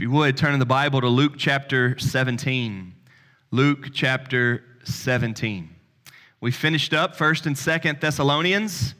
If 0.00 0.04
you 0.04 0.10
would, 0.12 0.38
turn 0.38 0.54
in 0.54 0.60
the 0.60 0.64
Bible 0.64 1.02
to 1.02 1.08
Luke 1.08 1.34
chapter 1.36 1.98
17. 1.98 2.94
Luke 3.50 3.88
chapter 3.92 4.64
17. 4.84 5.68
We 6.40 6.52
finished 6.52 6.94
up 6.94 7.14
1st 7.14 7.44
and 7.44 7.54
2nd 7.54 8.00
Thessalonians. 8.00 8.94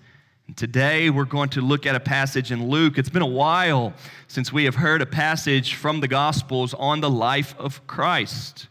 And 0.46 0.54
today 0.54 1.08
we're 1.08 1.24
going 1.24 1.48
to 1.50 1.62
look 1.62 1.86
at 1.86 1.94
a 1.94 2.00
passage 2.00 2.52
in 2.52 2.68
Luke. 2.68 2.98
It's 2.98 3.08
been 3.08 3.22
a 3.22 3.26
while 3.26 3.94
since 4.28 4.52
we 4.52 4.66
have 4.66 4.74
heard 4.74 5.00
a 5.00 5.06
passage 5.06 5.72
from 5.72 6.00
the 6.00 6.06
Gospels 6.06 6.74
on 6.74 7.01
the 7.01 7.08
life 7.08 7.54
of 7.58 7.87
Christ. 7.87 8.69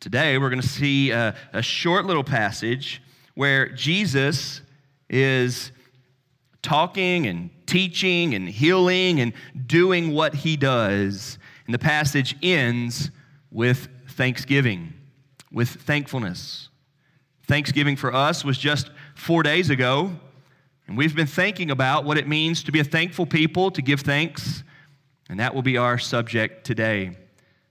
Today 0.00 0.38
we're 0.38 0.48
going 0.48 0.62
to 0.62 0.66
see 0.66 1.10
a, 1.10 1.36
a 1.52 1.60
short 1.60 2.06
little 2.06 2.24
passage 2.24 3.02
where 3.34 3.68
Jesus 3.68 4.62
is 5.10 5.72
talking 6.62 7.26
and 7.26 7.50
teaching 7.66 8.34
and 8.34 8.48
healing 8.48 9.20
and 9.20 9.34
doing 9.66 10.14
what 10.14 10.34
he 10.34 10.56
does 10.56 11.36
and 11.70 11.74
the 11.74 11.78
passage 11.78 12.34
ends 12.42 13.12
with 13.52 13.86
thanksgiving, 14.08 14.92
with 15.52 15.68
thankfulness. 15.68 16.68
Thanksgiving 17.46 17.94
for 17.94 18.12
us 18.12 18.44
was 18.44 18.58
just 18.58 18.90
four 19.14 19.44
days 19.44 19.70
ago, 19.70 20.10
and 20.88 20.98
we've 20.98 21.14
been 21.14 21.28
thinking 21.28 21.70
about 21.70 22.04
what 22.04 22.18
it 22.18 22.26
means 22.26 22.64
to 22.64 22.72
be 22.72 22.80
a 22.80 22.84
thankful 22.84 23.24
people, 23.24 23.70
to 23.70 23.82
give 23.82 24.00
thanks, 24.00 24.64
and 25.28 25.38
that 25.38 25.54
will 25.54 25.62
be 25.62 25.76
our 25.76 25.96
subject 25.96 26.66
today. 26.66 27.16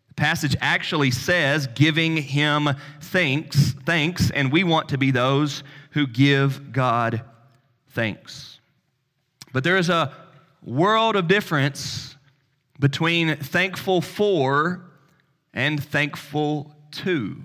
The 0.08 0.14
passage 0.14 0.56
actually 0.62 1.12
says 1.12 1.68
giving 1.68 2.16
him 2.16 2.70
thanks, 3.02 3.74
thanks, 3.86 4.32
and 4.32 4.50
we 4.50 4.64
want 4.64 4.88
to 4.88 4.98
be 4.98 5.12
those 5.12 5.62
who 5.92 6.08
give 6.08 6.72
God 6.72 7.22
thanks. 7.90 8.62
But 9.52 9.66
there 9.66 9.76
is 9.76 9.90
a 9.90 10.14
world 10.64 11.18
of 11.18 11.28
difference 11.28 12.09
between 12.80 13.36
thankful 13.36 14.02
for 14.02 14.86
and 15.54 15.84
thankful 15.84 16.74
to. 16.92 17.36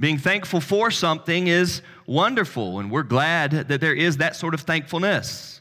Being 0.00 0.18
thankful 0.18 0.60
for 0.60 0.90
something 0.90 1.46
is 1.46 1.80
wonderful, 2.06 2.80
and 2.80 2.90
we're 2.90 3.04
glad 3.04 3.52
that 3.52 3.80
there 3.80 3.94
is 3.94 4.16
that 4.16 4.34
sort 4.34 4.52
of 4.52 4.62
thankfulness. 4.62 5.60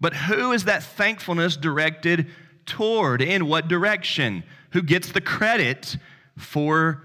But 0.00 0.14
who 0.14 0.50
is 0.50 0.64
that 0.64 0.82
thankfulness 0.82 1.56
directed 1.56 2.26
toward? 2.66 3.22
In 3.22 3.46
what 3.46 3.68
direction? 3.68 4.42
Who 4.70 4.82
gets 4.82 5.12
the 5.12 5.20
credit 5.20 5.96
for 6.36 7.04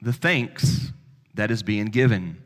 the 0.00 0.12
thanks 0.12 0.92
that 1.34 1.50
is 1.50 1.62
being 1.62 1.86
given? 1.86 2.41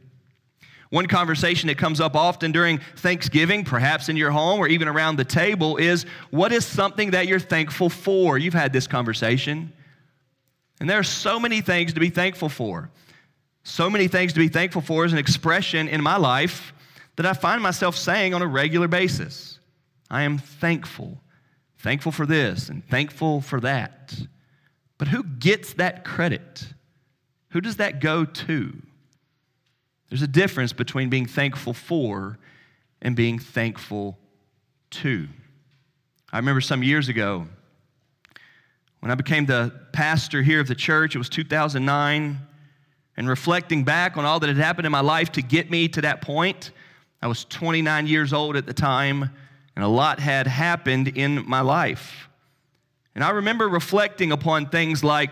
One 0.97 1.08
conversation 1.08 1.66
that 1.66 1.77
comes 1.77 2.00
up 2.00 2.16
often 2.16 2.52
during 2.52 2.78
Thanksgiving, 2.97 3.66
perhaps 3.66 4.08
in 4.08 4.16
your 4.16 4.30
home 4.30 4.58
or 4.58 4.66
even 4.66 4.89
around 4.89 5.16
the 5.16 5.27
table, 5.27 5.77
is 5.77 6.06
what 6.30 6.53
is 6.53 6.64
something 6.64 7.11
that 7.11 7.27
you're 7.27 7.38
thankful 7.38 7.91
for? 7.91 8.38
You've 8.38 8.55
had 8.55 8.72
this 8.72 8.86
conversation. 8.86 9.75
And 10.80 10.88
there 10.88 10.98
are 10.98 11.03
so 11.05 11.38
many 11.38 11.61
things 11.61 11.92
to 11.92 12.00
be 12.00 12.08
thankful 12.08 12.48
for. 12.48 12.88
So 13.62 13.91
many 13.91 14.08
things 14.08 14.33
to 14.33 14.38
be 14.38 14.48
thankful 14.48 14.80
for 14.80 15.05
is 15.05 15.12
an 15.12 15.19
expression 15.19 15.86
in 15.86 16.03
my 16.03 16.16
life 16.16 16.72
that 17.16 17.27
I 17.27 17.34
find 17.34 17.62
myself 17.62 17.94
saying 17.94 18.33
on 18.33 18.41
a 18.41 18.47
regular 18.47 18.88
basis. 18.88 19.58
I 20.08 20.22
am 20.22 20.38
thankful. 20.38 21.20
Thankful 21.77 22.10
for 22.10 22.25
this 22.25 22.70
and 22.70 22.83
thankful 22.88 23.42
for 23.42 23.60
that. 23.60 24.19
But 24.97 25.08
who 25.08 25.25
gets 25.25 25.75
that 25.75 26.06
credit? 26.06 26.69
Who 27.50 27.60
does 27.60 27.77
that 27.77 28.00
go 28.00 28.25
to? 28.25 28.81
There's 30.09 30.23
a 30.23 30.29
difference 30.29 30.73
between 30.73 31.09
being 31.09 31.27
thankful 31.27 31.73
for 31.73 32.39
and 33.03 33.17
being 33.17 33.39
thankful 33.39 34.19
to. 34.91 35.29
I 36.33 36.39
remember 36.39 36.61
some 36.61 36.83
years 36.83 37.09
ago 37.09 37.47
when 39.01 39.11
I 39.11 39.15
became 39.15 39.47
the 39.47 39.73
pastor 39.93 40.43
here 40.43 40.61
of 40.61 40.69
the 40.69 40.75
church, 40.75 41.15
it 41.15 41.19
was 41.19 41.29
2009, 41.29 42.39
and 43.17 43.29
reflecting 43.29 43.84
back 43.84 44.17
on 44.17 44.25
all 44.25 44.41
that 44.41 44.49
had 44.49 44.57
happened 44.57 44.87
in 44.87 44.93
my 44.93 45.00
life 45.00 45.33
to 45.33 45.43
get 45.43 45.71
me 45.71 45.89
to 45.89 46.00
that 46.03 46.22
point, 46.22 46.72
I 47.22 47.28
was 47.28 47.45
29 47.45 48.06
years 48.06 48.33
old 48.33 48.56
at 48.56 48.66
the 48.66 48.75
time, 48.75 49.31
and 49.75 49.84
a 49.84 49.89
lot 49.89 50.19
had 50.19 50.47
happened 50.47 51.09
in 51.09 51.49
my 51.49 51.61
life. 51.61 52.28
And 53.15 53.25
I 53.25 53.31
remember 53.31 53.69
reflecting 53.69 54.33
upon 54.33 54.69
things 54.69 55.03
like 55.03 55.31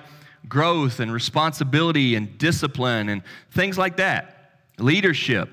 growth 0.49 1.01
and 1.01 1.13
responsibility 1.13 2.15
and 2.15 2.39
discipline 2.39 3.09
and 3.09 3.23
things 3.51 3.77
like 3.77 3.97
that. 3.97 4.34
Leadership. 4.79 5.49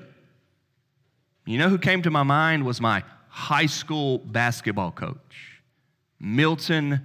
You 1.46 1.58
know 1.58 1.68
who 1.68 1.78
came 1.78 2.02
to 2.02 2.10
my 2.10 2.22
mind 2.22 2.64
was 2.64 2.80
my 2.80 3.02
high 3.28 3.66
school 3.66 4.18
basketball 4.18 4.92
coach, 4.92 5.60
Milton 6.20 7.00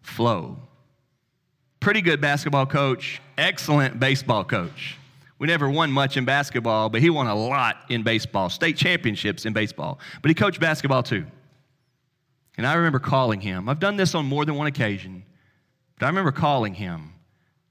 Flo. 0.00 0.58
Pretty 1.80 2.00
good 2.00 2.20
basketball 2.20 2.66
coach, 2.66 3.20
excellent 3.38 4.00
baseball 4.00 4.44
coach. 4.44 4.96
We 5.38 5.46
never 5.46 5.68
won 5.68 5.92
much 5.92 6.16
in 6.16 6.24
basketball, 6.24 6.88
but 6.88 7.02
he 7.02 7.10
won 7.10 7.26
a 7.26 7.34
lot 7.34 7.76
in 7.90 8.02
baseball, 8.02 8.48
state 8.48 8.76
championships 8.76 9.44
in 9.44 9.52
baseball. 9.52 10.00
But 10.22 10.30
he 10.30 10.34
coached 10.34 10.60
basketball 10.60 11.02
too. 11.02 11.26
And 12.56 12.66
I 12.66 12.74
remember 12.74 12.98
calling 12.98 13.40
him. 13.40 13.68
I've 13.68 13.80
done 13.80 13.96
this 13.96 14.14
on 14.14 14.24
more 14.24 14.46
than 14.46 14.54
one 14.54 14.66
occasion, 14.66 15.24
but 15.98 16.06
I 16.06 16.08
remember 16.08 16.32
calling 16.32 16.74
him 16.74 17.12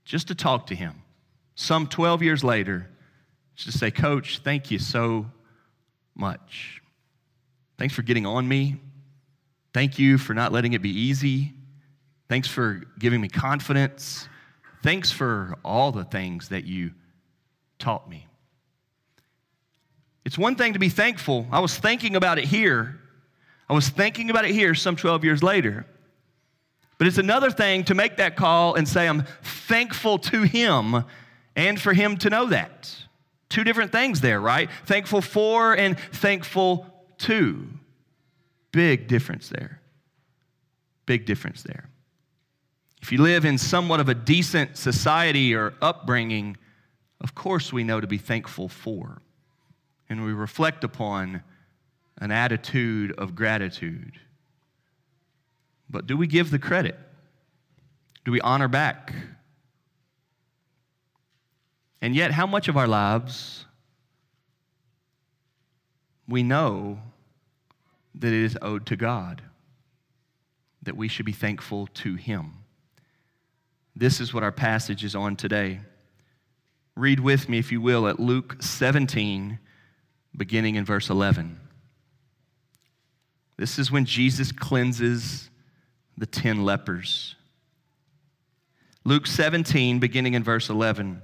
just 0.04 0.28
to 0.28 0.36
talk 0.36 0.68
to 0.68 0.76
him. 0.76 1.02
Some 1.56 1.88
12 1.88 2.22
years 2.22 2.44
later, 2.44 2.88
just 3.56 3.72
to 3.72 3.78
say, 3.78 3.92
Coach, 3.92 4.40
thank 4.40 4.70
you 4.70 4.80
so 4.80 5.26
much. 6.16 6.82
Thanks 7.78 7.94
for 7.94 8.02
getting 8.02 8.26
on 8.26 8.48
me. 8.48 8.78
Thank 9.74 10.00
you 10.00 10.18
for 10.18 10.34
not 10.34 10.52
letting 10.52 10.74
it 10.74 10.82
be 10.82 10.90
easy. 10.90 11.54
Thanks 12.30 12.48
for 12.48 12.82
giving 12.98 13.22
me 13.22 13.28
confidence. 13.28 14.28
Thanks 14.84 15.12
for 15.12 15.58
all 15.64 15.92
the 15.92 16.04
things 16.04 16.50
that 16.50 16.66
you 16.66 16.92
taught 17.80 18.10
me. 18.10 18.28
It's 20.26 20.38
one 20.38 20.56
thing 20.56 20.74
to 20.74 20.80
be 20.80 20.90
thankful. 20.90 21.48
I 21.52 21.60
was 21.60 21.78
thinking 21.78 22.16
about 22.16 22.40
it 22.40 22.46
here. 22.46 23.00
I 23.70 23.74
was 23.74 23.90
thinking 23.90 24.30
about 24.30 24.46
it 24.46 24.52
here 24.52 24.74
some 24.74 24.96
12 24.96 25.24
years 25.24 25.44
later. 25.44 25.86
But 26.98 27.08
it's 27.08 27.18
another 27.18 27.52
thing 27.52 27.84
to 27.86 27.94
make 27.94 28.18
that 28.18 28.36
call 28.36 28.76
and 28.76 28.88
say, 28.88 29.08
I'm 29.08 29.24
thankful 29.44 30.18
to 30.20 30.44
Him 30.44 31.04
and 31.56 31.80
for 31.80 31.94
Him 31.94 32.18
to 32.18 32.30
know 32.30 32.46
that. 32.48 32.96
Two 33.50 33.64
different 33.64 33.92
things 33.92 34.22
there, 34.22 34.40
right? 34.40 34.70
Thankful 34.86 35.22
for 35.22 35.74
and 35.76 35.98
thankful 36.12 36.88
to. 37.20 37.68
Big 38.72 39.08
difference 39.08 39.50
there. 39.50 39.80
Big 41.06 41.26
difference 41.26 41.64
there. 41.64 41.90
If 43.02 43.12
you 43.12 43.22
live 43.22 43.46
in 43.46 43.58
somewhat 43.58 44.00
of 44.00 44.10
a 44.10 44.16
decent 44.16 44.78
society 44.78 45.54
or 45.54 45.76
upbringing, 45.82 46.58
of 47.22 47.36
course 47.36 47.72
we 47.72 47.84
know 47.84 48.02
to 48.02 48.08
be 48.08 48.18
thankful 48.18 48.68
for. 48.68 49.22
And 50.10 50.26
we 50.26 50.34
reflect 50.34 50.84
upon 50.84 51.44
an 52.18 52.32
attitude 52.32 53.12
of 53.18 53.36
gratitude. 53.36 54.20
But 55.90 56.08
do 56.08 56.18
we 56.18 56.28
give 56.28 56.50
the 56.50 56.60
credit? 56.60 56.98
Do 58.24 58.32
we 58.32 58.42
honor 58.42 58.68
back? 58.68 59.14
And 62.06 62.16
yet, 62.16 62.30
how 62.30 62.46
much 62.46 62.68
of 62.68 62.78
our 62.78 62.86
lives 62.86 63.66
we 66.28 66.44
know 66.44 67.00
that 68.14 68.28
it 68.28 68.44
is 68.44 68.56
owed 68.62 68.86
to 68.86 68.96
God, 68.96 69.42
that 70.84 70.96
we 70.96 71.08
should 71.08 71.26
be 71.26 71.32
thankful 71.32 71.88
to 71.96 72.14
Him? 72.14 72.58
This 73.96 74.20
is 74.20 74.36
what 74.36 74.44
our 74.44 74.52
passage 74.52 75.04
is 75.04 75.16
on 75.16 75.36
today. 75.36 75.80
Read 76.96 77.20
with 77.22 77.50
me, 77.50 77.58
if 77.58 77.72
you 77.72 77.82
will, 77.82 78.08
at 78.08 78.20
Luke 78.20 78.58
17, 78.60 79.58
beginning 80.38 80.76
in 80.76 80.86
verse 80.86 81.10
11. 81.10 81.60
This 83.58 83.80
is 83.80 83.92
when 83.92 84.06
Jesus 84.06 84.52
cleanses 84.52 85.50
the 86.20 86.28
10 86.28 86.66
lepers. 86.66 87.36
Luke 89.04 89.26
17, 89.26 89.98
beginning 89.98 90.36
in 90.36 90.44
verse 90.44 90.70
11. 90.70 91.24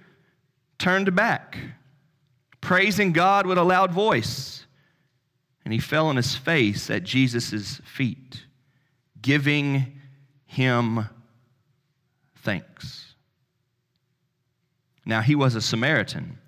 turned 0.81 1.15
back, 1.15 1.57
praising 2.59 3.11
God 3.11 3.45
with 3.45 3.57
a 3.57 3.63
loud 3.63 3.91
voice. 3.91 4.65
And 5.63 5.71
he 5.71 5.79
fell 5.79 6.07
on 6.07 6.15
his 6.15 6.35
face 6.35 6.89
at 6.89 7.03
Jesus' 7.03 7.79
feet, 7.85 8.45
giving 9.21 9.99
him 10.45 11.07
thanks. 12.37 13.13
Now, 15.05 15.21
he 15.21 15.35
was 15.35 15.53
a 15.53 15.61
Samaritan. 15.61 16.39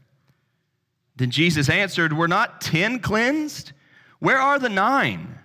Then 1.16 1.30
Jesus 1.30 1.70
answered, 1.70 2.12
Were 2.12 2.28
not 2.28 2.60
ten 2.60 3.00
cleansed? 3.00 3.72
Where 4.18 4.40
are 4.40 4.58
the 4.58 4.70
nine? 4.70 5.38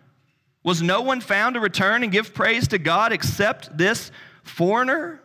Was 0.62 0.80
no 0.80 1.02
one 1.02 1.20
found 1.20 1.54
to 1.54 1.60
return 1.60 2.02
and 2.02 2.10
give 2.10 2.32
praise 2.32 2.68
to 2.68 2.78
God 2.78 3.12
except 3.12 3.76
this 3.76 4.10
foreigner? 4.42 5.20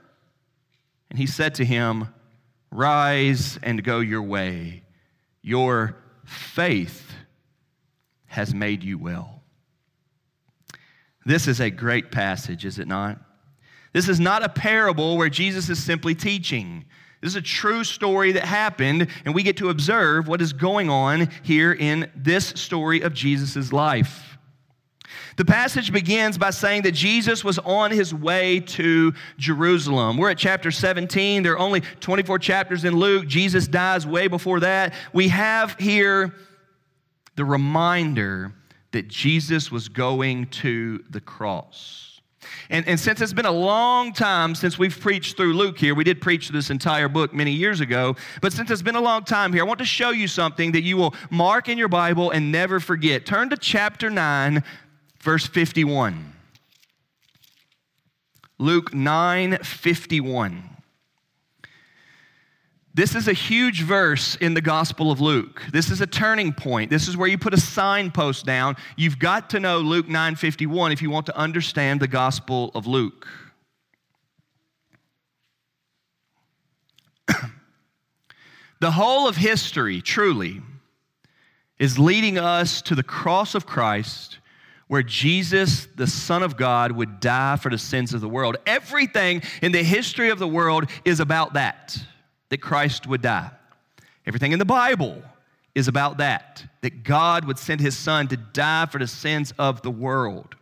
And 1.10 1.18
he 1.18 1.28
said 1.28 1.56
to 1.56 1.66
him, 1.66 2.10
Rise 2.74 3.60
and 3.62 3.84
go 3.84 4.00
your 4.00 4.24
way. 4.24 4.84
Your 5.44 5.96
faith 6.26 7.12
has 8.26 8.54
made 8.54 8.84
you 8.84 8.98
well. 8.98 9.44
This 11.24 11.48
is 11.48 11.62
a 11.62 11.70
great 11.70 12.12
passage, 12.12 12.66
is 12.66 12.80
it 12.80 12.88
not? 12.88 13.22
This 13.94 14.10
is 14.10 14.20
not 14.20 14.44
a 14.44 14.50
parable 14.50 15.18
where 15.18 15.30
Jesus 15.30 15.70
is 15.70 15.82
simply 15.82 16.16
teaching. 16.16 16.86
This 17.22 17.34
is 17.34 17.36
a 17.36 17.42
true 17.42 17.84
story 17.84 18.32
that 18.32 18.44
happened, 18.44 19.08
and 19.24 19.36
we 19.36 19.44
get 19.44 19.58
to 19.58 19.70
observe 19.70 20.28
what 20.28 20.42
is 20.42 20.52
going 20.52 20.90
on 20.90 21.30
here 21.44 21.74
in 21.74 22.12
this 22.16 22.48
story 22.48 23.02
of 23.02 23.14
Jesus' 23.14 23.72
life. 23.72 24.33
The 25.38 25.46
passage 25.46 25.92
begins 25.92 26.38
by 26.38 26.52
saying 26.52 26.84
that 26.84 26.94
Jesus 26.94 27.44
was 27.44 27.60
on 27.60 27.92
his 27.92 28.14
way 28.14 28.60
to 28.60 29.14
Jerusalem. 29.38 30.18
We're 30.18 30.32
at 30.32 30.38
chapter 30.38 30.72
17. 30.72 31.44
There 31.44 31.54
are 31.54 31.60
only 31.60 31.82
24 32.00 32.40
chapters 32.40 32.86
in 32.86 32.96
Luke. 32.96 33.28
Jesus 33.28 33.68
dies 33.68 34.06
way 34.06 34.28
before 34.28 34.60
that. 34.62 34.94
We 35.12 35.30
have 35.30 35.76
here 35.80 36.34
the 37.36 37.46
reminder 37.46 38.54
that 38.92 39.08
Jesus 39.08 39.72
was 39.72 39.90
going 39.90 40.46
to 40.48 41.04
the 41.10 41.20
cross. 41.20 42.14
And, 42.70 42.88
and 42.88 43.00
since 43.00 43.22
it's 43.22 43.34
been 43.34 43.46
a 43.46 43.52
long 43.52 44.14
time 44.14 44.56
since 44.56 44.78
we've 44.78 45.00
preached 45.00 45.38
through 45.38 45.54
Luke 45.54 45.78
here, 45.78 45.96
we 45.96 46.04
did 46.04 46.22
preach 46.22 46.50
this 46.50 46.70
entire 46.70 47.10
book 47.10 47.34
many 47.34 47.52
years 47.52 47.80
ago, 47.80 48.16
but 48.42 48.54
since 48.54 48.70
it's 48.72 48.82
been 48.82 48.96
a 48.96 49.02
long 49.02 49.24
time 49.24 49.54
here, 49.54 49.64
I 49.64 49.66
want 49.66 49.80
to 49.80 49.86
show 49.86 50.12
you 50.12 50.28
something 50.28 50.72
that 50.74 50.84
you 50.84 50.98
will 50.98 51.14
mark 51.30 51.70
in 51.70 51.78
your 51.78 51.88
Bible 51.88 52.32
and 52.32 52.52
never 52.52 52.80
forget. 52.80 53.26
Turn 53.26 53.50
to 53.50 53.58
chapter 53.58 54.10
9, 54.10 54.64
verse 55.24 55.48
51. 55.48 56.34
Luke 58.60 58.94
9 58.94 59.58
51. 59.58 60.70
This 62.94 63.16
is 63.16 63.28
a 63.28 63.34
huge 63.34 63.82
verse 63.82 64.36
in 64.36 64.54
the 64.54 64.62
Gospel 64.62 65.10
of 65.12 65.20
Luke. 65.20 65.64
This 65.72 65.90
is 65.90 66.02
a 66.02 66.06
turning 66.06 66.54
point. 66.54 66.92
This 66.92 67.08
is 67.08 67.18
where 67.18 67.28
you 67.28 67.40
put 67.40 67.56
a 67.56 67.60
signpost 67.60 68.46
down. 68.46 68.76
You've 68.98 69.18
got 69.18 69.50
to 69.52 69.60
know 69.60 69.80
Luke 69.80 70.08
9:51 70.08 70.92
if 70.92 71.02
you 71.02 71.10
want 71.10 71.26
to 71.28 71.38
understand 71.38 72.00
the 72.02 72.08
Gospel 72.08 72.72
of 72.76 72.86
Luke. 72.86 73.28
the 78.80 78.92
whole 78.92 79.28
of 79.28 79.38
history, 79.38 80.02
truly, 80.02 80.62
is 81.80 81.98
leading 81.98 82.38
us 82.38 82.82
to 82.84 82.94
the 82.94 83.02
cross 83.02 83.56
of 83.56 83.66
Christ 83.66 84.38
where 84.94 85.02
Jesus, 85.02 85.88
the 85.96 86.06
Son 86.06 86.44
of 86.44 86.56
God, 86.56 86.92
would 86.92 87.20
die 87.20 87.56
for 87.56 87.72
the 87.72 87.80
sins 87.80 88.14
of 88.14 88.22
the 88.22 88.30
world. 88.30 88.58
Everything 88.68 89.42
in 89.64 89.72
the 89.72 89.82
history 89.82 90.30
of 90.30 90.38
the 90.38 90.48
world 90.48 90.88
is 91.04 91.20
about 91.20 91.54
that 91.54 91.98
that 92.50 92.62
Christ 92.62 93.08
would 93.08 93.24
die. 93.24 93.50
Everything 94.28 94.52
in 94.52 94.60
the 94.60 94.66
Bible 94.66 95.24
is 95.74 95.88
about 95.88 96.18
that, 96.18 96.64
that 96.82 97.04
God 97.04 97.46
would 97.46 97.58
send 97.58 97.82
his 97.82 97.98
son 97.98 98.28
to 98.28 98.38
die 98.38 98.86
for 98.86 99.00
the 99.00 99.08
sins 99.08 99.52
of 99.58 99.82
the 99.82 99.90
world. 99.90 100.54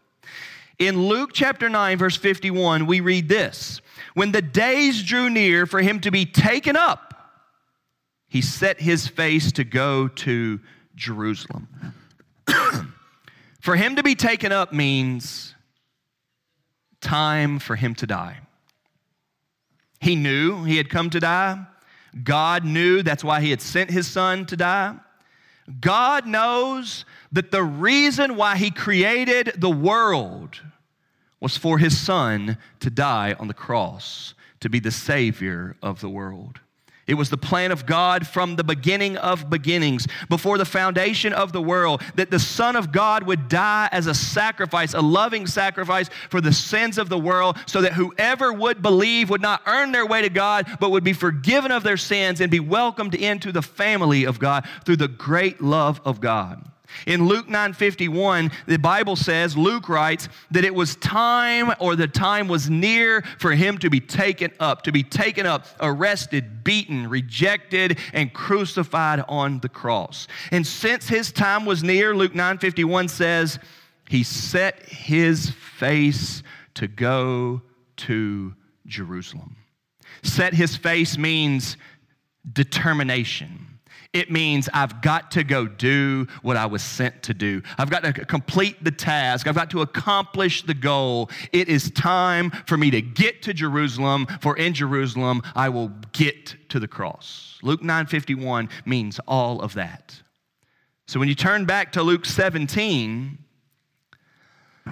In 0.80 1.10
Luke 1.10 1.32
chapter 1.34 1.68
9, 1.68 1.98
verse 1.98 2.16
51, 2.16 2.86
we 2.86 3.02
read 3.02 3.28
this 3.28 3.82
When 4.14 4.32
the 4.32 4.42
days 4.42 5.04
drew 5.04 5.30
near 5.30 5.66
for 5.66 5.82
him 5.82 6.00
to 6.00 6.10
be 6.10 6.26
taken 6.26 6.78
up, 6.78 7.34
he 8.30 8.42
set 8.42 8.80
his 8.80 9.10
face 9.10 9.52
to 9.52 9.66
go 9.66 10.08
to 10.08 10.62
Jerusalem. 10.96 11.68
for 13.62 13.76
him 13.76 13.96
to 13.96 14.04
be 14.04 14.16
taken 14.16 14.52
up 14.52 14.74
means 14.74 15.56
time 17.00 17.60
for 17.60 17.76
him 17.76 17.96
to 17.96 18.08
die. 18.08 18.38
He 20.00 20.16
knew 20.16 20.64
he 20.64 20.78
had 20.78 20.90
come 20.90 21.10
to 21.12 21.20
die. 21.20 21.66
God 22.24 22.66
knew 22.66 23.04
that's 23.04 23.24
why 23.24 23.40
he 23.42 23.52
had 23.52 23.62
sent 23.62 23.90
his 23.90 24.08
son 24.08 24.46
to 24.48 24.58
die. 24.58 24.96
God 25.80 26.26
knows 26.26 27.06
that 27.32 27.52
the 27.52 27.64
reason 27.64 28.36
why 28.36 28.58
he 28.58 28.72
created 28.72 29.54
the 29.58 29.70
world 29.70 30.60
was 31.40 31.58
for 31.58 31.78
his 31.78 31.98
son 31.98 32.58
to 32.80 32.90
die 32.90 33.36
on 33.40 33.48
the 33.48 33.54
cross, 33.54 34.34
to 34.60 34.70
be 34.70 34.80
the 34.80 34.92
savior 34.92 35.76
of 35.82 36.02
the 36.02 36.10
world. 36.10 36.60
It 37.12 37.16
was 37.16 37.30
the 37.30 37.36
plan 37.36 37.74
of 37.74 37.86
God 37.86 38.26
from 38.26 38.56
the 38.56 38.64
beginning 38.64 39.18
of 39.18 39.50
beginnings, 39.50 40.08
before 40.30 40.58
the 40.58 40.64
foundation 40.64 41.34
of 41.34 41.52
the 41.52 41.62
world, 41.62 42.02
that 42.16 42.32
the 42.32 42.40
Son 42.40 42.78
of 42.78 42.94
God 42.94 43.24
would 43.24 43.50
die 43.50 43.90
as 43.92 44.08
a 44.08 44.14
sacrifice, 44.14 44.94
a 44.94 45.02
loving 45.02 45.46
sacrifice 45.46 46.10
for 46.30 46.40
the 46.40 46.54
sins 46.54 46.98
of 46.98 47.10
the 47.10 47.20
world, 47.20 47.58
so 47.66 47.82
that 47.82 47.92
whoever 47.92 48.54
would 48.54 48.82
believe 48.82 49.30
would 49.30 49.42
not 49.42 49.62
earn 49.66 49.92
their 49.92 50.06
way 50.06 50.22
to 50.22 50.30
God, 50.30 50.66
but 50.80 50.92
would 50.92 51.04
be 51.04 51.12
forgiven 51.12 51.70
of 51.70 51.84
their 51.84 51.98
sins 51.98 52.40
and 52.40 52.50
be 52.50 52.62
welcomed 52.62 53.14
into 53.14 53.52
the 53.52 53.62
family 53.62 54.24
of 54.24 54.40
God 54.40 54.66
through 54.86 54.96
the 54.96 55.10
great 55.10 55.60
love 55.60 56.00
of 56.06 56.22
God. 56.22 56.66
In 57.06 57.26
Luke 57.26 57.48
9:51, 57.48 58.52
the 58.68 58.78
Bible 58.78 59.16
says, 59.16 59.58
Luke 59.58 59.90
writes 59.90 60.30
that 60.52 60.64
it 60.64 60.74
was 60.74 60.96
time 60.98 61.74
or 61.80 61.96
the 61.96 62.08
time 62.08 62.48
was 62.48 62.70
near 62.70 63.22
for 63.38 63.52
him 63.52 63.78
to 63.80 63.90
be 63.90 64.00
taken 64.00 64.52
up, 64.60 64.84
to 64.84 64.92
be 64.92 65.04
taken 65.04 65.46
up, 65.46 65.66
arrested, 65.80 66.64
beaten, 66.64 67.10
rejected 67.10 67.98
and 68.14 68.34
crucified 68.34 69.24
on 69.28 69.60
the 69.60 69.70
cross. 69.70 70.28
And 70.52 70.66
since 70.66 71.08
his 71.08 71.32
time 71.32 71.66
was 71.66 71.84
near, 71.84 72.16
Luke 72.16 72.34
9:51 72.34 73.10
says, 73.10 73.60
he 74.12 74.24
set 74.24 74.84
his 74.90 75.52
face 75.52 76.44
to 76.74 76.88
go 76.88 77.62
to 77.96 78.54
Jerusalem. 78.86 79.56
Set 80.22 80.54
his 80.54 80.76
face 80.76 81.18
means 81.18 81.78
determination 82.52 83.61
it 84.14 84.30
means 84.30 84.68
I've 84.74 85.02
got 85.02 85.32
to 85.32 85.44
go 85.44 85.68
do 85.68 86.28
what 86.42 86.58
I 86.58 86.66
was 86.66 86.84
sent 86.84 87.24
to 87.24 87.34
do. 87.34 87.62
I've 87.78 87.90
got 87.90 88.04
to 88.04 88.12
complete 88.12 88.84
the 88.84 88.92
task. 88.92 89.48
I've 89.48 89.56
got 89.56 89.70
to 89.70 89.82
accomplish 89.82 90.64
the 90.64 90.74
goal. 90.74 91.30
It 91.54 91.70
is 91.70 91.92
time 91.92 92.52
for 92.66 92.76
me 92.76 92.92
to 92.92 93.02
get 93.02 93.42
to 93.44 93.54
Jerusalem, 93.54 94.28
for 94.42 94.58
in 94.58 94.74
Jerusalem 94.74 95.42
I 95.56 95.70
will 95.70 95.94
get 96.12 96.56
to 96.70 96.80
the 96.80 96.90
cross. 96.90 97.58
Luke 97.64 97.82
9:51 97.82 98.70
means 98.86 99.20
all 99.28 99.62
of 99.62 99.76
that. 99.76 100.22
So 101.08 101.20
when 101.20 101.30
you 101.30 101.36
turn 101.36 101.66
back 101.66 101.94
to 101.94 102.04
Luke 102.04 102.26
17, 102.26 103.38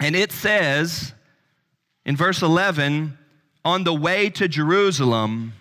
and 0.00 0.16
it 0.16 0.30
says 0.30 1.12
in 2.04 2.16
verse 2.16 2.42
11, 2.42 3.18
on 3.64 3.84
the 3.84 3.94
way 3.94 4.30
to 4.30 4.48
Jerusalem, 4.48 5.54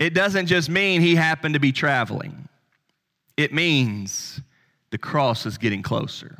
it 0.00 0.14
doesn't 0.14 0.46
just 0.46 0.70
mean 0.70 1.02
he 1.02 1.14
happened 1.14 1.54
to 1.54 1.60
be 1.60 1.70
traveling, 1.70 2.48
it 3.36 3.52
means 3.52 4.40
the 4.90 4.98
cross 4.98 5.46
is 5.46 5.58
getting 5.58 5.82
closer. 5.82 6.36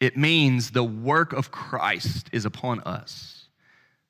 It 0.00 0.16
means 0.16 0.70
the 0.70 0.84
work 0.84 1.32
of 1.32 1.50
Christ 1.50 2.28
is 2.32 2.44
upon 2.44 2.80
us. 2.82 3.48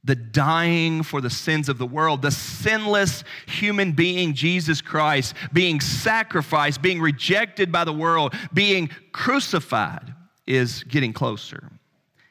The 0.04 0.14
dying 0.14 1.02
for 1.02 1.20
the 1.22 1.30
sins 1.30 1.68
of 1.68 1.78
the 1.78 1.86
world, 1.86 2.20
the 2.20 2.30
sinless 2.30 3.24
human 3.46 3.92
being, 3.92 4.34
Jesus 4.34 4.82
Christ, 4.82 5.34
being 5.52 5.80
sacrificed, 5.80 6.82
being 6.82 7.00
rejected 7.00 7.72
by 7.72 7.84
the 7.84 7.92
world, 7.92 8.34
being 8.52 8.90
crucified, 9.12 10.14
is 10.46 10.84
getting 10.84 11.12
closer. 11.12 11.70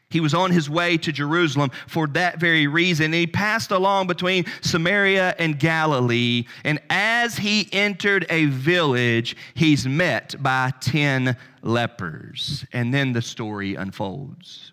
He 0.10 0.22
was 0.22 0.34
on 0.34 0.52
his 0.52 0.70
way 0.70 0.98
to 0.98 1.12
Jerusalem 1.12 1.70
for 1.86 2.08
that 2.08 2.40
very 2.40 2.66
reason. 2.68 3.12
he 3.12 3.28
passed 3.28 3.72
along 3.72 4.08
between 4.08 4.46
Samaria 4.62 5.36
and 5.38 5.60
Galilee. 5.60 6.46
And 6.64 6.80
as 6.90 7.38
he 7.38 7.68
entered 7.74 8.26
a 8.30 8.46
village, 8.46 9.36
he's 9.54 9.86
met 9.86 10.36
by 10.42 10.72
10 10.80 11.36
lepers. 11.62 12.66
And 12.72 12.94
then 12.94 13.12
the 13.12 13.22
story 13.22 13.76
unfolds. 13.76 14.72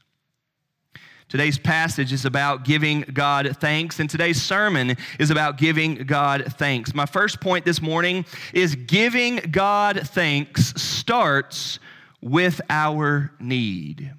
Today's 1.28 1.58
passage 1.58 2.12
is 2.12 2.24
about 2.24 2.64
giving 2.64 3.00
God 3.00 3.56
thanks, 3.56 3.98
and 3.98 4.08
today's 4.08 4.40
sermon 4.40 4.96
is 5.18 5.30
about 5.30 5.58
giving 5.58 5.96
God 6.04 6.44
thanks. 6.58 6.94
My 6.94 7.06
first 7.06 7.40
point 7.40 7.64
this 7.64 7.82
morning 7.82 8.24
is 8.52 8.76
giving 8.76 9.38
God 9.50 10.02
thanks 10.04 10.80
starts 10.80 11.80
with 12.20 12.60
our 12.70 13.32
need. 13.40 14.12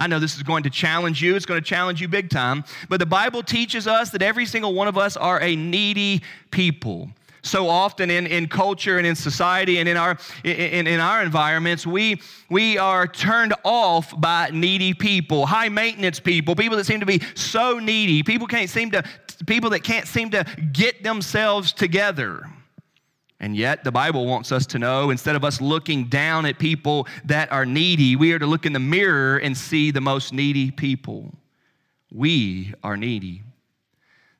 I 0.00 0.06
know 0.06 0.18
this 0.18 0.34
is 0.34 0.42
going 0.42 0.62
to 0.62 0.70
challenge 0.70 1.20
you. 1.22 1.36
It's 1.36 1.44
going 1.44 1.60
to 1.60 1.64
challenge 1.64 2.00
you 2.00 2.08
big 2.08 2.30
time. 2.30 2.64
But 2.88 3.00
the 3.00 3.06
Bible 3.06 3.42
teaches 3.42 3.86
us 3.86 4.08
that 4.10 4.22
every 4.22 4.46
single 4.46 4.72
one 4.72 4.88
of 4.88 4.96
us 4.96 5.14
are 5.16 5.40
a 5.42 5.54
needy 5.54 6.22
people. 6.50 7.10
so 7.42 7.68
often 7.68 8.10
in, 8.10 8.26
in 8.26 8.48
culture 8.48 8.98
and 8.98 9.06
in 9.06 9.14
society 9.14 9.78
and 9.78 9.88
in 9.88 9.96
our, 9.96 10.18
in, 10.44 10.86
in 10.86 11.00
our 11.00 11.22
environments, 11.22 11.86
we, 11.86 12.20
we 12.48 12.78
are 12.78 13.06
turned 13.06 13.54
off 13.64 14.18
by 14.20 14.50
needy 14.52 14.94
people, 14.94 15.46
high 15.46 15.68
maintenance 15.68 16.20
people, 16.20 16.54
people 16.54 16.76
that 16.76 16.84
seem 16.84 17.00
to 17.00 17.06
be 17.06 17.20
so 17.34 17.78
needy, 17.78 18.22
people 18.22 18.46
can't 18.46 18.70
seem 18.70 18.90
to, 18.90 19.02
people 19.46 19.70
that 19.70 19.82
can't 19.82 20.06
seem 20.06 20.30
to 20.30 20.44
get 20.72 21.02
themselves 21.02 21.72
together. 21.72 22.46
And 23.40 23.56
yet, 23.56 23.84
the 23.84 23.92
Bible 23.92 24.26
wants 24.26 24.52
us 24.52 24.66
to 24.66 24.78
know 24.78 25.10
instead 25.10 25.34
of 25.34 25.44
us 25.44 25.62
looking 25.62 26.04
down 26.04 26.44
at 26.44 26.58
people 26.58 27.08
that 27.24 27.50
are 27.50 27.64
needy, 27.64 28.14
we 28.14 28.32
are 28.32 28.38
to 28.38 28.46
look 28.46 28.66
in 28.66 28.74
the 28.74 28.78
mirror 28.78 29.38
and 29.38 29.56
see 29.56 29.90
the 29.90 30.00
most 30.00 30.34
needy 30.34 30.70
people. 30.70 31.32
We 32.12 32.74
are 32.84 32.98
needy. 32.98 33.42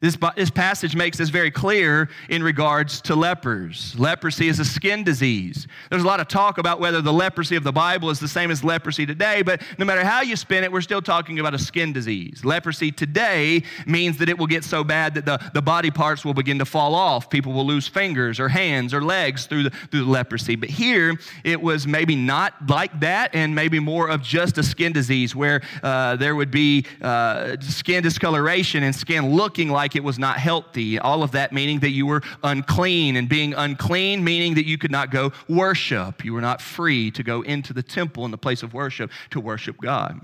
This, 0.01 0.17
this 0.35 0.49
passage 0.49 0.97
makes 0.97 1.19
this 1.19 1.29
very 1.29 1.51
clear 1.51 2.09
in 2.31 2.43
regards 2.43 3.03
to 3.03 3.15
lepers. 3.15 3.95
Leprosy 3.99 4.49
is 4.49 4.59
a 4.59 4.65
skin 4.65 5.05
disease. 5.05 5.67
There's 5.91 6.03
a 6.03 6.07
lot 6.07 6.21
of 6.21 6.29
talk 6.29 6.57
about 6.57 6.81
whether 6.81 7.03
the 7.03 7.13
leprosy 7.13 7.55
of 7.55 7.65
the 7.65 7.73
Bible 7.73 8.09
is 8.09 8.19
the 8.19 8.27
same 8.27 8.51
as 8.51 8.65
leprosy 8.65 9.05
today, 9.05 9.43
but 9.43 9.61
no 9.77 9.85
matter 9.85 10.03
how 10.03 10.23
you 10.23 10.37
spin 10.37 10.65
it, 10.65 10.73
we're 10.73 10.81
still 10.81 11.03
talking 11.03 11.39
about 11.39 11.53
a 11.53 11.59
skin 11.59 11.93
disease. 11.93 12.47
Leprosy 12.47 12.91
today 12.91 13.63
means 13.85 14.17
that 14.17 14.31
it 14.31 14.39
will 14.39 14.47
get 14.47 14.65
so 14.65 14.83
bad 14.83 15.13
that 15.13 15.27
the, 15.27 15.39
the 15.53 15.61
body 15.61 15.91
parts 15.91 16.25
will 16.25 16.33
begin 16.33 16.59
to 16.61 16.65
fall 16.65 16.95
off. 16.95 17.29
People 17.29 17.53
will 17.53 17.67
lose 17.67 17.87
fingers 17.87 18.41
or 18.41 18.49
hands 18.49 18.95
or 18.95 19.03
legs 19.03 19.45
through 19.45 19.65
the, 19.65 19.71
through 19.91 20.05
the 20.05 20.11
leprosy. 20.11 20.57
But 20.57 20.71
here, 20.71 21.19
it 21.45 21.61
was 21.61 21.87
maybe 21.87 22.17
not 22.17 22.55
like 22.71 23.01
that 23.01 23.35
and 23.35 23.55
maybe 23.55 23.79
more 23.79 24.09
of 24.09 24.23
just 24.23 24.57
a 24.57 24.63
skin 24.63 24.95
disease 24.95 25.37
where 25.37 25.61
uh, 25.83 26.17
there 26.17 26.35
would 26.35 26.51
be 26.51 26.87
uh, 27.03 27.59
skin 27.61 28.03
discoloration 28.03 28.83
and 28.83 28.95
skin 28.95 29.35
looking 29.35 29.69
like 29.69 29.90
like 29.91 29.97
it 29.97 30.05
was 30.05 30.21
not 30.21 30.39
healthy. 30.39 31.01
All 31.01 31.25
of 31.25 31.33
that 31.33 31.53
meaning 31.53 31.81
that 31.81 31.91
you 31.91 32.07
were 32.07 32.23
unclean, 32.45 33.17
and 33.17 33.29
being 33.29 33.55
unclean 33.55 34.23
meaning 34.23 34.55
that 34.55 34.65
you 34.65 34.79
could 34.79 34.93
not 34.93 35.11
go 35.11 35.33
worship. 35.49 36.25
You 36.25 36.33
were 36.33 36.41
not 36.41 36.63
free 36.63 37.11
to 37.11 37.25
go 37.25 37.43
into 37.43 37.73
the 37.73 37.83
temple 37.83 38.25
in 38.25 38.31
the 38.31 38.39
place 38.39 38.63
of 38.63 38.73
worship 38.73 39.11
to 39.31 39.41
worship 39.41 39.79
God. 39.81 40.21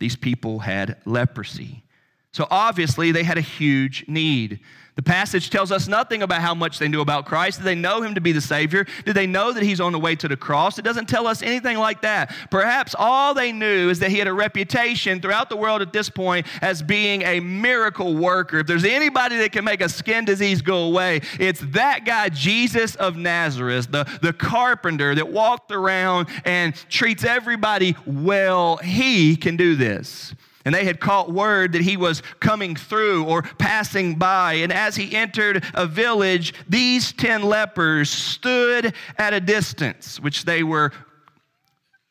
These 0.00 0.16
people 0.16 0.58
had 0.58 0.96
leprosy. 1.04 1.84
So 2.32 2.48
obviously, 2.50 3.12
they 3.12 3.22
had 3.22 3.38
a 3.38 3.40
huge 3.40 4.04
need. 4.08 4.58
The 4.96 5.02
passage 5.02 5.50
tells 5.50 5.72
us 5.72 5.88
nothing 5.88 6.22
about 6.22 6.40
how 6.40 6.54
much 6.54 6.78
they 6.78 6.86
knew 6.86 7.00
about 7.00 7.26
Christ. 7.26 7.58
Did 7.58 7.64
they 7.64 7.74
know 7.74 8.00
him 8.00 8.14
to 8.14 8.20
be 8.20 8.30
the 8.30 8.40
Savior? 8.40 8.86
Did 9.04 9.16
they 9.16 9.26
know 9.26 9.52
that 9.52 9.64
he's 9.64 9.80
on 9.80 9.90
the 9.90 9.98
way 9.98 10.14
to 10.14 10.28
the 10.28 10.36
cross? 10.36 10.78
It 10.78 10.82
doesn't 10.82 11.08
tell 11.08 11.26
us 11.26 11.42
anything 11.42 11.78
like 11.78 12.02
that. 12.02 12.32
Perhaps 12.48 12.94
all 12.96 13.34
they 13.34 13.50
knew 13.50 13.90
is 13.90 13.98
that 13.98 14.10
he 14.10 14.18
had 14.18 14.28
a 14.28 14.32
reputation 14.32 15.20
throughout 15.20 15.48
the 15.50 15.56
world 15.56 15.82
at 15.82 15.92
this 15.92 16.08
point 16.08 16.46
as 16.62 16.80
being 16.80 17.22
a 17.22 17.40
miracle 17.40 18.14
worker. 18.14 18.60
If 18.60 18.68
there's 18.68 18.84
anybody 18.84 19.36
that 19.38 19.50
can 19.50 19.64
make 19.64 19.80
a 19.80 19.88
skin 19.88 20.24
disease 20.24 20.62
go 20.62 20.84
away, 20.84 21.22
it's 21.40 21.60
that 21.72 22.04
guy, 22.04 22.28
Jesus 22.28 22.94
of 22.94 23.16
Nazareth, 23.16 23.90
the, 23.90 24.04
the 24.22 24.32
carpenter 24.32 25.16
that 25.16 25.28
walked 25.28 25.72
around 25.72 26.28
and 26.44 26.72
treats 26.88 27.24
everybody 27.24 27.96
well. 28.06 28.76
He 28.76 29.34
can 29.34 29.56
do 29.56 29.74
this. 29.74 30.34
And 30.64 30.74
they 30.74 30.84
had 30.84 31.00
caught 31.00 31.30
word 31.30 31.72
that 31.72 31.82
he 31.82 31.96
was 31.96 32.22
coming 32.40 32.74
through 32.74 33.24
or 33.24 33.42
passing 33.42 34.14
by. 34.16 34.54
And 34.54 34.72
as 34.72 34.96
he 34.96 35.14
entered 35.14 35.64
a 35.74 35.86
village, 35.86 36.54
these 36.68 37.12
10 37.12 37.42
lepers 37.42 38.10
stood 38.10 38.94
at 39.18 39.34
a 39.34 39.40
distance, 39.40 40.18
which 40.20 40.44
they 40.44 40.62
were 40.62 40.92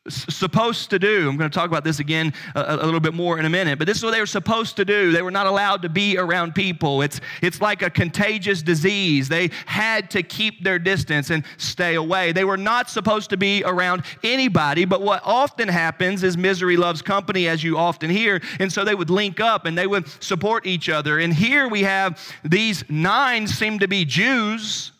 supposed 0.08 0.90
to 0.90 0.98
do. 0.98 1.28
I'm 1.28 1.36
going 1.36 1.50
to 1.50 1.54
talk 1.54 1.68
about 1.68 1.82
this 1.82 1.98
again 1.98 2.34
a, 2.54 2.76
a, 2.80 2.84
little 2.84 3.00
bit 3.00 3.14
more 3.14 3.38
in 3.38 3.46
a 3.46 3.50
minute, 3.50 3.78
but 3.78 3.86
this 3.86 3.96
is 3.96 4.04
what 4.04 4.10
they 4.10 4.20
were 4.20 4.26
supposed 4.26 4.76
to 4.76 4.84
do. 4.84 5.12
They 5.12 5.22
were 5.22 5.30
not 5.30 5.46
allowed 5.46 5.80
to 5.82 5.88
be 5.88 6.18
around 6.18 6.54
people. 6.54 7.00
It's, 7.00 7.20
it's 7.40 7.60
like 7.60 7.80
a 7.80 7.88
contagious 7.88 8.60
disease. 8.60 9.28
They 9.28 9.50
had 9.64 10.10
to 10.10 10.22
keep 10.22 10.62
their 10.62 10.78
distance 10.78 11.30
and 11.30 11.44
stay 11.56 11.94
away. 11.94 12.32
They 12.32 12.44
were 12.44 12.58
not 12.58 12.90
supposed 12.90 13.30
to 13.30 13.38
be 13.38 13.64
around 13.64 14.04
anybody, 14.22 14.84
but 14.84 15.00
what 15.00 15.22
often 15.24 15.68
happens 15.68 16.22
is 16.22 16.36
misery 16.36 16.76
loves 16.76 17.00
company, 17.00 17.48
as 17.48 17.64
you 17.64 17.78
often 17.78 18.10
hear, 18.10 18.42
and 18.60 18.70
so 18.70 18.84
they 18.84 18.94
would 18.94 19.10
link 19.10 19.40
up 19.40 19.64
and 19.64 19.76
they 19.76 19.86
would 19.86 20.06
support 20.22 20.66
each 20.66 20.88
other. 20.88 21.18
And 21.18 21.32
here 21.32 21.68
we 21.68 21.82
have 21.82 22.20
these 22.44 22.84
nine 22.90 23.46
seem 23.46 23.78
to 23.78 23.88
be 23.88 24.04
Jews 24.04 24.92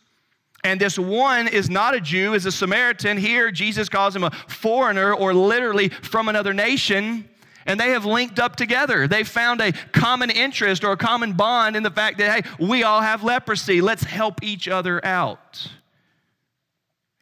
and 0.65 0.81
this 0.81 0.99
one 0.99 1.47
is 1.47 1.69
not 1.69 1.95
a 1.95 2.01
Jew, 2.01 2.33
is 2.33 2.47
a 2.47 2.53
Samaritan. 2.53 3.19
Here, 3.19 3.51
Jesus 3.51 3.91
calls 3.91 4.17
him 4.17 4.25
a 4.25 4.31
foreigner 4.49 5.15
or 5.15 5.35
literally 5.35 5.91
from 5.91 6.29
another 6.29 6.55
nation. 6.55 7.29
And 7.67 7.79
they 7.79 7.91
have 7.91 8.05
linked 8.05 8.39
up 8.39 8.57
together. 8.57 9.07
They 9.07 9.25
found 9.25 9.61
a 9.61 9.73
common 9.73 10.31
interest 10.31 10.83
or 10.83 10.93
a 10.93 10.97
common 10.97 11.35
bond 11.35 11.77
in 11.77 11.83
the 11.83 11.91
fact 11.91 12.19
that, 12.19 12.45
hey, 12.45 12.65
we 12.67 12.83
all 12.83 13.01
have 13.01 13.23
leprosy. 13.23 13.81
Let's 13.81 14.05
help 14.05 14.43
each 14.43 14.69
other 14.69 15.05
out. 15.05 15.71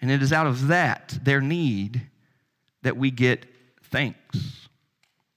And 0.01 0.11
it 0.11 0.23
is 0.23 0.33
out 0.33 0.47
of 0.47 0.69
that, 0.69 1.19
their 1.23 1.41
need, 1.41 2.09
that 2.83 2.97
we 2.97 3.13
get 3.13 3.47
thanks. 3.85 4.69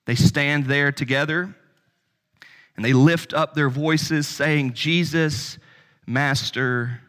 They 0.06 0.16
stand 0.16 0.66
there 0.66 0.92
together 0.92 1.56
and 2.76 2.84
they 2.84 2.94
lift 2.94 3.34
up 3.34 3.54
their 3.54 3.70
voices, 3.70 4.28
saying, 4.28 4.74
Jesus, 4.74 5.58
Master, 6.08 7.02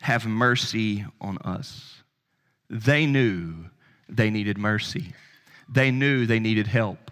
have 0.00 0.26
mercy 0.26 1.04
on 1.20 1.38
us. 1.38 2.02
They 2.70 3.06
knew 3.06 3.66
they 4.08 4.30
needed 4.30 4.58
mercy, 4.58 5.12
they 5.68 5.90
knew 5.90 6.26
they 6.26 6.40
needed 6.40 6.66
help. 6.66 7.10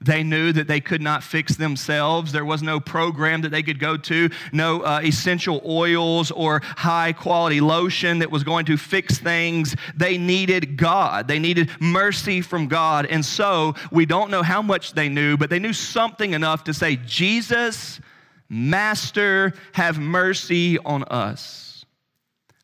They 0.00 0.22
knew 0.22 0.52
that 0.52 0.68
they 0.68 0.80
could 0.80 1.02
not 1.02 1.24
fix 1.24 1.56
themselves. 1.56 2.30
There 2.30 2.44
was 2.44 2.62
no 2.62 2.78
program 2.78 3.40
that 3.42 3.48
they 3.48 3.64
could 3.64 3.80
go 3.80 3.96
to, 3.96 4.30
no 4.52 4.82
uh, 4.82 5.00
essential 5.02 5.60
oils 5.66 6.30
or 6.30 6.60
high 6.62 7.12
quality 7.12 7.60
lotion 7.60 8.20
that 8.20 8.30
was 8.30 8.44
going 8.44 8.66
to 8.66 8.76
fix 8.76 9.18
things. 9.18 9.74
They 9.96 10.16
needed 10.16 10.76
God. 10.76 11.26
They 11.26 11.40
needed 11.40 11.70
mercy 11.80 12.40
from 12.42 12.68
God. 12.68 13.06
And 13.06 13.24
so 13.24 13.74
we 13.90 14.06
don't 14.06 14.30
know 14.30 14.42
how 14.42 14.62
much 14.62 14.92
they 14.92 15.08
knew, 15.08 15.36
but 15.36 15.50
they 15.50 15.58
knew 15.58 15.72
something 15.72 16.32
enough 16.32 16.62
to 16.64 16.74
say, 16.74 16.96
Jesus, 17.04 18.00
Master, 18.48 19.52
have 19.72 19.98
mercy 19.98 20.78
on 20.78 21.02
us. 21.04 21.67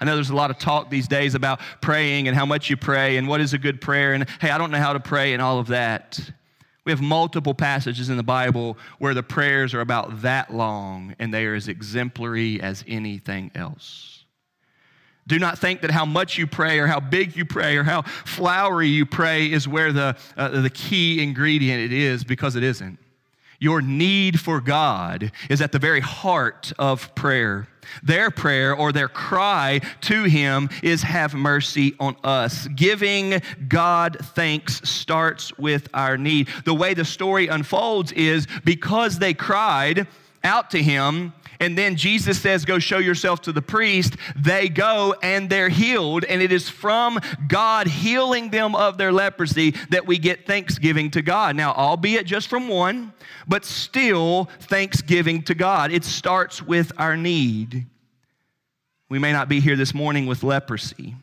I 0.00 0.04
know 0.04 0.14
there's 0.14 0.30
a 0.30 0.36
lot 0.36 0.50
of 0.50 0.58
talk 0.58 0.90
these 0.90 1.08
days 1.08 1.34
about 1.34 1.60
praying 1.80 2.28
and 2.28 2.36
how 2.36 2.44
much 2.44 2.68
you 2.68 2.76
pray 2.76 3.16
and 3.16 3.28
what 3.28 3.40
is 3.40 3.54
a 3.54 3.58
good 3.58 3.80
prayer 3.80 4.12
and 4.12 4.28
hey, 4.40 4.50
I 4.50 4.58
don't 4.58 4.70
know 4.70 4.78
how 4.78 4.92
to 4.92 5.00
pray 5.00 5.32
and 5.32 5.40
all 5.40 5.58
of 5.58 5.68
that. 5.68 6.18
We 6.84 6.92
have 6.92 7.00
multiple 7.00 7.54
passages 7.54 8.10
in 8.10 8.16
the 8.16 8.22
Bible 8.22 8.76
where 8.98 9.14
the 9.14 9.22
prayers 9.22 9.72
are 9.72 9.80
about 9.80 10.22
that 10.22 10.52
long 10.52 11.14
and 11.18 11.32
they 11.32 11.46
are 11.46 11.54
as 11.54 11.68
exemplary 11.68 12.60
as 12.60 12.84
anything 12.86 13.50
else. 13.54 14.24
Do 15.26 15.38
not 15.38 15.58
think 15.58 15.80
that 15.80 15.90
how 15.90 16.04
much 16.04 16.36
you 16.36 16.46
pray 16.46 16.78
or 16.78 16.86
how 16.86 17.00
big 17.00 17.34
you 17.34 17.46
pray 17.46 17.78
or 17.78 17.82
how 17.82 18.02
flowery 18.02 18.88
you 18.88 19.06
pray 19.06 19.50
is 19.50 19.66
where 19.66 19.92
the, 19.92 20.16
uh, 20.36 20.60
the 20.60 20.68
key 20.68 21.22
ingredient 21.22 21.80
it 21.80 21.92
is 21.92 22.24
because 22.24 22.56
it 22.56 22.62
isn't. 22.62 22.98
Your 23.58 23.80
need 23.80 24.38
for 24.38 24.60
God 24.60 25.32
is 25.48 25.62
at 25.62 25.72
the 25.72 25.78
very 25.78 26.00
heart 26.00 26.72
of 26.78 27.14
prayer. 27.14 27.66
Their 28.02 28.30
prayer 28.30 28.74
or 28.74 28.92
their 28.92 29.08
cry 29.08 29.80
to 30.02 30.24
Him 30.24 30.68
is, 30.82 31.02
Have 31.02 31.34
mercy 31.34 31.94
on 32.00 32.16
us. 32.24 32.66
Giving 32.68 33.40
God 33.68 34.16
thanks 34.20 34.80
starts 34.88 35.56
with 35.58 35.88
our 35.94 36.16
need. 36.16 36.48
The 36.64 36.74
way 36.74 36.94
the 36.94 37.04
story 37.04 37.48
unfolds 37.48 38.12
is 38.12 38.46
because 38.64 39.18
they 39.18 39.34
cried 39.34 40.06
out 40.44 40.70
to 40.70 40.82
Him, 40.82 41.32
and 41.60 41.78
then 41.78 41.96
Jesus 41.96 42.40
says, 42.40 42.64
Go 42.64 42.78
show 42.78 42.98
yourself 42.98 43.40
to 43.42 43.52
the 43.52 43.62
priest. 43.62 44.16
They 44.36 44.68
go 44.68 45.14
and 45.22 45.48
they're 45.48 45.68
healed. 45.68 46.24
And 46.24 46.42
it 46.42 46.52
is 46.52 46.68
from 46.68 47.18
God 47.48 47.86
healing 47.86 48.50
them 48.50 48.74
of 48.74 48.98
their 48.98 49.12
leprosy 49.12 49.70
that 49.90 50.06
we 50.06 50.18
get 50.18 50.46
thanksgiving 50.46 51.10
to 51.12 51.22
God. 51.22 51.56
Now, 51.56 51.72
albeit 51.72 52.26
just 52.26 52.48
from 52.48 52.68
one, 52.68 53.12
but 53.46 53.64
still 53.64 54.50
thanksgiving 54.60 55.42
to 55.44 55.54
God. 55.54 55.92
It 55.92 56.04
starts 56.04 56.62
with 56.62 56.92
our 56.98 57.16
need. 57.16 57.86
We 59.08 59.18
may 59.18 59.32
not 59.32 59.48
be 59.48 59.60
here 59.60 59.76
this 59.76 59.94
morning 59.94 60.26
with 60.26 60.42
leprosy, 60.42 61.14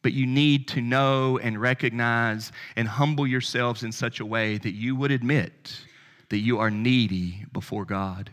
but 0.00 0.12
you 0.12 0.26
need 0.26 0.68
to 0.68 0.80
know 0.80 1.38
and 1.38 1.60
recognize 1.60 2.50
and 2.76 2.88
humble 2.88 3.26
yourselves 3.26 3.82
in 3.82 3.92
such 3.92 4.20
a 4.20 4.26
way 4.26 4.58
that 4.58 4.72
you 4.72 4.96
would 4.96 5.10
admit 5.10 5.84
that 6.32 6.38
you 6.38 6.60
are 6.60 6.70
needy 6.70 7.44
before 7.52 7.84
God. 7.84 8.30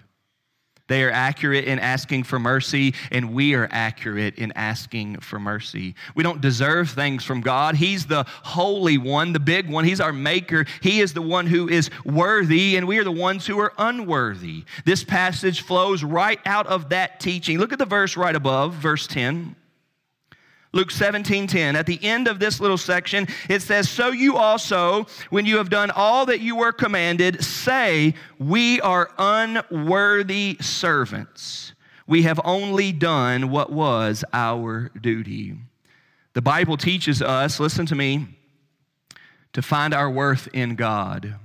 They 0.87 1.03
are 1.03 1.11
accurate 1.11 1.65
in 1.65 1.79
asking 1.79 2.23
for 2.23 2.39
mercy, 2.39 2.93
and 3.11 3.33
we 3.33 3.55
are 3.55 3.67
accurate 3.71 4.37
in 4.37 4.53
asking 4.53 5.19
for 5.19 5.37
mercy. 5.37 5.95
We 6.15 6.23
don't 6.23 6.39
deserve 6.39 6.89
things 6.89 7.25
from 7.25 7.41
God. 7.41 7.75
He's 7.75 8.05
the 8.05 8.23
holy 8.43 8.97
one, 8.97 9.33
the 9.33 9.39
big 9.39 9.69
one. 9.69 9.83
He's 9.83 9.99
our 9.99 10.13
maker. 10.13 10.65
He 10.81 11.01
is 11.01 11.13
the 11.13 11.21
one 11.21 11.45
who 11.45 11.67
is 11.67 11.89
worthy, 12.05 12.77
and 12.77 12.87
we 12.87 12.99
are 12.99 13.03
the 13.03 13.11
ones 13.11 13.45
who 13.45 13.59
are 13.59 13.73
unworthy. 13.77 14.63
This 14.85 15.03
passage 15.03 15.61
flows 15.61 16.01
right 16.01 16.39
out 16.45 16.67
of 16.67 16.87
that 16.89 17.19
teaching. 17.19 17.59
Look 17.59 17.73
at 17.73 17.79
the 17.79 17.85
verse 17.85 18.15
right 18.15 18.35
above, 18.35 18.75
verse 18.75 19.07
10. 19.07 19.57
Luke 20.71 20.91
17, 20.91 21.47
10. 21.47 21.75
At 21.75 21.87
the 21.87 21.99
end 22.03 22.27
of 22.27 22.39
this 22.39 22.59
little 22.59 22.77
section, 22.77 23.27
it 23.49 23.61
says, 23.61 23.89
So 23.89 24.09
you 24.09 24.37
also, 24.37 25.07
when 25.31 25.45
you 25.45 25.57
have 25.57 25.69
done 25.69 25.89
all 25.91 26.27
that 26.27 26.41
you 26.41 26.55
were 26.55 26.71
commanded, 26.71 27.43
say, 27.43 28.13
We 28.37 28.79
are 28.81 29.09
unworthy 29.17 30.57
servants. 30.61 31.73
we 32.05 32.23
have 32.23 32.39
only 32.43 32.91
done 32.91 33.49
what 33.49 33.71
was 33.71 34.23
our 34.33 34.89
duty. 34.99 35.55
The 36.33 36.41
Bible 36.41 36.77
teaches 36.77 37.21
us, 37.21 37.59
listen 37.59 37.85
to 37.87 37.95
me, 37.95 38.27
to 39.53 39.61
find 39.61 39.93
our 39.93 40.09
worth 40.09 40.47
in 40.53 40.75
God. 40.75 41.35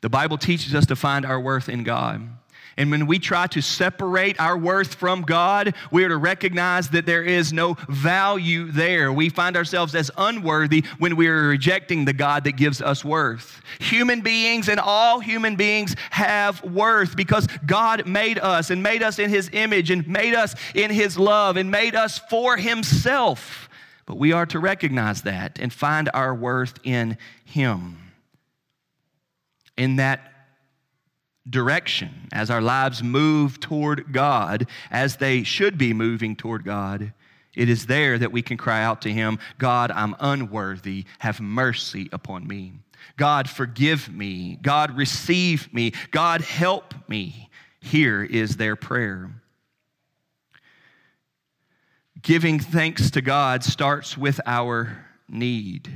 The 0.00 0.08
Bible 0.08 0.38
teaches 0.38 0.74
us 0.74 0.86
to 0.86 0.96
find 0.96 1.24
our 1.24 1.40
worth 1.40 1.68
in 1.68 1.82
God. 1.82 2.28
And 2.76 2.90
when 2.90 3.06
we 3.06 3.18
try 3.18 3.46
to 3.48 3.60
separate 3.60 4.40
our 4.40 4.58
worth 4.58 4.94
from 4.94 5.22
God, 5.22 5.74
we 5.90 6.04
are 6.04 6.08
to 6.08 6.16
recognize 6.16 6.88
that 6.90 7.06
there 7.06 7.22
is 7.22 7.52
no 7.52 7.76
value 7.88 8.70
there. 8.70 9.12
We 9.12 9.28
find 9.28 9.56
ourselves 9.56 9.94
as 9.94 10.10
unworthy 10.16 10.84
when 10.98 11.16
we 11.16 11.28
are 11.28 11.48
rejecting 11.48 12.04
the 12.04 12.12
God 12.12 12.44
that 12.44 12.52
gives 12.52 12.82
us 12.82 13.04
worth. 13.04 13.62
Human 13.78 14.22
beings 14.22 14.68
and 14.68 14.80
all 14.80 15.20
human 15.20 15.54
beings 15.56 15.94
have 16.10 16.62
worth 16.64 17.16
because 17.16 17.46
God 17.64 18.06
made 18.06 18.38
us 18.38 18.70
and 18.70 18.82
made 18.82 19.02
us 19.02 19.18
in 19.18 19.30
His 19.30 19.50
image 19.52 19.90
and 19.90 20.06
made 20.08 20.34
us 20.34 20.54
in 20.74 20.90
His 20.90 21.16
love 21.16 21.56
and 21.56 21.70
made 21.70 21.94
us 21.94 22.18
for 22.18 22.56
Himself. 22.56 23.68
But 24.06 24.18
we 24.18 24.32
are 24.32 24.46
to 24.46 24.58
recognize 24.58 25.22
that 25.22 25.58
and 25.60 25.72
find 25.72 26.10
our 26.12 26.34
worth 26.34 26.74
in 26.82 27.18
Him. 27.44 27.98
In 29.76 29.96
that 29.96 30.33
direction 31.48 32.28
as 32.32 32.50
our 32.50 32.60
lives 32.60 33.02
move 33.02 33.60
toward 33.60 34.12
God, 34.12 34.66
as 34.90 35.16
they 35.16 35.42
should 35.42 35.76
be 35.76 35.92
moving 35.92 36.36
toward 36.36 36.64
God, 36.64 37.12
it 37.56 37.68
is 37.68 37.86
there 37.86 38.18
that 38.18 38.32
we 38.32 38.42
can 38.42 38.56
cry 38.56 38.82
out 38.82 39.02
to 39.02 39.12
Him 39.12 39.38
God, 39.58 39.90
I'm 39.90 40.16
unworthy. 40.20 41.04
Have 41.20 41.40
mercy 41.40 42.08
upon 42.12 42.46
me. 42.46 42.72
God, 43.16 43.48
forgive 43.48 44.12
me. 44.12 44.58
God, 44.62 44.96
receive 44.96 45.72
me. 45.72 45.92
God, 46.10 46.40
help 46.40 46.94
me. 47.08 47.50
Here 47.80 48.22
is 48.24 48.56
their 48.56 48.76
prayer. 48.76 49.30
Giving 52.22 52.58
thanks 52.58 53.10
to 53.10 53.20
God 53.20 53.62
starts 53.62 54.16
with 54.16 54.40
our 54.46 55.04
need. 55.28 55.90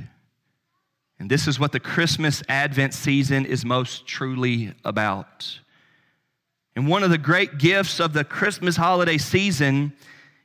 And 1.19 1.29
this 1.29 1.47
is 1.47 1.59
what 1.59 1.73
the 1.73 1.79
Christmas 1.79 2.41
Advent 2.47 2.93
season 2.93 3.45
is 3.45 3.65
most 3.65 4.07
truly 4.07 4.73
about. 4.85 5.59
And 6.75 6.87
one 6.87 7.03
of 7.03 7.09
the 7.09 7.17
great 7.17 7.57
gifts 7.57 7.99
of 7.99 8.13
the 8.13 8.23
Christmas 8.23 8.77
holiday 8.77 9.17
season 9.17 9.93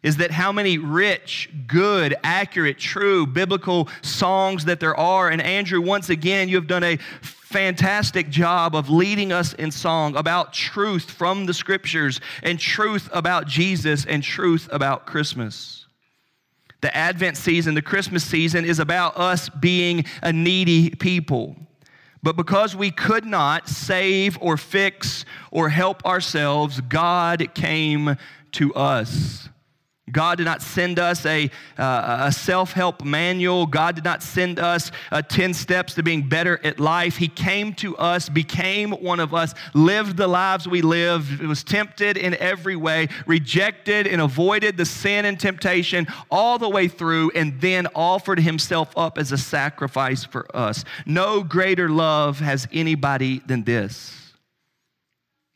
is 0.03 0.19
that 0.19 0.31
how 0.31 0.53
many 0.53 0.77
rich, 0.77 1.49
good, 1.67 2.15
accurate, 2.23 2.79
true 2.79 3.27
biblical 3.27 3.89
songs 4.03 4.67
that 4.67 4.79
there 4.79 4.95
are. 4.97 5.31
And 5.31 5.41
Andrew, 5.41 5.81
once 5.81 6.11
again, 6.11 6.49
you 6.49 6.57
have 6.57 6.67
done 6.67 6.85
a 6.85 6.99
fantastic 7.23 8.29
job 8.29 8.75
of 8.75 8.91
leading 8.91 9.33
us 9.33 9.55
in 9.55 9.71
song 9.71 10.17
about 10.17 10.53
truth 10.53 11.11
from 11.11 11.47
the 11.47 11.55
scriptures 11.55 12.21
and 12.43 12.59
truth 12.59 13.09
about 13.13 13.47
Jesus 13.47 14.05
and 14.05 14.23
truth 14.23 14.69
about 14.73 15.07
Christmas. 15.07 15.84
The 16.85 16.95
Advent 16.95 17.39
season, 17.39 17.73
the 17.73 17.81
Christmas 17.81 18.23
season, 18.23 18.67
is 18.67 18.79
about 18.79 19.17
us 19.17 19.49
being 19.49 20.05
a 20.23 20.35
needy 20.35 20.91
people. 20.91 21.57
But 22.23 22.37
because 22.37 22.77
we 22.77 22.91
could 22.91 23.25
not 23.25 23.71
save 23.71 24.37
or 24.39 24.59
fix 24.59 25.25
or 25.51 25.71
help 25.71 26.05
ourselves, 26.05 26.83
God 26.83 27.55
came 27.55 28.19
to 28.53 28.75
us. 28.75 29.49
God 30.13 30.37
did 30.37 30.45
not 30.45 30.61
send 30.61 30.99
us 30.99 31.25
a, 31.25 31.51
uh, 31.79 32.25
a 32.27 32.33
self 32.33 32.73
help 32.73 33.03
manual. 33.03 33.65
God 33.65 33.95
did 33.95 34.05
not 34.05 34.23
send 34.23 34.59
us 34.59 34.93
uh, 35.11 35.23
10 35.23 35.55
steps 35.55 35.95
to 35.95 36.03
being 36.03 36.29
better 36.29 36.61
at 36.63 36.79
life. 36.79 37.17
He 37.17 37.29
came 37.29 37.73
to 37.77 37.97
us, 37.97 38.29
became 38.29 38.91
one 38.91 39.19
of 39.19 39.33
us, 39.33 39.55
lived 39.73 40.19
the 40.19 40.29
lives 40.29 40.69
we 40.69 40.83
lived, 40.83 41.41
was 41.41 41.65
tempted 41.65 42.19
in 42.19 42.35
every 42.35 42.77
way, 42.77 43.09
rejected 43.27 44.07
and 44.07 44.21
avoided 44.21 44.77
the 44.77 44.85
sin 44.85 45.25
and 45.25 45.41
temptation 45.41 46.07
all 46.31 46.59
the 46.59 46.69
way 46.69 46.87
through, 46.87 47.31
and 47.35 47.59
then 47.63 47.87
offered 47.95 48.41
himself 48.41 48.93
up 48.99 49.17
as 49.17 49.33
a 49.33 49.39
sacrifice 49.39 50.23
for 50.23 50.55
us. 50.55 50.85
No 51.07 51.43
greater 51.43 51.89
love 51.89 52.41
has 52.41 52.69
anybody 52.73 53.41
than 53.47 53.65
this 53.65 54.21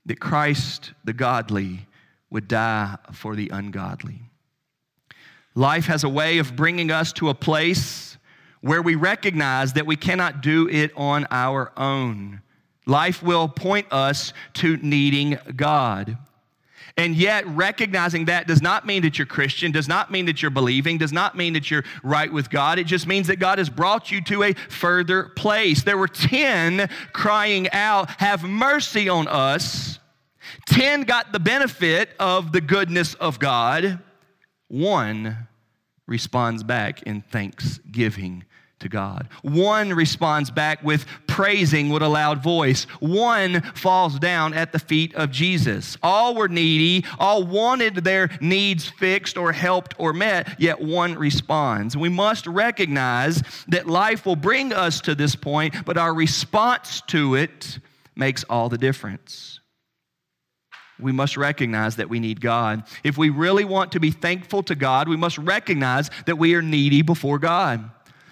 that 0.07 0.21
Christ, 0.21 0.95
the 1.05 1.13
godly, 1.13 1.87
would 2.31 2.49
die 2.49 2.97
for 3.13 3.37
the 3.37 3.51
ungodly. 3.51 4.28
Life 5.59 5.87
has 5.87 6.05
a 6.05 6.09
way 6.09 6.39
of 6.39 6.55
bringing 6.55 6.93
us 6.93 7.13
to 7.15 7.31
a 7.31 7.35
place 7.35 8.17
where 8.61 8.81
we 8.81 8.95
recognize 8.95 9.73
that 9.73 9.87
we 9.87 9.97
cannot 9.97 10.41
do 10.41 10.69
it 10.69 10.93
on 10.97 11.27
our 11.33 11.73
own. 11.77 12.43
Life 12.87 13.25
will 13.25 13.49
point 13.49 13.89
us 13.91 14.33
to 14.55 14.77
needing 14.77 15.37
God. 15.57 16.17
And 16.97 17.17
yet, 17.17 17.45
recognizing 17.49 18.27
that 18.27 18.47
does 18.47 18.63
not 18.63 18.87
mean 18.87 19.03
that 19.03 19.19
you're 19.19 19.27
Christian, 19.27 19.73
does 19.73 19.89
not 19.89 20.13
mean 20.13 20.27
that 20.27 20.41
you're 20.41 20.53
believing, 20.53 20.97
does 20.97 21.13
not 21.13 21.37
mean 21.37 21.55
that 21.55 21.73
you're 21.73 21.85
right 22.05 22.33
with 22.33 22.51
God. 22.51 22.79
It 22.79 22.87
just 22.87 23.09
means 23.09 23.27
that 23.27 23.41
God 23.41 23.59
has 23.59 23.69
brought 23.69 24.13
you 24.13 24.21
to 24.27 24.45
a 24.45 24.53
further 24.53 25.25
place. 25.25 25.83
There 25.83 25.99
were 25.99 26.07
10 26.07 26.89
crying 27.13 27.69
out, 27.73 28.11
Have 28.21 28.45
mercy 28.45 29.09
on 29.09 29.27
us. 29.27 29.99
10 30.67 31.03
got 31.03 31.33
the 31.33 31.41
benefit 31.41 32.11
of 32.21 32.53
the 32.53 32.61
goodness 32.61 33.15
of 33.15 33.41
God. 33.41 33.99
One 34.69 35.49
responds 36.07 36.63
back 36.63 37.03
in 37.03 37.23
thanksgiving 37.23 38.45
to 38.81 38.89
God. 38.89 39.29
One 39.43 39.93
responds 39.93 40.51
back 40.51 40.83
with 40.83 41.05
praising 41.27 41.89
with 41.91 42.03
a 42.03 42.09
loud 42.09 42.43
voice. 42.43 42.85
One 43.01 43.61
falls 43.75 44.19
down 44.19 44.55
at 44.55 44.73
the 44.73 44.79
feet 44.79 45.15
of 45.15 45.31
Jesus. 45.31 45.97
All 46.03 46.35
were 46.35 46.49
needy, 46.49 47.05
all 47.19 47.45
wanted 47.45 47.97
their 47.97 48.31
needs 48.41 48.89
fixed 48.89 49.37
or 49.37 49.53
helped 49.53 49.95
or 49.99 50.13
met, 50.13 50.61
yet 50.61 50.81
one 50.81 51.15
responds. 51.15 51.97
We 51.97 52.09
must 52.09 52.47
recognize 52.47 53.43
that 53.69 53.87
life 53.87 54.25
will 54.25 54.37
bring 54.37 54.73
us 54.73 55.01
to 55.03 55.15
this 55.15 55.35
point, 55.35 55.75
but 55.85 55.99
our 55.99 56.15
response 56.15 57.03
to 57.09 57.35
it 57.35 57.81
makes 58.17 58.45
all 58.45 58.69
the 58.69 58.79
difference 58.79 59.61
we 61.01 61.13
must 61.13 61.37
recognize 61.37 61.97
that 61.97 62.09
we 62.09 62.21
need 62.21 62.41
God. 62.41 62.83
If 63.05 63.17
we 63.17 63.31
really 63.31 63.65
want 63.65 63.93
to 63.93 64.01
be 64.01 64.11
thankful 64.11 64.63
to 64.65 64.75
God, 64.75 65.09
we 65.09 65.17
must 65.17 65.39
recognize 65.39 66.11
that 66.27 66.37
we 66.37 66.55
are 66.55 66.63
needy 66.63 67.03
before 67.03 67.39
God. 67.39 67.91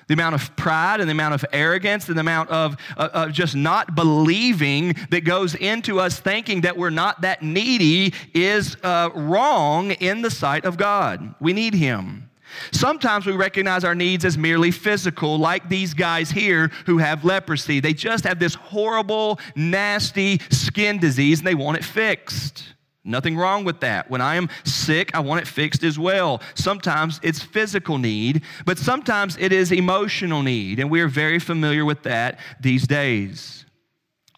The 0.09 0.15
amount 0.15 0.37
of 0.37 0.55
pride 0.55 1.01
and 1.01 1.09
the 1.09 1.13
amount 1.13 1.35
of 1.35 1.45
arrogance 1.53 2.09
and 2.09 2.17
the 2.17 2.21
amount 2.21 2.51
of, 2.51 2.77
uh, 2.97 3.09
of 3.13 3.33
just 3.33 3.57
not 3.57 3.97
believing 3.97 4.95
that 5.11 5.25
goes 5.25 5.57
into 5.57 5.99
us 5.99 6.21
thinking 6.21 6.61
that 6.61 6.77
we're 6.77 6.91
not 6.91 7.23
that 7.23 7.43
needy 7.43 8.15
is 8.33 8.77
uh, 8.85 9.11
wrong 9.15 9.91
in 9.91 10.23
the 10.23 10.31
sight 10.31 10.65
of 10.65 10.77
God. 10.77 11.35
We 11.41 11.53
need 11.53 11.75
Him. 11.75 12.31
Sometimes 12.73 13.27
we 13.27 13.33
recognize 13.33 13.85
our 13.85 13.95
needs 13.95 14.25
as 14.25 14.37
merely 14.37 14.71
physical, 14.71 15.39
like 15.39 15.69
these 15.69 15.95
guys 15.95 16.31
here 16.31 16.69
who 16.87 16.99
have 16.99 17.25
leprosy. 17.25 17.81
They 17.81 17.95
just 17.95 18.25
have 18.25 18.39
this 18.39 18.55
horrible, 18.55 19.39
nasty 19.55 20.41
skin 20.51 20.99
disease 20.99 21.39
and 21.39 21.47
they 21.47 21.55
want 21.55 21.79
it 21.79 21.85
fixed. 21.85 22.75
Nothing 23.07 23.37
wrong 23.37 23.65
with 23.65 23.81
that. 23.81 24.11
When 24.11 24.21
I 24.21 24.35
am 24.35 24.49
sick, 24.65 25.15
I 25.15 25.21
want 25.21 25.41
it 25.41 25.47
fixed 25.47 25.85
as 25.85 25.97
well. 25.97 26.43
Sometimes 26.55 27.21
it's 27.23 27.41
physical 27.41 27.99
need, 27.99 28.43
but 28.65 28.79
sometimes 28.79 29.37
it 29.39 29.53
is 29.53 29.71
emotional 29.71 30.43
need, 30.43 30.81
and 30.81 30.91
we 30.91 31.01
are 31.01 31.09
very 31.09 31.39
familiar 31.39 31.85
with 31.85 32.03
that 32.03 32.41
these 32.61 32.85
days. 32.85 33.65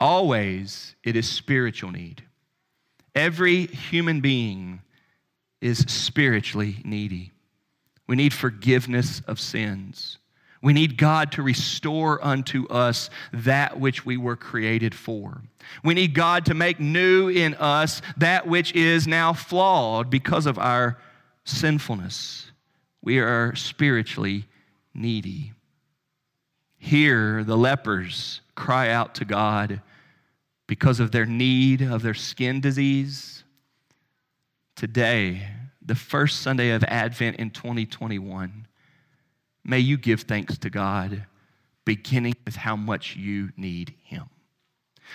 Always, 0.01 0.95
it 1.03 1.17
is 1.17 1.27
spiritual 1.29 1.93
need. 1.93 2.23
Every 3.15 3.67
human 3.67 4.21
being 4.21 4.83
is 5.63 5.79
spiritually 5.89 6.77
needy. 6.85 7.33
We 8.09 8.17
need 8.17 8.33
forgiveness 8.33 9.23
of 9.29 9.39
sins. 9.39 10.19
We 10.61 10.73
need 10.73 10.97
God 10.97 11.31
to 11.33 11.43
restore 11.43 12.25
unto 12.25 12.67
us 12.67 13.11
that 13.33 13.79
which 13.79 14.05
we 14.05 14.17
were 14.17 14.35
created 14.35 14.95
for. 14.95 15.43
We 15.85 15.95
need 15.95 16.15
God 16.15 16.47
to 16.47 16.55
make 16.55 16.81
new 16.81 17.29
in 17.29 17.55
us 17.55 18.03
that 18.17 18.49
which 18.49 18.73
is 18.75 19.07
now 19.07 19.33
flawed 19.35 20.11
because 20.11 20.47
of 20.47 20.59
our 20.59 20.99
sinfulness. 21.45 22.51
We 23.03 23.21
are 23.21 23.55
spiritually 23.55 24.47
needy. 24.95 25.53
Here, 26.79 27.45
the 27.45 27.57
lepers 27.57 28.41
cry 28.55 28.91
out 28.91 29.15
to 29.17 29.25
God 29.25 29.81
because 30.67 30.99
of 30.99 31.13
their 31.13 31.27
need 31.27 31.83
of 31.83 32.03
their 32.03 32.15
skin 32.15 32.61
disease. 32.61 33.45
Today, 34.75 35.47
the 35.89 35.95
first 35.95 36.43
Sunday 36.43 36.71
of 36.71 36.85
Advent 36.85 37.37
in 37.37 37.51
2021, 37.51 38.69
may 39.65 39.79
you 39.79 39.97
give 39.97 40.21
thanks 40.23 40.59
to 40.59 40.71
God, 40.71 41.25
beginning 41.85 42.37
with 42.45 42.57
how 42.57 42.77
much 42.77 43.17
you 43.17 43.51
need 43.57 43.95
Him. 44.05 44.27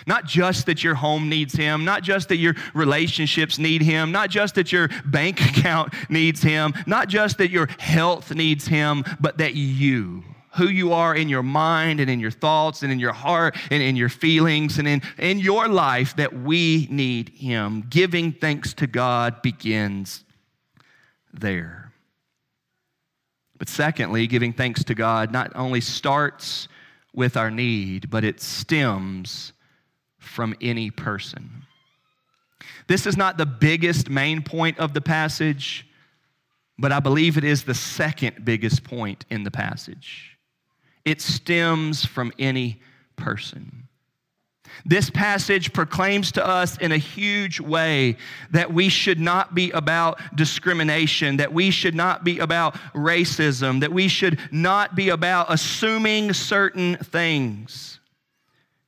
Not 0.07 0.25
just 0.25 0.65
that 0.65 0.83
your 0.83 0.95
home 0.95 1.29
needs 1.29 1.53
Him, 1.53 1.85
not 1.85 2.01
just 2.01 2.29
that 2.29 2.37
your 2.37 2.55
relationships 2.73 3.59
need 3.59 3.83
Him, 3.83 4.11
not 4.11 4.31
just 4.31 4.55
that 4.55 4.71
your 4.71 4.89
bank 5.05 5.39
account 5.57 5.93
needs 6.09 6.41
Him, 6.41 6.73
not 6.87 7.07
just 7.07 7.37
that 7.37 7.51
your 7.51 7.67
health 7.77 8.33
needs 8.33 8.67
Him, 8.67 9.05
but 9.19 9.37
that 9.37 9.53
you 9.53 10.23
who 10.55 10.67
you 10.67 10.93
are 10.93 11.15
in 11.15 11.29
your 11.29 11.41
mind 11.41 11.99
and 11.99 12.11
in 12.11 12.19
your 12.19 12.29
thoughts 12.29 12.83
and 12.83 12.91
in 12.91 12.99
your 12.99 13.13
heart 13.13 13.57
and 13.71 13.81
in 13.81 13.95
your 13.95 14.09
feelings 14.09 14.77
and 14.77 14.87
in, 14.87 15.01
in 15.17 15.39
your 15.39 15.67
life 15.67 16.15
that 16.15 16.31
we 16.31 16.87
need 16.91 17.29
Him. 17.29 17.83
Giving 17.89 18.31
thanks 18.31 18.71
to 18.75 18.85
God 18.85 19.41
begins 19.41 20.23
there. 21.33 21.91
But 23.57 23.69
secondly, 23.69 24.27
giving 24.27 24.53
thanks 24.53 24.83
to 24.85 24.95
God 24.95 25.31
not 25.31 25.51
only 25.55 25.81
starts 25.81 26.67
with 27.13 27.37
our 27.37 27.51
need, 27.51 28.09
but 28.09 28.23
it 28.23 28.41
stems 28.41 29.53
from 30.17 30.55
any 30.61 30.89
person. 30.89 31.63
This 32.87 33.05
is 33.05 33.15
not 33.15 33.37
the 33.37 33.45
biggest 33.45 34.09
main 34.09 34.41
point 34.41 34.79
of 34.79 34.93
the 34.93 35.01
passage, 35.01 35.87
but 36.77 36.91
I 36.91 36.99
believe 36.99 37.37
it 37.37 37.43
is 37.43 37.63
the 37.63 37.73
second 37.73 38.43
biggest 38.43 38.83
point 38.83 39.25
in 39.29 39.43
the 39.43 39.51
passage. 39.51 40.37
It 41.05 41.21
stems 41.21 42.05
from 42.05 42.31
any 42.39 42.81
person. 43.15 43.82
This 44.85 45.09
passage 45.09 45.73
proclaims 45.73 46.31
to 46.33 46.45
us 46.45 46.77
in 46.77 46.91
a 46.91 46.97
huge 46.97 47.59
way 47.59 48.17
that 48.51 48.73
we 48.73 48.89
should 48.89 49.19
not 49.19 49.55
be 49.55 49.71
about 49.71 50.19
discrimination, 50.35 51.37
that 51.37 51.53
we 51.53 51.71
should 51.71 51.95
not 51.95 52.23
be 52.23 52.39
about 52.39 52.75
racism, 52.93 53.79
that 53.81 53.93
we 53.93 54.07
should 54.07 54.39
not 54.51 54.95
be 54.95 55.09
about 55.09 55.47
assuming 55.49 56.33
certain 56.33 56.97
things. 56.97 57.99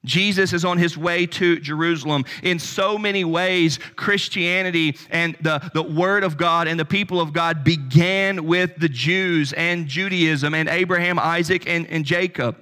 Jesus 0.05 0.53
is 0.53 0.63
on 0.63 0.77
his 0.77 0.97
way 0.97 1.25
to 1.25 1.59
Jerusalem. 1.59 2.25
In 2.43 2.59
so 2.59 2.97
many 2.97 3.25
ways, 3.25 3.79
Christianity 3.95 4.97
and 5.09 5.35
the, 5.41 5.69
the 5.73 5.83
Word 5.83 6.23
of 6.23 6.37
God 6.37 6.67
and 6.67 6.79
the 6.79 6.85
people 6.85 7.19
of 7.19 7.33
God 7.33 7.63
began 7.63 8.45
with 8.45 8.75
the 8.77 8.89
Jews 8.89 9.51
and 9.53 9.87
Judaism 9.87 10.53
and 10.53 10.69
Abraham, 10.69 11.19
Isaac, 11.19 11.67
and, 11.67 11.87
and 11.87 12.05
Jacob. 12.05 12.61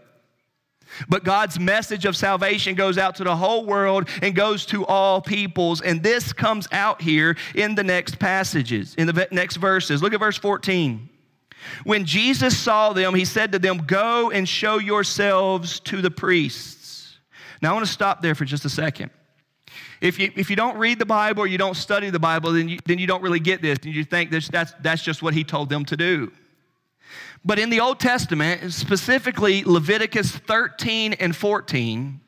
But 1.08 1.24
God's 1.24 1.60
message 1.60 2.06
of 2.06 2.16
salvation 2.16 2.76
goes 2.76 2.98
out 2.98 3.16
to 3.16 3.24
the 3.24 3.36
whole 3.36 3.66
world 3.66 4.08
and 4.22 4.36
goes 4.36 4.66
to 4.68 4.86
all 4.86 5.22
peoples. 5.22 5.82
And 5.82 6.02
this 6.04 6.34
comes 6.34 6.68
out 6.72 7.02
here 7.02 7.36
in 7.56 7.76
the 7.76 7.84
next 7.84 8.20
passages, 8.20 8.96
in 8.96 9.08
the 9.08 9.28
next 9.32 9.58
verses. 9.58 10.02
Look 10.02 10.14
at 10.14 10.20
verse 10.20 10.38
14. 10.38 11.10
When 11.84 12.06
Jesus 12.06 12.58
saw 12.58 12.94
them, 12.94 13.16
he 13.16 13.26
said 13.26 13.52
to 13.54 13.60
them, 13.60 13.80
Go 13.86 14.32
and 14.32 14.48
show 14.48 14.78
yourselves 14.78 15.80
to 15.82 16.02
the 16.02 16.12
priests. 16.12 17.18
Now 17.62 17.72
I 17.72 17.74
want 17.74 17.86
to 17.86 17.92
stop 17.92 18.22
there 18.22 18.36
for 18.36 18.46
just 18.46 18.66
a 18.66 18.70
second. 18.70 19.10
If 20.02 20.20
you, 20.20 20.32
if 20.36 20.50
you 20.50 20.58
don't 20.58 20.78
read 20.78 21.00
the 21.00 21.06
Bible 21.06 21.44
or 21.44 21.48
you 21.48 21.58
don't 21.58 21.78
study 21.78 22.10
the 22.10 22.20
Bible, 22.20 22.52
then 22.52 22.68
you, 22.68 22.80
then 22.86 23.00
you 23.00 23.08
don't 23.08 23.24
really 23.24 23.40
get 23.40 23.62
this. 23.62 23.80
And 23.84 23.96
you 23.96 24.04
think 24.04 24.32
that's, 24.32 24.74
that's 24.82 25.02
just 25.02 25.22
what 25.22 25.34
he 25.34 25.46
told 25.46 25.70
them 25.70 25.86
to 25.86 25.96
do. 25.96 26.32
But 27.46 27.60
in 27.60 27.70
the 27.70 27.82
Old 27.82 28.00
Testament, 28.00 28.72
specifically 28.72 29.64
Leviticus 29.64 30.32
13 30.32 31.14
and 31.14 31.36
14, 31.36 32.22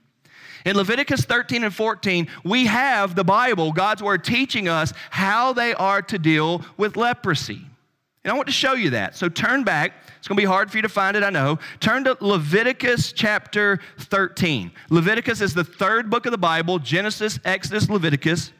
in 0.66 0.76
Leviticus 0.76 1.26
13 1.26 1.64
and 1.64 1.74
14, 1.74 2.28
we 2.44 2.66
have 2.66 3.14
the 3.16 3.24
Bible, 3.24 3.72
God's 3.72 4.02
Word, 4.02 4.24
teaching 4.24 4.68
us 4.68 4.94
how 5.12 5.54
they 5.54 5.76
are 5.76 6.02
to 6.02 6.18
deal 6.18 6.64
with 6.76 6.98
leprosy. 6.98 7.62
And 8.24 8.32
I 8.32 8.36
want 8.36 8.48
to 8.48 8.54
show 8.54 8.74
you 8.74 8.90
that. 8.90 9.16
So 9.16 9.30
turn 9.30 9.64
back. 9.64 9.94
It's 10.18 10.28
going 10.28 10.36
to 10.38 10.42
be 10.42 10.48
hard 10.48 10.72
for 10.72 10.78
you 10.80 10.82
to 10.82 10.90
find 10.90 11.16
it, 11.16 11.24
I 11.24 11.30
know. 11.30 11.60
Turn 11.80 12.04
to 12.06 12.18
Leviticus 12.20 13.12
chapter 13.12 13.80
13. 14.00 14.72
Leviticus 14.90 15.42
is 15.42 15.54
the 15.54 15.64
third 15.64 16.10
book 16.10 16.26
of 16.26 16.32
the 16.32 16.38
Bible 16.40 16.80
Genesis, 16.80 17.40
Exodus, 17.46 17.88
Leviticus. 17.88 18.52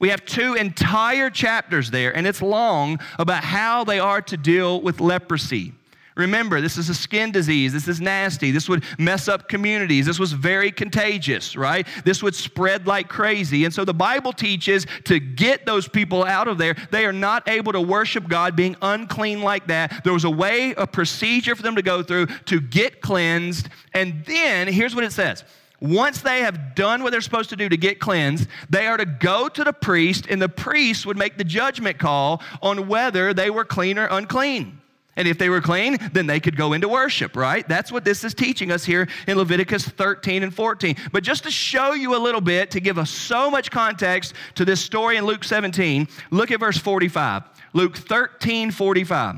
We 0.00 0.08
have 0.08 0.24
two 0.24 0.54
entire 0.54 1.30
chapters 1.30 1.92
there, 1.92 2.14
and 2.14 2.26
it's 2.26 2.42
long 2.42 2.98
about 3.20 3.44
how 3.44 3.84
they 3.84 4.00
are 4.00 4.20
to 4.22 4.36
deal 4.36 4.80
with 4.80 5.00
leprosy. 5.00 5.72
Remember, 6.14 6.60
this 6.60 6.76
is 6.76 6.90
a 6.90 6.94
skin 6.94 7.32
disease. 7.32 7.72
This 7.72 7.88
is 7.88 8.00
nasty. 8.00 8.50
This 8.50 8.68
would 8.68 8.84
mess 8.98 9.28
up 9.28 9.48
communities. 9.48 10.04
This 10.04 10.18
was 10.18 10.32
very 10.32 10.70
contagious, 10.70 11.56
right? 11.56 11.86
This 12.04 12.22
would 12.22 12.34
spread 12.34 12.86
like 12.86 13.08
crazy. 13.08 13.64
And 13.64 13.72
so 13.72 13.84
the 13.84 13.94
Bible 13.94 14.32
teaches 14.32 14.86
to 15.04 15.18
get 15.18 15.64
those 15.64 15.88
people 15.88 16.22
out 16.24 16.48
of 16.48 16.58
there. 16.58 16.76
They 16.90 17.06
are 17.06 17.12
not 17.12 17.48
able 17.48 17.72
to 17.72 17.80
worship 17.80 18.28
God 18.28 18.54
being 18.54 18.76
unclean 18.82 19.40
like 19.40 19.68
that. 19.68 20.04
There 20.04 20.12
was 20.12 20.24
a 20.24 20.30
way, 20.30 20.74
a 20.76 20.86
procedure 20.86 21.54
for 21.54 21.62
them 21.62 21.76
to 21.76 21.82
go 21.82 22.02
through 22.02 22.26
to 22.26 22.60
get 22.60 23.00
cleansed. 23.00 23.70
And 23.94 24.22
then, 24.26 24.68
here's 24.68 24.94
what 24.94 25.04
it 25.04 25.12
says. 25.12 25.44
Once 25.80 26.20
they 26.20 26.40
have 26.40 26.74
done 26.74 27.02
what 27.02 27.10
they're 27.10 27.22
supposed 27.22 27.50
to 27.50 27.56
do 27.56 27.68
to 27.68 27.76
get 27.76 27.98
cleansed, 27.98 28.48
they 28.68 28.86
are 28.86 28.98
to 28.98 29.06
go 29.06 29.48
to 29.48 29.64
the 29.64 29.72
priest, 29.72 30.26
and 30.28 30.40
the 30.40 30.48
priest 30.48 31.06
would 31.06 31.16
make 31.16 31.38
the 31.38 31.44
judgment 31.44 31.98
call 31.98 32.42
on 32.60 32.86
whether 32.86 33.34
they 33.34 33.50
were 33.50 33.64
clean 33.64 33.98
or 33.98 34.06
unclean. 34.06 34.81
And 35.16 35.28
if 35.28 35.36
they 35.36 35.50
were 35.50 35.60
clean, 35.60 35.98
then 36.12 36.26
they 36.26 36.40
could 36.40 36.56
go 36.56 36.72
into 36.72 36.88
worship, 36.88 37.36
right? 37.36 37.68
That's 37.68 37.92
what 37.92 38.04
this 38.04 38.24
is 38.24 38.32
teaching 38.32 38.72
us 38.72 38.84
here 38.84 39.08
in 39.26 39.36
Leviticus 39.36 39.86
13 39.86 40.42
and 40.42 40.54
14. 40.54 40.96
But 41.12 41.22
just 41.22 41.44
to 41.44 41.50
show 41.50 41.92
you 41.92 42.16
a 42.16 42.18
little 42.18 42.40
bit, 42.40 42.70
to 42.70 42.80
give 42.80 42.98
us 42.98 43.10
so 43.10 43.50
much 43.50 43.70
context 43.70 44.34
to 44.54 44.64
this 44.64 44.80
story 44.80 45.18
in 45.18 45.26
Luke 45.26 45.44
17, 45.44 46.08
look 46.30 46.50
at 46.50 46.60
verse 46.60 46.78
45. 46.78 47.42
Luke 47.74 47.96
13, 47.96 48.70
45. 48.70 49.36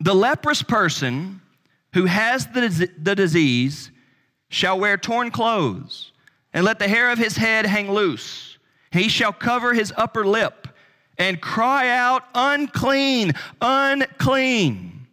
The 0.00 0.14
leprous 0.14 0.62
person 0.62 1.40
who 1.94 2.04
has 2.04 2.46
the, 2.46 2.88
the 3.02 3.16
disease 3.16 3.90
shall 4.50 4.78
wear 4.78 4.96
torn 4.96 5.32
clothes 5.32 6.12
and 6.52 6.64
let 6.64 6.78
the 6.78 6.88
hair 6.88 7.10
of 7.10 7.18
his 7.18 7.36
head 7.36 7.66
hang 7.66 7.90
loose. 7.90 8.58
He 8.90 9.08
shall 9.08 9.32
cover 9.32 9.74
his 9.74 9.92
upper 9.96 10.26
lip 10.26 10.57
and 11.18 11.40
cry 11.40 11.88
out, 11.90 12.24
Unclean, 12.34 13.32
unclean. 13.60 15.06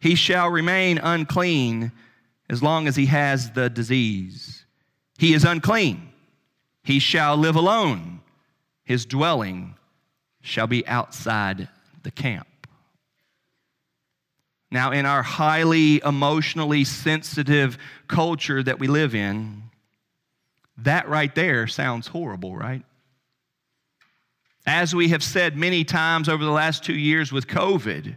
He 0.00 0.14
shall 0.14 0.50
remain 0.50 0.98
unclean 0.98 1.92
as 2.50 2.62
long 2.62 2.86
as 2.86 2.96
he 2.96 3.06
has 3.06 3.52
the 3.52 3.70
disease. 3.70 4.66
He 5.18 5.32
is 5.32 5.44
unclean. 5.44 6.10
He 6.82 6.98
shall 6.98 7.36
live 7.36 7.56
alone. 7.56 8.20
His 8.84 9.06
dwelling 9.06 9.76
shall 10.42 10.66
be 10.66 10.86
outside 10.86 11.68
the 12.02 12.10
camp. 12.10 12.46
Now, 14.70 14.90
in 14.90 15.06
our 15.06 15.22
highly 15.22 16.02
emotionally 16.04 16.84
sensitive 16.84 17.78
culture 18.08 18.62
that 18.62 18.78
we 18.78 18.88
live 18.88 19.14
in, 19.14 19.62
that 20.78 21.08
right 21.08 21.34
there 21.34 21.66
sounds 21.66 22.08
horrible, 22.08 22.56
right? 22.56 22.82
As 24.66 24.94
we 24.94 25.08
have 25.08 25.22
said 25.22 25.56
many 25.56 25.84
times 25.84 26.28
over 26.28 26.44
the 26.44 26.50
last 26.50 26.84
two 26.84 26.94
years 26.94 27.30
with 27.30 27.46
COVID, 27.46 28.16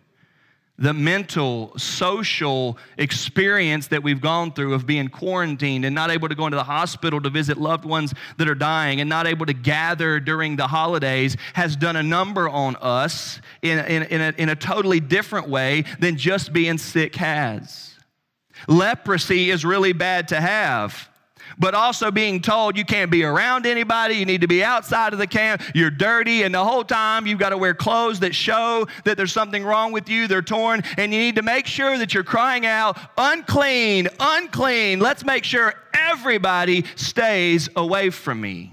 the 0.80 0.94
mental, 0.94 1.74
social 1.78 2.78
experience 2.98 3.88
that 3.88 4.04
we've 4.04 4.22
gone 4.22 4.52
through 4.52 4.76
of 4.76 4.86
being 4.86 5.08
quarantined 5.08 5.84
and 5.84 5.96
not 5.96 6.12
able 6.12 6.30
to 6.30 6.36
go 6.36 6.46
into 6.46 6.56
the 6.56 6.64
hospital 6.64 7.20
to 7.20 7.30
visit 7.30 7.58
loved 7.58 7.84
ones 7.84 8.14
that 8.38 8.48
are 8.48 8.56
dying 8.56 9.02
and 9.02 9.10
not 9.10 9.26
able 9.26 9.46
to 9.46 9.54
gather 9.54 10.20
during 10.20 10.56
the 10.56 10.68
holidays 10.68 11.36
has 11.54 11.76
done 11.76 11.96
a 11.96 12.04
number 12.04 12.48
on 12.48 12.76
us 12.78 13.42
in, 13.64 13.80
in, 13.80 14.04
in, 14.04 14.22
a, 14.22 14.34
in 14.38 14.50
a 14.50 14.56
totally 14.56 15.00
different 15.00 15.50
way 15.50 15.84
than 16.00 16.16
just 16.16 16.54
being 16.54 16.78
sick 16.78 17.16
has. 17.16 17.96
Leprosy 18.68 19.50
is 19.50 19.66
really 19.66 19.94
bad 19.94 20.28
to 20.28 20.40
have 20.40 21.10
but 21.58 21.74
also 21.74 22.12
being 22.12 22.42
told 22.42 22.78
you 22.78 22.86
can't 22.86 23.12
be 23.12 23.24
around 23.24 23.66
anybody, 23.66 24.16
you 24.16 24.26
need 24.26 24.42
to 24.42 24.48
be 24.48 24.64
outside 24.64 25.14
of 25.14 25.20
the 25.20 25.28
camp, 25.28 25.62
you're 25.74 25.90
dirty, 25.90 26.44
and 26.44 26.54
the 26.54 26.64
whole 26.64 26.84
time 26.84 27.28
you've 27.28 27.40
got 27.40 27.50
to 27.50 27.58
wear 27.58 27.74
clothes 27.74 28.20
that 28.20 28.34
show 28.34 28.88
that 29.04 29.18
there's 29.18 29.34
something 29.34 29.64
wrong 29.64 29.92
with 29.92 30.10
you, 30.10 30.28
they're 30.28 30.42
torn, 30.42 30.82
and 30.98 31.14
you 31.14 31.20
need 31.20 31.36
to 31.36 31.44
make 31.44 31.66
sure 31.66 31.98
that 31.98 32.14
you're 32.14 32.24
crying 32.24 32.66
out, 32.66 32.98
unclean, 33.18 34.08
unclean. 34.20 35.00
Let's 35.00 35.26
make 35.26 35.44
sure 35.44 35.74
everybody 35.94 36.86
stays 36.96 37.70
away 37.76 38.10
from 38.10 38.42
me. 38.42 38.72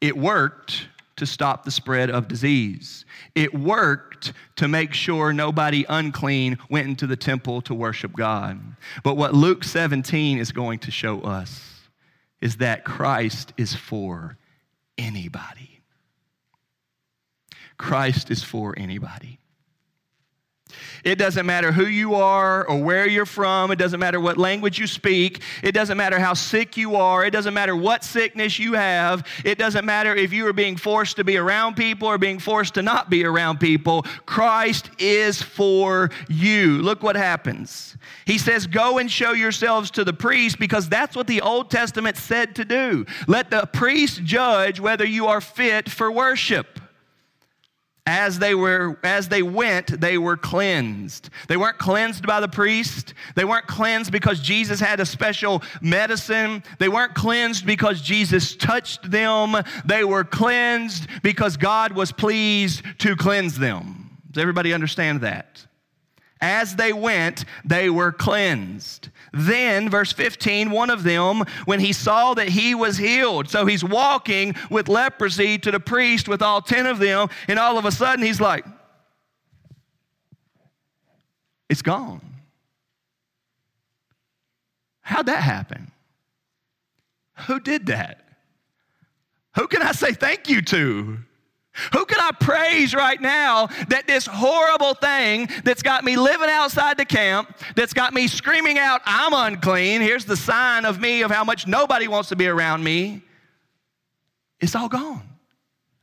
It 0.00 0.16
worked 0.16 0.88
to 1.22 1.26
stop 1.26 1.64
the 1.64 1.70
spread 1.70 2.10
of 2.10 2.26
disease. 2.26 3.04
It 3.36 3.54
worked 3.54 4.32
to 4.56 4.66
make 4.66 4.92
sure 4.92 5.32
nobody 5.32 5.86
unclean 5.88 6.58
went 6.68 6.88
into 6.88 7.06
the 7.06 7.16
temple 7.16 7.62
to 7.62 7.74
worship 7.74 8.12
God. 8.14 8.60
But 9.04 9.16
what 9.16 9.34
Luke 9.34 9.62
17 9.62 10.38
is 10.38 10.50
going 10.50 10.80
to 10.80 10.90
show 10.90 11.20
us 11.20 11.88
is 12.40 12.56
that 12.56 12.84
Christ 12.84 13.52
is 13.56 13.74
for 13.74 14.36
anybody. 14.98 15.80
Christ 17.78 18.30
is 18.30 18.42
for 18.42 18.74
anybody. 18.76 19.38
It 21.04 21.16
doesn't 21.16 21.46
matter 21.46 21.72
who 21.72 21.86
you 21.86 22.14
are 22.14 22.66
or 22.68 22.82
where 22.82 23.08
you're 23.08 23.26
from. 23.26 23.70
It 23.70 23.76
doesn't 23.76 24.00
matter 24.00 24.20
what 24.20 24.38
language 24.38 24.78
you 24.78 24.86
speak. 24.86 25.42
It 25.62 25.72
doesn't 25.72 25.96
matter 25.96 26.18
how 26.18 26.34
sick 26.34 26.76
you 26.76 26.96
are. 26.96 27.24
It 27.24 27.30
doesn't 27.30 27.54
matter 27.54 27.74
what 27.74 28.04
sickness 28.04 28.58
you 28.58 28.74
have. 28.74 29.26
It 29.44 29.58
doesn't 29.58 29.84
matter 29.84 30.14
if 30.14 30.32
you 30.32 30.46
are 30.46 30.52
being 30.52 30.76
forced 30.76 31.16
to 31.16 31.24
be 31.24 31.36
around 31.36 31.76
people 31.76 32.08
or 32.08 32.18
being 32.18 32.38
forced 32.38 32.74
to 32.74 32.82
not 32.82 33.10
be 33.10 33.24
around 33.24 33.58
people. 33.58 34.04
Christ 34.26 34.90
is 34.98 35.42
for 35.42 36.10
you. 36.28 36.82
Look 36.82 37.02
what 37.02 37.16
happens. 37.16 37.96
He 38.24 38.38
says, 38.38 38.66
Go 38.66 38.98
and 38.98 39.10
show 39.10 39.32
yourselves 39.32 39.90
to 39.92 40.04
the 40.04 40.12
priest 40.12 40.58
because 40.58 40.88
that's 40.88 41.16
what 41.16 41.26
the 41.26 41.40
Old 41.40 41.70
Testament 41.70 42.16
said 42.16 42.54
to 42.56 42.64
do. 42.64 43.06
Let 43.26 43.50
the 43.50 43.66
priest 43.72 44.22
judge 44.24 44.80
whether 44.80 45.04
you 45.04 45.26
are 45.26 45.40
fit 45.40 45.90
for 45.90 46.10
worship. 46.10 46.80
As 48.06 48.38
they 48.38 48.54
were 48.54 48.98
as 49.04 49.28
they 49.28 49.42
went 49.42 50.00
they 50.00 50.18
were 50.18 50.36
cleansed. 50.36 51.30
They 51.46 51.56
weren't 51.56 51.78
cleansed 51.78 52.26
by 52.26 52.40
the 52.40 52.48
priest. 52.48 53.14
They 53.36 53.44
weren't 53.44 53.66
cleansed 53.66 54.10
because 54.10 54.40
jesus 54.40 54.80
had 54.80 54.98
a 55.00 55.06
special 55.06 55.62
medicine. 55.80 56.64
They 56.78 56.88
weren't 56.88 57.14
cleansed 57.14 57.64
because 57.64 58.00
jesus 58.00 58.56
touched 58.56 59.10
them. 59.10 59.56
They 59.84 60.04
were 60.04 60.24
cleansed 60.24 61.08
because 61.22 61.56
god 61.56 61.92
was 61.92 62.10
pleased 62.10 62.82
to 62.98 63.14
cleanse 63.14 63.58
them. 63.58 64.18
Does 64.30 64.42
everybody 64.42 64.72
understand 64.72 65.20
that 65.20 65.64
as 66.42 66.76
they 66.76 66.92
went 66.92 67.46
they 67.64 67.88
were 67.88 68.12
cleansed 68.12 69.08
then, 69.32 69.88
verse 69.88 70.12
15, 70.12 70.70
one 70.70 70.90
of 70.90 71.04
them, 71.04 71.44
when 71.64 71.80
he 71.80 71.92
saw 71.92 72.34
that 72.34 72.50
he 72.50 72.74
was 72.74 72.98
healed, 72.98 73.48
so 73.48 73.64
he's 73.64 73.82
walking 73.82 74.54
with 74.70 74.88
leprosy 74.88 75.58
to 75.58 75.70
the 75.70 75.80
priest 75.80 76.28
with 76.28 76.42
all 76.42 76.60
10 76.60 76.86
of 76.86 76.98
them, 76.98 77.28
and 77.48 77.58
all 77.58 77.78
of 77.78 77.86
a 77.86 77.92
sudden 77.92 78.24
he's 78.24 78.40
like, 78.40 78.64
it's 81.70 81.82
gone. 81.82 82.20
How'd 85.00 85.26
that 85.26 85.42
happen? 85.42 85.90
Who 87.46 87.58
did 87.58 87.86
that? 87.86 88.22
Who 89.56 89.66
can 89.66 89.80
I 89.80 89.92
say 89.92 90.12
thank 90.12 90.50
you 90.50 90.60
to? 90.62 91.18
Who 91.92 92.04
can 92.04 92.18
I 92.20 92.32
praise 92.38 92.94
right 92.94 93.20
now 93.20 93.68
that 93.88 94.06
this 94.06 94.26
horrible 94.26 94.92
thing 94.94 95.48
that's 95.64 95.82
got 95.82 96.04
me 96.04 96.16
living 96.16 96.50
outside 96.50 96.98
the 96.98 97.06
camp, 97.06 97.56
that's 97.74 97.94
got 97.94 98.12
me 98.12 98.26
screaming 98.26 98.78
out, 98.78 99.00
I'm 99.06 99.32
unclean, 99.32 100.02
here's 100.02 100.26
the 100.26 100.36
sign 100.36 100.84
of 100.84 101.00
me 101.00 101.22
of 101.22 101.30
how 101.30 101.44
much 101.44 101.66
nobody 101.66 102.08
wants 102.08 102.28
to 102.28 102.36
be 102.36 102.46
around 102.46 102.84
me, 102.84 103.22
it's 104.60 104.74
all 104.74 104.88
gone. 104.88 105.22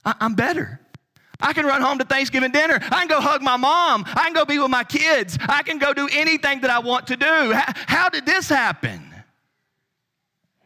I- 0.04 0.16
am 0.22 0.34
better. 0.34 0.80
I 1.40 1.54
can 1.54 1.66
run 1.66 1.82
home 1.82 2.00
to 2.00 2.06
Thanksgiving 2.06 2.52
dinner. 2.52 2.80
I 2.82 3.00
can 3.00 3.08
go 3.08 3.22
hug 3.22 3.42
my 3.42 3.56
mom. 3.56 4.04
I 4.08 4.26
can 4.26 4.34
go 4.34 4.44
be 4.44 4.60
with 4.60 4.72
my 4.72 4.84
kids. 4.84 5.38
I 5.48 5.64
can 5.64 5.78
go 5.78 5.94
do 5.94 6.10
anything 6.12 6.62
that 6.62 6.70
I 6.70 6.80
want 6.80 7.08
to 7.08 7.16
do. 7.16 7.54
How, 7.54 7.74
how 7.88 8.10
did 8.10 8.26
this 8.26 8.50
happen? 8.50 9.02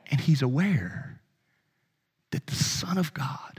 And 0.09 0.19
he's 0.19 0.41
aware 0.41 1.21
that 2.31 2.47
the 2.47 2.55
Son 2.55 2.97
of 2.97 3.13
God 3.13 3.52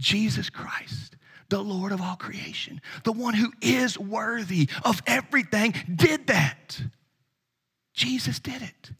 Jesus 0.00 0.50
Christ, 0.50 1.16
the 1.48 1.62
Lord 1.62 1.92
of 1.92 2.00
all 2.00 2.16
creation, 2.16 2.80
the 3.04 3.12
one 3.12 3.34
who 3.34 3.52
is 3.60 3.98
worthy 3.98 4.68
of 4.84 5.02
everything, 5.06 5.74
did 5.94 6.26
that. 6.28 6.80
Jesus 7.92 8.40
did 8.40 8.62
it. 8.62 8.90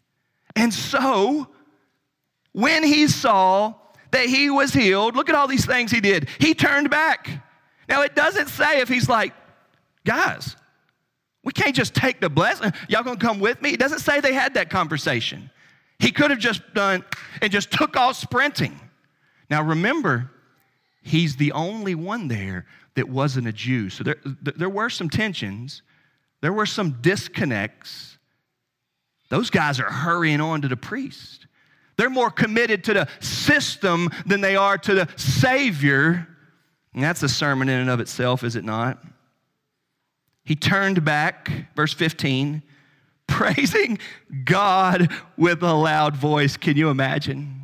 And 0.55 0.73
so, 0.73 1.47
when 2.51 2.83
he 2.83 3.07
saw 3.07 3.73
that 4.11 4.25
he 4.27 4.49
was 4.49 4.73
healed, 4.73 5.15
look 5.15 5.29
at 5.29 5.35
all 5.35 5.47
these 5.47 5.65
things 5.65 5.91
he 5.91 6.01
did. 6.01 6.29
He 6.39 6.53
turned 6.53 6.89
back. 6.89 7.29
Now, 7.89 8.01
it 8.01 8.15
doesn't 8.15 8.49
say 8.49 8.81
if 8.81 8.89
he's 8.89 9.09
like, 9.09 9.33
guys, 10.05 10.55
we 11.43 11.51
can't 11.51 11.75
just 11.75 11.95
take 11.95 12.19
the 12.21 12.29
blessing. 12.29 12.71
Y'all 12.89 13.03
gonna 13.03 13.17
come 13.17 13.39
with 13.39 13.61
me? 13.61 13.71
It 13.71 13.79
doesn't 13.79 13.99
say 13.99 14.19
they 14.19 14.33
had 14.33 14.53
that 14.53 14.69
conversation. 14.69 15.49
He 15.99 16.11
could 16.11 16.29
have 16.29 16.39
just 16.39 16.61
done 16.73 17.03
and 17.41 17.51
just 17.51 17.71
took 17.71 17.95
off 17.95 18.17
sprinting. 18.17 18.79
Now, 19.49 19.63
remember, 19.63 20.29
he's 21.01 21.35
the 21.35 21.51
only 21.51 21.95
one 21.95 22.27
there 22.27 22.65
that 22.95 23.09
wasn't 23.09 23.47
a 23.47 23.53
Jew. 23.53 23.89
So 23.89 24.03
there, 24.03 24.17
there 24.23 24.69
were 24.69 24.89
some 24.89 25.09
tensions, 25.09 25.81
there 26.41 26.53
were 26.53 26.65
some 26.65 27.01
disconnects. 27.01 28.17
Those 29.29 29.49
guys 29.49 29.79
are 29.79 29.89
hurrying 29.89 30.41
on 30.41 30.61
to 30.61 30.67
the 30.67 30.75
priest. 30.75 31.47
They're 31.97 32.09
more 32.09 32.31
committed 32.31 32.83
to 32.85 32.93
the 32.93 33.07
system 33.19 34.09
than 34.25 34.41
they 34.41 34.55
are 34.55 34.77
to 34.77 34.93
the 34.93 35.07
Savior. 35.15 36.27
And 36.93 37.03
that's 37.03 37.23
a 37.23 37.29
sermon 37.29 37.69
in 37.69 37.79
and 37.79 37.89
of 37.89 37.99
itself, 37.99 38.43
is 38.43 38.55
it 38.55 38.65
not? 38.65 39.01
He 40.43 40.55
turned 40.55 41.05
back, 41.05 41.49
verse 41.75 41.93
15, 41.93 42.63
praising 43.27 43.99
God 44.43 45.11
with 45.37 45.63
a 45.63 45.73
loud 45.73 46.17
voice. 46.17 46.57
Can 46.57 46.75
you 46.75 46.89
imagine? 46.89 47.60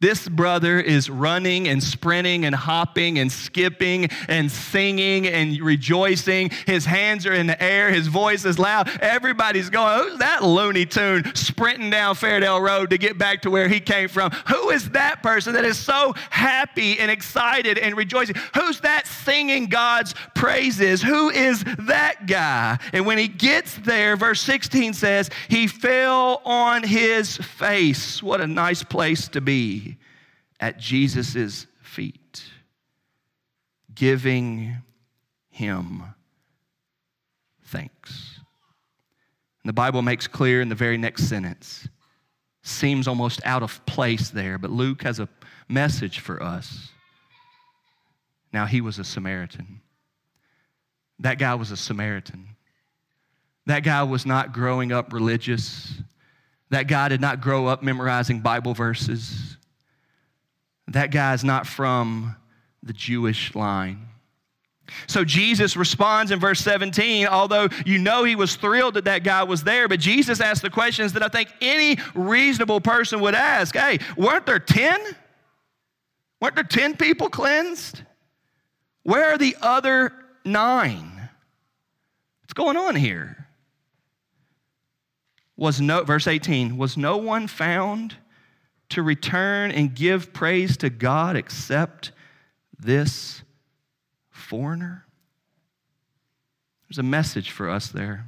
This 0.00 0.26
brother 0.26 0.80
is 0.80 1.10
running 1.10 1.68
and 1.68 1.82
sprinting 1.82 2.46
and 2.46 2.54
hopping 2.54 3.18
and 3.18 3.30
skipping 3.30 4.08
and 4.28 4.50
singing 4.50 5.26
and 5.26 5.60
rejoicing. 5.60 6.48
His 6.64 6.86
hands 6.86 7.26
are 7.26 7.34
in 7.34 7.46
the 7.46 7.62
air. 7.62 7.90
His 7.90 8.06
voice 8.06 8.46
is 8.46 8.58
loud. 8.58 8.88
Everybody's 9.02 9.68
going, 9.68 10.02
Who's 10.02 10.18
that 10.20 10.42
Looney 10.42 10.86
Tune 10.86 11.30
sprinting 11.34 11.90
down 11.90 12.14
Fairdale 12.14 12.62
Road 12.62 12.88
to 12.90 12.98
get 12.98 13.18
back 13.18 13.42
to 13.42 13.50
where 13.50 13.68
he 13.68 13.78
came 13.78 14.08
from? 14.08 14.30
Who 14.48 14.70
is 14.70 14.88
that 14.90 15.22
person 15.22 15.52
that 15.52 15.66
is 15.66 15.76
so 15.76 16.14
happy 16.30 16.98
and 16.98 17.10
excited 17.10 17.76
and 17.76 17.94
rejoicing? 17.94 18.36
Who's 18.54 18.80
that 18.80 19.06
singing 19.06 19.66
God's 19.66 20.14
praises? 20.34 21.02
Who 21.02 21.28
is 21.28 21.62
that 21.78 22.26
guy? 22.26 22.78
And 22.94 23.04
when 23.04 23.18
he 23.18 23.28
gets 23.28 23.74
there, 23.76 24.16
verse 24.16 24.40
16 24.40 24.94
says, 24.94 25.28
He 25.48 25.66
fell 25.66 26.40
on 26.46 26.84
his 26.84 27.36
face. 27.36 28.22
What 28.22 28.40
a 28.40 28.46
nice 28.46 28.82
place 28.82 29.28
to 29.28 29.42
be 29.42 29.89
at 30.60 30.78
Jesus' 30.78 31.66
feet, 31.82 32.44
giving 33.94 34.76
him 35.48 36.02
thanks. 37.64 38.38
And 39.62 39.68
the 39.68 39.72
Bible 39.72 40.02
makes 40.02 40.26
clear 40.26 40.60
in 40.60 40.68
the 40.68 40.74
very 40.74 40.98
next 40.98 41.28
sentence, 41.28 41.88
seems 42.62 43.08
almost 43.08 43.40
out 43.44 43.62
of 43.62 43.84
place 43.86 44.28
there, 44.28 44.58
but 44.58 44.70
Luke 44.70 45.02
has 45.02 45.18
a 45.18 45.28
message 45.68 46.20
for 46.20 46.42
us. 46.42 46.90
Now, 48.52 48.66
he 48.66 48.80
was 48.80 48.98
a 48.98 49.04
Samaritan. 49.04 49.80
That 51.20 51.38
guy 51.38 51.54
was 51.54 51.70
a 51.70 51.76
Samaritan. 51.76 52.48
That 53.66 53.80
guy 53.80 54.02
was 54.02 54.26
not 54.26 54.52
growing 54.52 54.92
up 54.92 55.12
religious. 55.12 55.94
That 56.70 56.88
guy 56.88 57.08
did 57.08 57.20
not 57.20 57.40
grow 57.40 57.66
up 57.66 57.82
memorizing 57.82 58.40
Bible 58.40 58.74
verses 58.74 59.56
that 60.90 61.10
guy's 61.10 61.44
not 61.44 61.66
from 61.66 62.36
the 62.82 62.92
Jewish 62.92 63.54
line. 63.54 64.06
So 65.06 65.24
Jesus 65.24 65.76
responds 65.76 66.32
in 66.32 66.40
verse 66.40 66.60
17, 66.60 67.26
although 67.28 67.68
you 67.86 67.98
know 67.98 68.24
he 68.24 68.34
was 68.34 68.56
thrilled 68.56 68.94
that 68.94 69.04
that 69.04 69.22
guy 69.22 69.44
was 69.44 69.62
there, 69.62 69.88
but 69.88 70.00
Jesus 70.00 70.40
asked 70.40 70.62
the 70.62 70.70
questions 70.70 71.12
that 71.12 71.22
I 71.22 71.28
think 71.28 71.48
any 71.60 71.96
reasonable 72.14 72.80
person 72.80 73.20
would 73.20 73.36
ask. 73.36 73.76
Hey, 73.76 74.00
weren't 74.16 74.46
there 74.46 74.58
10? 74.58 75.00
Weren't 76.40 76.56
there 76.56 76.64
10 76.64 76.96
people 76.96 77.28
cleansed? 77.28 78.02
Where 79.04 79.32
are 79.32 79.38
the 79.38 79.56
other 79.60 80.12
nine? 80.44 81.28
What's 82.42 82.52
going 82.54 82.76
on 82.76 82.96
here? 82.96 83.46
Was 85.56 85.80
no, 85.80 86.02
verse 86.02 86.26
18, 86.26 86.76
was 86.76 86.96
no 86.96 87.16
one 87.18 87.46
found 87.46 88.16
to 88.90 89.02
return 89.02 89.70
and 89.70 89.94
give 89.94 90.32
praise 90.32 90.76
to 90.78 90.90
God 90.90 91.36
except 91.36 92.12
this 92.78 93.42
foreigner? 94.30 95.06
There's 96.88 96.98
a 96.98 97.02
message 97.02 97.50
for 97.50 97.68
us 97.68 97.88
there. 97.88 98.26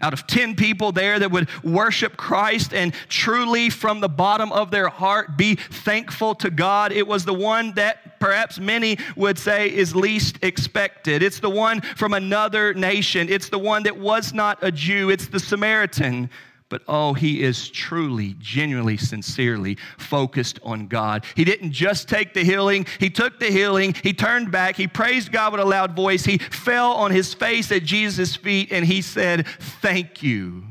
Out 0.00 0.12
of 0.12 0.28
10 0.28 0.54
people 0.54 0.92
there 0.92 1.18
that 1.18 1.32
would 1.32 1.48
worship 1.64 2.16
Christ 2.16 2.72
and 2.72 2.94
truly 3.08 3.68
from 3.68 4.00
the 4.00 4.08
bottom 4.08 4.52
of 4.52 4.70
their 4.70 4.88
heart 4.88 5.36
be 5.36 5.56
thankful 5.56 6.36
to 6.36 6.50
God, 6.50 6.92
it 6.92 7.06
was 7.06 7.24
the 7.24 7.34
one 7.34 7.72
that 7.72 8.20
perhaps 8.20 8.60
many 8.60 8.96
would 9.16 9.38
say 9.38 9.74
is 9.74 9.96
least 9.96 10.38
expected. 10.42 11.20
It's 11.20 11.40
the 11.40 11.50
one 11.50 11.80
from 11.80 12.14
another 12.14 12.74
nation. 12.74 13.28
It's 13.28 13.48
the 13.48 13.58
one 13.58 13.82
that 13.84 13.98
was 13.98 14.32
not 14.32 14.58
a 14.62 14.70
Jew. 14.70 15.10
It's 15.10 15.26
the 15.26 15.40
Samaritan 15.40 16.30
but 16.68 16.82
oh, 16.86 17.14
he 17.14 17.42
is 17.42 17.68
truly, 17.70 18.34
genuinely, 18.38 18.96
sincerely 18.96 19.76
focused 19.96 20.58
on 20.62 20.86
God. 20.86 21.24
He 21.34 21.44
didn't 21.44 21.72
just 21.72 22.08
take 22.08 22.34
the 22.34 22.44
healing, 22.44 22.86
he 22.98 23.10
took 23.10 23.40
the 23.40 23.50
healing, 23.50 23.94
he 24.02 24.12
turned 24.12 24.50
back, 24.50 24.76
he 24.76 24.86
praised 24.86 25.32
God 25.32 25.52
with 25.52 25.60
a 25.60 25.64
loud 25.64 25.96
voice, 25.96 26.24
he 26.24 26.38
fell 26.38 26.92
on 26.92 27.10
his 27.10 27.34
face 27.34 27.72
at 27.72 27.84
Jesus' 27.84 28.36
feet, 28.36 28.72
and 28.72 28.84
he 28.84 29.02
said, 29.02 29.46
Thank 29.46 30.22
you. 30.22 30.64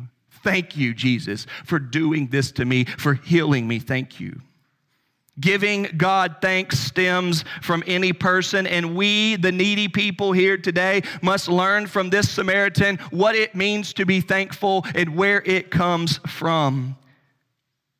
Thank 0.44 0.78
you, 0.78 0.94
Jesus, 0.94 1.46
for 1.66 1.80
doing 1.80 2.28
this 2.28 2.52
to 2.54 2.66
me, 2.66 2.86
for 2.86 3.16
healing 3.16 3.68
me. 3.68 3.80
Thank 3.80 4.20
you. 4.20 4.42
Giving 5.40 5.84
God 5.98 6.38
thanks 6.42 6.80
stems 6.80 7.46
from 7.62 7.84
any 7.86 8.12
person, 8.12 8.66
and 8.66 8.96
we, 8.96 9.36
the 9.36 9.52
needy 9.52 9.88
people 9.88 10.32
here 10.32 10.58
today, 10.58 11.04
must 11.22 11.48
learn 11.48 11.86
from 11.86 12.10
this 12.10 12.30
Samaritan 12.30 12.98
what 13.12 13.36
it 13.36 13.54
means 13.54 13.94
to 13.94 14.06
be 14.06 14.20
thankful 14.20 14.84
and 14.96 15.16
where 15.16 15.44
it 15.46 15.70
comes 15.70 16.20
from. 16.28 16.98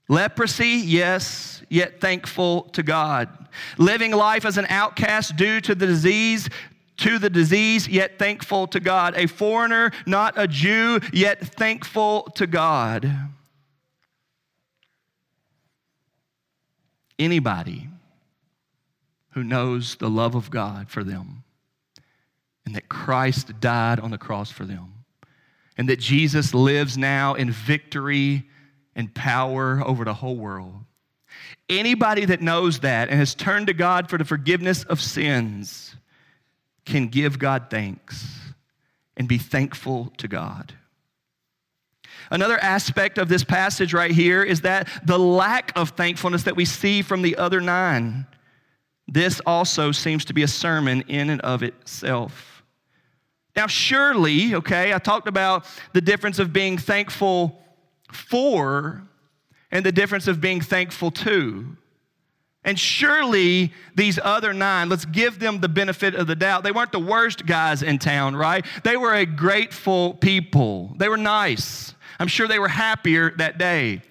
Leprosy, 0.10 0.82
yes, 0.84 1.62
yet 1.70 2.02
thankful 2.02 2.64
to 2.70 2.82
God. 2.82 3.30
Living 3.78 4.14
life 4.14 4.46
as 4.46 4.58
an 4.58 4.66
outcast 4.70 5.36
due 5.36 5.62
to 5.62 5.76
the 5.76 5.86
disease, 5.86 6.50
to 6.98 7.20
the 7.20 7.30
disease, 7.30 7.88
yet 7.88 8.18
thankful 8.18 8.66
to 8.68 8.80
God. 8.80 9.16
A 9.16 9.28
foreigner, 9.28 9.92
not 10.08 10.34
a 10.38 10.48
Jew, 10.48 11.00
yet 11.14 11.46
thankful 11.46 12.24
to 12.36 12.48
God. 12.48 13.12
Anybody 17.20 17.90
who 19.32 19.44
knows 19.44 19.96
the 19.96 20.10
love 20.10 20.36
of 20.36 20.50
God 20.50 20.90
for 20.90 21.04
them 21.04 21.44
and 22.66 22.76
that 22.76 22.90
Christ 22.90 23.60
died 23.60 24.00
on 24.00 24.12
the 24.12 24.18
cross 24.18 24.52
for 24.52 24.66
them 24.66 25.06
and 25.78 25.88
that 25.90 26.00
Jesus 26.00 26.54
lives 26.54 26.98
now 26.98 27.34
in 27.36 27.52
victory 27.52 28.48
and 28.96 29.14
power 29.14 29.82
over 29.86 30.04
the 30.04 30.16
whole 30.16 30.36
world. 30.36 30.74
Anybody 31.70 32.26
that 32.26 32.42
knows 32.42 32.80
that 32.80 33.10
and 33.10 33.20
has 33.20 33.36
turned 33.36 33.68
to 33.68 33.74
God 33.74 34.10
for 34.10 34.18
the 34.18 34.26
forgiveness 34.26 34.84
of 34.84 35.00
sins 35.00 35.96
can 36.86 37.08
give 37.08 37.38
God 37.38 37.68
thanks 37.70 38.40
and 39.16 39.28
be 39.28 39.38
thankful 39.38 40.14
to 40.18 40.28
God. 40.28 40.74
Another 42.30 42.58
aspect 42.60 43.18
of 43.18 43.30
this 43.30 43.44
passage 43.44 43.94
right 43.94 44.12
here 44.12 44.44
is 44.44 44.62
that 44.62 44.88
the 45.06 45.18
lack 45.18 45.72
of 45.76 45.92
thankfulness 45.92 46.44
that 46.44 46.56
we 46.56 46.66
see 46.66 47.02
from 47.02 47.22
the 47.22 47.38
other 47.38 47.62
nine. 47.62 48.26
This 49.08 49.40
also 49.46 49.92
seems 49.92 50.26
to 50.26 50.34
be 50.34 50.44
a 50.44 50.48
sermon 50.48 51.02
in 51.08 51.30
and 51.30 51.42
of 51.42 51.64
itself. 51.64 52.64
Now, 53.56 53.68
surely, 53.68 54.54
okay, 54.56 54.94
I 54.94 55.00
talked 55.00 55.28
about 55.28 55.66
the 55.94 56.02
difference 56.02 56.38
of 56.40 56.54
being 56.54 56.78
thankful 56.78 57.60
for 58.12 59.02
and 59.72 59.86
the 59.86 59.92
difference 59.92 60.28
of 60.28 60.40
being 60.40 60.62
thankful 60.62 61.12
to. 61.12 61.76
And 62.68 62.78
surely 62.78 63.72
these 63.96 64.20
other 64.22 64.54
nine, 64.54 64.90
let's 64.90 65.06
give 65.06 65.40
them 65.40 65.62
the 65.62 65.70
benefit 65.70 66.14
of 66.16 66.28
the 66.28 66.36
doubt. 66.36 66.66
They 66.66 66.74
weren't 66.74 66.92
the 66.92 67.00
worst 67.00 67.46
guys 67.46 67.82
in 67.82 67.98
town, 67.98 68.36
right? 68.36 68.66
They 68.84 68.98
were 68.98 69.14
a 69.14 69.26
grateful 69.26 70.16
people. 70.16 70.94
They 70.98 71.08
were 71.08 71.16
nice. 71.16 71.96
I'm 72.20 72.28
sure 72.28 72.46
they 72.46 72.60
were 72.60 72.68
happier 72.68 73.32
that 73.38 73.58
day. 73.58 74.02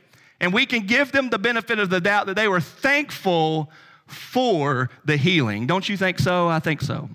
And 0.41 0.55
we 0.55 0.65
can 0.65 0.87
give 0.87 1.13
them 1.13 1.29
the 1.29 1.39
benefit 1.39 1.79
of 1.79 1.91
the 1.91 2.01
doubt 2.01 2.29
that 2.29 2.37
they 2.37 2.49
were 2.49 2.63
thankful 2.63 3.71
for 4.07 4.89
the 5.05 5.19
healing. 5.19 5.67
Don't 5.67 5.87
you 5.87 5.99
think 5.99 6.19
so? 6.19 6.49
I 6.49 6.59
think 6.59 6.81
so. 6.81 7.11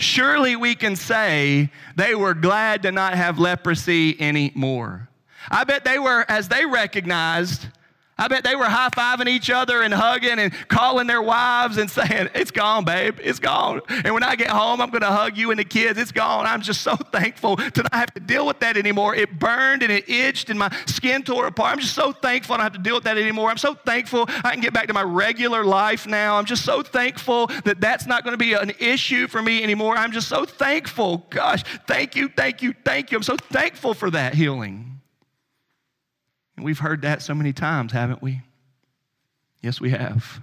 Surely 0.00 0.56
we 0.56 0.74
can 0.74 0.96
say 0.96 1.70
they 1.94 2.14
were 2.14 2.32
glad 2.32 2.84
to 2.84 2.92
not 2.92 3.14
have 3.14 3.38
leprosy 3.38 4.18
anymore. 4.18 5.10
I 5.50 5.64
bet 5.64 5.84
they 5.84 5.98
were, 5.98 6.24
as 6.26 6.48
they 6.48 6.64
recognized 6.64 7.66
I 8.18 8.28
bet 8.28 8.42
they 8.42 8.56
were 8.56 8.64
high 8.64 8.88
fiving 8.88 9.28
each 9.28 9.48
other 9.48 9.82
and 9.82 9.94
hugging 9.94 10.38
and 10.38 10.52
calling 10.68 11.06
their 11.06 11.22
wives 11.22 11.76
and 11.76 11.88
saying, 11.90 12.30
It's 12.34 12.50
gone, 12.50 12.84
babe. 12.84 13.18
It's 13.22 13.38
gone. 13.38 13.80
And 13.88 14.12
when 14.12 14.22
I 14.22 14.34
get 14.34 14.48
home, 14.48 14.80
I'm 14.80 14.90
going 14.90 15.02
to 15.02 15.08
hug 15.08 15.36
you 15.36 15.50
and 15.50 15.58
the 15.58 15.64
kids. 15.64 15.98
It's 15.98 16.10
gone. 16.10 16.46
I'm 16.46 16.60
just 16.60 16.82
so 16.82 16.96
thankful 17.12 17.56
to 17.56 17.82
not 17.82 17.94
have 17.94 18.12
to 18.14 18.20
deal 18.20 18.46
with 18.46 18.58
that 18.60 18.76
anymore. 18.76 19.14
It 19.14 19.38
burned 19.38 19.82
and 19.82 19.92
it 19.92 20.08
itched 20.08 20.50
and 20.50 20.58
my 20.58 20.74
skin 20.86 21.22
tore 21.22 21.46
apart. 21.46 21.74
I'm 21.74 21.78
just 21.80 21.94
so 21.94 22.12
thankful 22.12 22.54
I 22.54 22.56
don't 22.58 22.64
have 22.64 22.72
to 22.72 22.78
deal 22.80 22.96
with 22.96 23.04
that 23.04 23.18
anymore. 23.18 23.50
I'm 23.50 23.58
so 23.58 23.74
thankful 23.74 24.26
I 24.44 24.52
can 24.52 24.60
get 24.60 24.72
back 24.72 24.88
to 24.88 24.94
my 24.94 25.02
regular 25.02 25.64
life 25.64 26.06
now. 26.06 26.36
I'm 26.36 26.44
just 26.44 26.64
so 26.64 26.82
thankful 26.82 27.46
that 27.64 27.80
that's 27.80 28.06
not 28.06 28.24
going 28.24 28.34
to 28.34 28.38
be 28.38 28.54
an 28.54 28.72
issue 28.80 29.28
for 29.28 29.42
me 29.42 29.62
anymore. 29.62 29.96
I'm 29.96 30.12
just 30.12 30.28
so 30.28 30.44
thankful. 30.44 31.26
Gosh, 31.30 31.62
thank 31.86 32.16
you, 32.16 32.28
thank 32.28 32.62
you, 32.62 32.74
thank 32.84 33.12
you. 33.12 33.16
I'm 33.16 33.22
so 33.22 33.36
thankful 33.36 33.94
for 33.94 34.10
that 34.10 34.34
healing. 34.34 34.97
And 36.58 36.64
we've 36.64 36.80
heard 36.80 37.02
that 37.02 37.22
so 37.22 37.36
many 37.36 37.52
times, 37.52 37.92
haven't 37.92 38.20
we? 38.20 38.42
Yes, 39.62 39.80
we 39.80 39.90
have. 39.90 40.42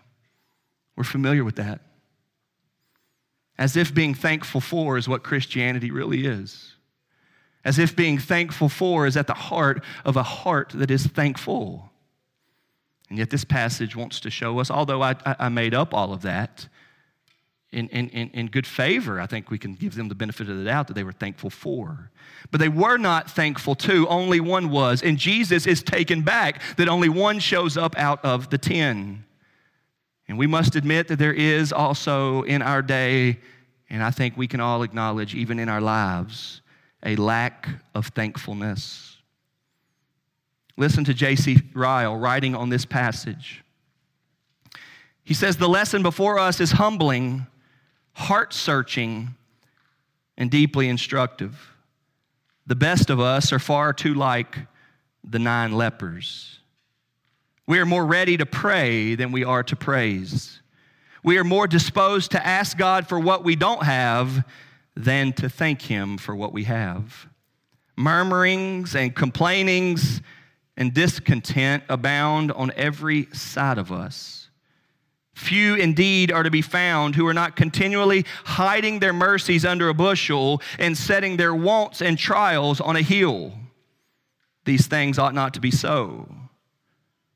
We're 0.96 1.04
familiar 1.04 1.44
with 1.44 1.58
that. 1.58 1.82
As 3.58 3.76
if 3.76 3.94
being 3.94 4.14
thankful 4.14 4.62
for 4.62 4.98
is 4.98 5.10
what 5.10 5.24
Christianity 5.24 5.92
really 5.92 6.26
is. 6.26 6.76
As 7.66 7.78
if 7.80 7.98
being 7.98 8.18
thankful 8.18 8.70
for 8.70 9.06
is 9.06 9.18
at 9.18 9.28
the 9.28 9.34
heart 9.34 9.84
of 10.06 10.16
a 10.16 10.24
heart 10.24 10.72
that 10.76 10.90
is 10.90 11.06
thankful. 11.06 11.90
And 13.10 13.20
yet, 13.20 13.30
this 13.30 13.44
passage 13.44 13.94
wants 13.94 14.22
to 14.22 14.30
show 14.30 14.60
us, 14.60 14.72
although 14.72 15.04
I, 15.04 15.16
I 15.26 15.50
made 15.50 15.74
up 15.74 15.94
all 15.94 16.14
of 16.14 16.22
that, 16.22 16.70
in, 17.76 18.10
in, 18.10 18.30
in 18.30 18.48
good 18.48 18.66
favor, 18.66 19.20
I 19.20 19.28
think 19.28 19.52
we 19.52 19.58
can 19.58 19.74
give 19.74 19.96
them 19.96 20.08
the 20.08 20.16
benefit 20.16 20.50
of 20.50 20.58
the 20.58 20.64
doubt 20.64 20.88
that 20.88 20.94
they 20.94 21.04
were 21.04 21.12
thankful 21.12 21.50
for. 21.50 22.10
But 22.50 22.60
they 22.60 22.70
were 22.70 22.98
not 22.98 23.30
thankful 23.30 23.76
to, 23.76 24.08
only 24.08 24.40
one 24.40 24.70
was. 24.70 25.04
And 25.04 25.18
Jesus 25.18 25.68
is 25.68 25.84
taken 25.84 26.22
back 26.22 26.62
that 26.78 26.88
only 26.88 27.10
one 27.10 27.40
shows 27.40 27.76
up 27.76 27.98
out 27.98 28.24
of 28.24 28.50
the 28.50 28.58
ten. 28.58 29.26
And 30.28 30.38
we 30.38 30.48
must 30.48 30.76
admit 30.76 31.10
that 31.10 31.20
there 31.20 31.34
is 31.34 31.74
also 31.74 32.44
in 32.44 32.62
our 32.62 32.82
day, 32.82 33.40
and 33.90 34.02
I 34.02 34.10
think 34.10 34.38
we 34.38 34.48
can 34.48 34.62
all 34.62 34.82
acknowledge, 34.82 35.36
even 35.36 35.60
in 35.60 35.68
our 35.68 35.82
lives, 35.82 36.62
a 37.04 37.18
lack 37.18 37.68
of 37.94 38.08
thankfulness. 38.08 39.18
Listen 40.78 41.04
to 41.04 41.14
J.C. 41.14 41.58
Ryle 41.74 42.16
writing 42.16 42.56
on 42.56 42.70
this 42.70 42.86
passage. 42.86 43.64
He 45.26 45.34
says, 45.34 45.58
The 45.58 45.70
lesson 45.70 46.04
before 46.04 46.40
us 46.40 46.62
is 46.62 46.72
humbling 46.72 47.48
heart 48.16 48.54
searching, 48.54 49.36
and 50.38 50.50
deeply 50.50 50.90
instructive. 50.90 51.74
The 52.66 52.76
best 52.76 53.10
of 53.10 53.20
us 53.20 53.54
are 53.54 53.60
far 53.60 53.94
too 53.94 54.14
like 54.14 54.58
the 55.24 55.40
nine 55.40 55.74
lepers. 55.74 56.60
We 57.68 57.80
are 57.80 57.86
more 57.86 58.06
ready 58.06 58.38
to 58.38 58.46
pray 58.46 59.16
than 59.16 59.32
we 59.32 59.44
are 59.44 59.64
to 59.64 59.76
praise. 59.76 60.62
We 61.24 61.38
are 61.38 61.44
more 61.44 61.68
disposed 61.68 62.32
to 62.32 62.46
ask 62.46 62.78
God 62.78 63.08
for 63.08 63.20
what 63.20 63.44
we 63.44 63.56
don't 63.56 63.84
have 63.84 64.46
than 64.96 65.34
to 65.34 65.50
thank 65.50 65.82
Him 65.82 66.18
for 66.18 66.36
what 66.36 66.54
we 66.54 66.66
have. 66.66 67.28
Murmurings 67.98 68.96
and 68.96 69.16
complainings 69.16 70.22
and 70.78 70.94
discontent 70.94 71.84
abound 71.90 72.52
on 72.52 72.72
every 72.76 73.28
side 73.34 73.78
of 73.78 73.92
us. 73.92 74.45
Few 75.36 75.76
indeed 75.76 76.32
are 76.32 76.44
to 76.44 76.50
be 76.50 76.62
found 76.62 77.16
who 77.16 77.28
are 77.28 77.34
not 77.34 77.58
continually 77.58 78.26
hiding 78.46 79.00
their 79.00 79.12
mercies 79.12 79.66
under 79.66 79.90
a 79.90 79.94
bushel 79.94 80.62
and 80.80 80.98
setting 80.98 81.36
their 81.36 81.54
wants 81.54 82.02
and 82.02 82.18
trials 82.18 82.80
on 82.80 82.96
a 82.96 83.02
hill. 83.02 83.52
These 84.64 84.88
things 84.88 85.20
ought 85.20 85.34
not 85.34 85.54
to 85.56 85.60
be 85.60 85.72
so. 85.72 86.34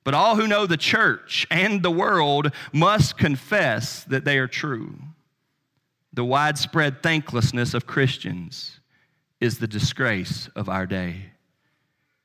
But 0.05 0.13
all 0.13 0.37
who 0.37 0.47
know 0.47 0.65
the 0.65 0.77
church 0.77 1.45
and 1.51 1.83
the 1.83 1.91
world 1.91 2.53
must 2.71 3.17
confess 3.17 4.05
that 4.05 4.23
they 4.23 4.37
are 4.37 4.47
true. 4.47 4.95
The 6.13 6.23
widespread 6.23 7.03
thanklessness 7.03 7.73
of 7.73 7.85
Christians 7.85 8.79
is 9.41 9.59
the 9.59 9.67
disgrace 9.67 10.47
of 10.55 10.69
our 10.69 10.85
day. 10.85 11.25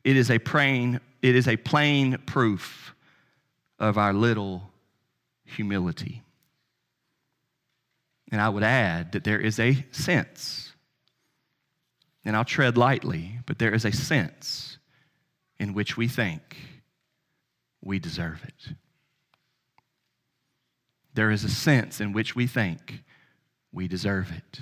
It 0.05 0.17
is 0.17 0.31
a 0.31 0.39
plain, 0.39 1.01
it 1.21 1.35
is 1.35 1.49
a 1.49 1.57
plain 1.57 2.19
proof 2.27 2.95
of 3.81 3.99
our 3.99 4.13
little 4.13 4.71
humility. 5.55 6.23
And 8.31 8.41
I 8.41 8.49
would 8.49 8.63
add 8.63 9.13
that 9.13 9.25
there 9.25 9.41
is 9.41 9.59
a 9.59 9.85
sense, 9.91 10.73
and 12.25 12.37
I'll 12.37 12.45
tread 12.45 12.77
lightly, 12.77 13.39
but 13.47 13.59
there 13.59 13.75
is 13.75 13.85
a 13.85 13.93
sense 13.93 14.79
in 15.59 15.75
which 15.75 15.97
we 15.97 16.09
think 16.09 16.57
we 17.83 17.99
deserve 17.99 18.43
it. 18.45 18.75
There 21.15 21.31
is 21.31 21.45
a 21.45 21.49
sense 21.49 22.01
in 22.01 22.13
which 22.13 22.35
we 22.35 22.47
think 22.47 23.05
we 23.73 23.87
deserve 23.87 24.33
it. 24.33 24.61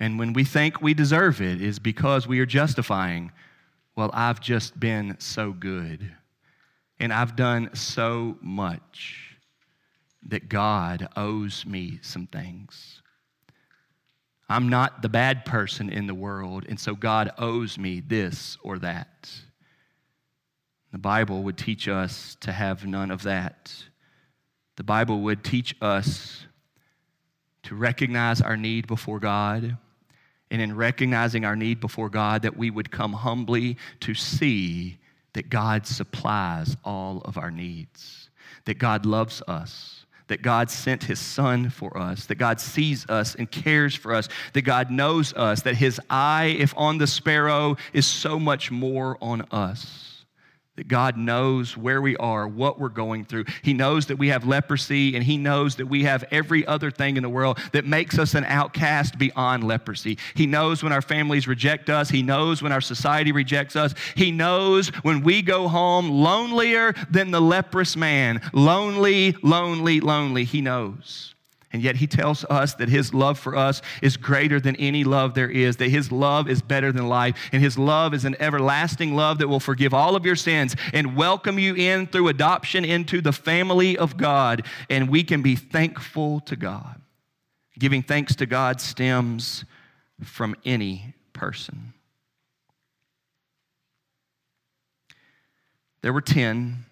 And 0.00 0.18
when 0.18 0.32
we 0.32 0.42
think 0.42 0.82
we 0.82 0.94
deserve 0.94 1.40
it 1.40 1.60
is 1.60 1.78
because 1.78 2.26
we 2.26 2.40
are 2.40 2.46
justifying, 2.46 3.30
well, 3.94 4.10
I've 4.12 4.40
just 4.40 4.80
been 4.80 5.16
so 5.20 5.52
good 5.52 6.16
and 7.02 7.12
I've 7.12 7.34
done 7.34 7.68
so 7.74 8.36
much 8.40 9.36
that 10.28 10.48
God 10.48 11.08
owes 11.16 11.66
me 11.66 11.98
some 12.00 12.28
things. 12.28 13.02
I'm 14.48 14.68
not 14.68 15.02
the 15.02 15.08
bad 15.08 15.44
person 15.44 15.90
in 15.90 16.06
the 16.06 16.14
world, 16.14 16.64
and 16.68 16.78
so 16.78 16.94
God 16.94 17.32
owes 17.38 17.76
me 17.76 17.98
this 17.98 18.56
or 18.62 18.78
that. 18.78 19.28
The 20.92 20.98
Bible 20.98 21.42
would 21.42 21.58
teach 21.58 21.88
us 21.88 22.36
to 22.40 22.52
have 22.52 22.86
none 22.86 23.10
of 23.10 23.24
that. 23.24 23.74
The 24.76 24.84
Bible 24.84 25.22
would 25.22 25.42
teach 25.42 25.74
us 25.82 26.46
to 27.64 27.74
recognize 27.74 28.40
our 28.40 28.56
need 28.56 28.86
before 28.86 29.18
God, 29.18 29.76
and 30.52 30.62
in 30.62 30.76
recognizing 30.76 31.44
our 31.44 31.56
need 31.56 31.80
before 31.80 32.10
God, 32.10 32.42
that 32.42 32.56
we 32.56 32.70
would 32.70 32.92
come 32.92 33.14
humbly 33.14 33.76
to 34.00 34.14
see 34.14 34.98
that 35.34 35.50
God 35.50 35.86
supplies 35.86 36.76
all 36.84 37.22
of 37.24 37.38
our 37.38 37.50
needs, 37.50 38.30
that 38.64 38.78
God 38.78 39.06
loves 39.06 39.42
us, 39.48 40.04
that 40.28 40.42
God 40.42 40.70
sent 40.70 41.04
his 41.04 41.18
son 41.18 41.68
for 41.68 41.96
us, 41.98 42.26
that 42.26 42.36
God 42.36 42.60
sees 42.60 43.08
us 43.08 43.34
and 43.34 43.50
cares 43.50 43.94
for 43.94 44.14
us, 44.14 44.28
that 44.52 44.62
God 44.62 44.90
knows 44.90 45.32
us, 45.34 45.62
that 45.62 45.76
his 45.76 46.00
eye, 46.08 46.56
if 46.58 46.74
on 46.76 46.98
the 46.98 47.06
sparrow, 47.06 47.76
is 47.92 48.06
so 48.06 48.38
much 48.38 48.70
more 48.70 49.18
on 49.20 49.42
us 49.50 50.11
that 50.76 50.88
God 50.88 51.18
knows 51.18 51.76
where 51.76 52.00
we 52.00 52.16
are, 52.16 52.48
what 52.48 52.80
we're 52.80 52.88
going 52.88 53.26
through. 53.26 53.44
He 53.60 53.74
knows 53.74 54.06
that 54.06 54.16
we 54.16 54.28
have 54.28 54.46
leprosy, 54.46 55.14
and 55.14 55.22
He 55.22 55.36
knows 55.36 55.76
that 55.76 55.86
we 55.86 56.04
have 56.04 56.24
every 56.30 56.66
other 56.66 56.90
thing 56.90 57.18
in 57.18 57.22
the 57.22 57.28
world 57.28 57.58
that 57.72 57.84
makes 57.84 58.18
us 58.18 58.34
an 58.34 58.44
outcast 58.44 59.18
beyond 59.18 59.64
leprosy. 59.64 60.16
He 60.34 60.46
knows 60.46 60.82
when 60.82 60.92
our 60.92 61.02
families 61.02 61.46
reject 61.46 61.90
us. 61.90 62.08
He 62.08 62.22
knows 62.22 62.62
when 62.62 62.72
our 62.72 62.80
society 62.80 63.32
rejects 63.32 63.76
us. 63.76 63.94
He 64.14 64.30
knows 64.30 64.88
when 65.02 65.22
we 65.22 65.42
go 65.42 65.68
home 65.68 66.08
lonelier 66.10 66.94
than 67.10 67.30
the 67.30 67.40
leprous 67.40 67.94
man. 67.94 68.40
Lonely, 68.54 69.36
lonely, 69.42 70.00
lonely. 70.00 70.44
He 70.44 70.62
knows. 70.62 71.31
And 71.72 71.82
yet 71.82 71.96
he 71.96 72.06
tells 72.06 72.44
us 72.44 72.74
that 72.74 72.88
his 72.88 73.14
love 73.14 73.38
for 73.38 73.56
us 73.56 73.80
is 74.02 74.16
greater 74.16 74.60
than 74.60 74.76
any 74.76 75.04
love 75.04 75.34
there 75.34 75.50
is, 75.50 75.78
that 75.78 75.88
his 75.88 76.12
love 76.12 76.48
is 76.48 76.60
better 76.60 76.92
than 76.92 77.08
life, 77.08 77.34
and 77.50 77.62
his 77.62 77.78
love 77.78 78.12
is 78.12 78.24
an 78.24 78.36
everlasting 78.40 79.14
love 79.14 79.38
that 79.38 79.48
will 79.48 79.60
forgive 79.60 79.94
all 79.94 80.14
of 80.14 80.26
your 80.26 80.36
sins 80.36 80.76
and 80.92 81.16
welcome 81.16 81.58
you 81.58 81.74
in 81.74 82.06
through 82.06 82.28
adoption 82.28 82.84
into 82.84 83.20
the 83.20 83.32
family 83.32 83.96
of 83.96 84.16
God. 84.16 84.66
And 84.90 85.08
we 85.08 85.24
can 85.24 85.40
be 85.40 85.56
thankful 85.56 86.40
to 86.40 86.56
God. 86.56 87.00
Giving 87.78 88.02
thanks 88.02 88.36
to 88.36 88.46
God 88.46 88.80
stems 88.80 89.64
from 90.22 90.54
any 90.64 91.14
person. 91.32 91.94
There 96.02 96.12
were 96.12 96.20
10 96.20 96.84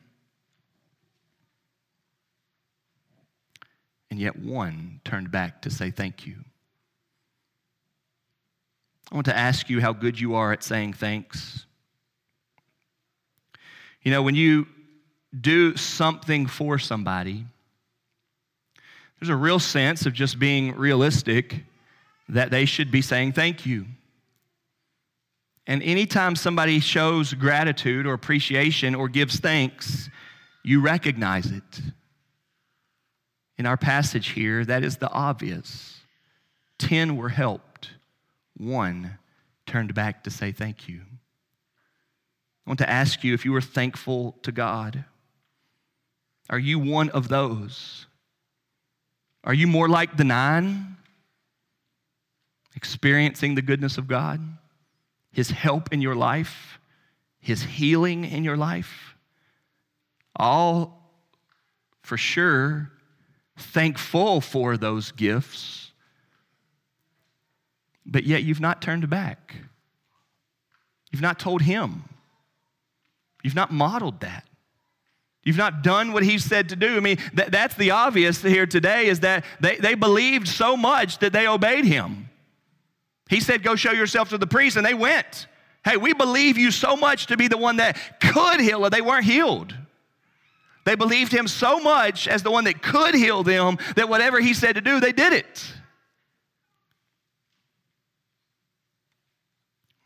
and 4.11 4.19
yet 4.19 4.39
one 4.39 5.01
turned 5.05 5.31
back 5.31 5.63
to 5.63 5.71
say 5.71 5.91
thank 5.91 6.27
you. 6.27 6.37
I 9.11 9.15
want 9.15 9.27
to 9.27 9.37
ask 9.37 9.69
you 9.69 9.81
how 9.81 9.93
good 9.93 10.19
you 10.19 10.35
are 10.35 10.53
at 10.53 10.63
saying 10.63 10.95
thanks. 10.95 11.67
You 14.03 14.11
know, 14.11 14.23
when 14.23 14.35
you 14.35 14.67
do 15.39 15.77
something 15.77 16.47
for 16.47 16.79
somebody, 16.79 17.45
there's 19.19 19.31
a 19.31 19.37
real 19.37 19.59
sense 19.59 20.07
of 20.07 20.13
just 20.13 20.39
being 20.39 20.75
realistic 20.77 21.65
that 22.29 22.51
they 22.51 22.65
should 22.65 22.91
be 22.91 23.03
saying 23.03 23.33
thank 23.33 23.67
you. 23.67 23.87
And 25.67 25.83
anytime 25.83 26.35
somebody 26.37 26.81
shows 26.81 27.35
gratitude 27.35 28.07
or 28.07 28.15
appreciation 28.15 28.95
or 28.95 29.09
gives 29.09 29.39
thanks, 29.39 30.09
you 30.65 30.81
recognize 30.81 31.47
it 31.47 31.81
in 33.61 33.67
our 33.67 33.77
passage 33.77 34.29
here, 34.29 34.65
that 34.65 34.83
is 34.83 34.97
the 34.97 35.11
obvious. 35.11 36.01
Ten 36.79 37.15
were 37.19 37.29
helped, 37.29 37.91
one 38.57 39.19
turned 39.67 39.93
back 39.93 40.25
to 40.25 40.31
say 40.31 40.51
thank 40.51 40.89
you. 40.89 41.03
I 42.67 42.71
want 42.71 42.79
to 42.79 42.89
ask 42.89 43.23
you 43.23 43.35
if 43.35 43.45
you 43.45 43.55
are 43.55 43.61
thankful 43.61 44.35
to 44.45 44.51
God. 44.51 45.05
Are 46.49 46.59
you 46.59 46.79
one 46.79 47.11
of 47.11 47.29
those? 47.29 48.07
Are 49.45 49.53
you 49.53 49.67
more 49.67 49.91
like 49.91 50.17
the 50.17 50.25
nine, 50.25 50.97
experiencing 52.75 53.57
the 53.57 53.63
goodness 53.63 53.99
of 53.99 54.09
God, 54.09 54.41
His 55.33 55.51
help 55.51 55.93
in 55.93 56.01
your 56.01 56.15
life, 56.15 56.81
His 57.41 57.63
healing 57.63 58.25
in 58.25 58.43
your 58.43 58.57
life? 58.57 59.17
All 60.35 61.13
for 62.01 62.17
sure 62.17 62.91
thankful 63.61 64.41
for 64.41 64.77
those 64.77 65.13
gifts, 65.13 65.93
but 68.05 68.25
yet 68.25 68.43
you've 68.43 68.61
not 68.61 68.83
turned 68.83 69.09
back. 69.09 69.57
You've 71.13 71.23
not 71.23 71.39
told 71.39 71.63
Him. 71.63 72.05
You've 73.43 73.55
not 73.55 73.73
modeled 73.73 74.21
that. 74.21 74.47
You've 75.43 75.57
not 75.57 75.83
done 75.83 76.13
what 76.13 76.23
he 76.23 76.39
said 76.39 76.69
to 76.69 76.77
do. 76.77 76.97
I 76.97 77.01
mean, 77.01 77.19
that, 77.33 77.51
that's 77.51 77.75
the 77.75 77.93
obvious 77.93 78.43
here 78.43 78.67
today 78.67 79.07
is 79.07 79.21
that 79.21 79.45
they, 79.59 79.77
they 79.77 79.95
believed 79.95 80.47
so 80.47 80.77
much 80.77 81.19
that 81.21 81.33
they 81.33 81.47
obeyed 81.47 81.87
him. 81.87 82.29
He 83.29 83.41
said, 83.41 83.63
Go 83.63 83.75
show 83.75 83.93
yourself 83.93 84.29
to 84.31 84.39
the 84.39 84.47
priest, 84.47 84.77
and 84.77 84.85
they 84.85 84.95
went. 84.95 85.47
Hey, 85.83 85.97
we 85.97 86.13
believe 86.13 86.59
you 86.59 86.71
so 86.71 86.95
much 86.95 87.27
to 87.27 87.39
be 87.39 87.49
the 87.49 87.57
one 87.57 87.77
that 87.77 88.21
could 88.21 88.61
heal, 88.61 88.85
or 88.85 88.91
they 88.91 89.01
weren't 89.01 89.25
healed. 89.25 89.75
They 90.85 90.95
believed 90.95 91.33
him 91.33 91.47
so 91.47 91.81
much 91.81 92.26
as 92.26 92.43
the 92.43 92.51
one 92.51 92.64
that 92.64 92.83
could 92.83 93.14
heal 93.14 93.43
them 93.43 93.78
that 93.97 94.09
whatever 94.09 94.41
he 94.41 94.55
said 94.55 94.76
to 94.76 94.81
do, 94.81 95.01
they 95.01 95.12
did 95.12 95.33
it. 95.33 95.72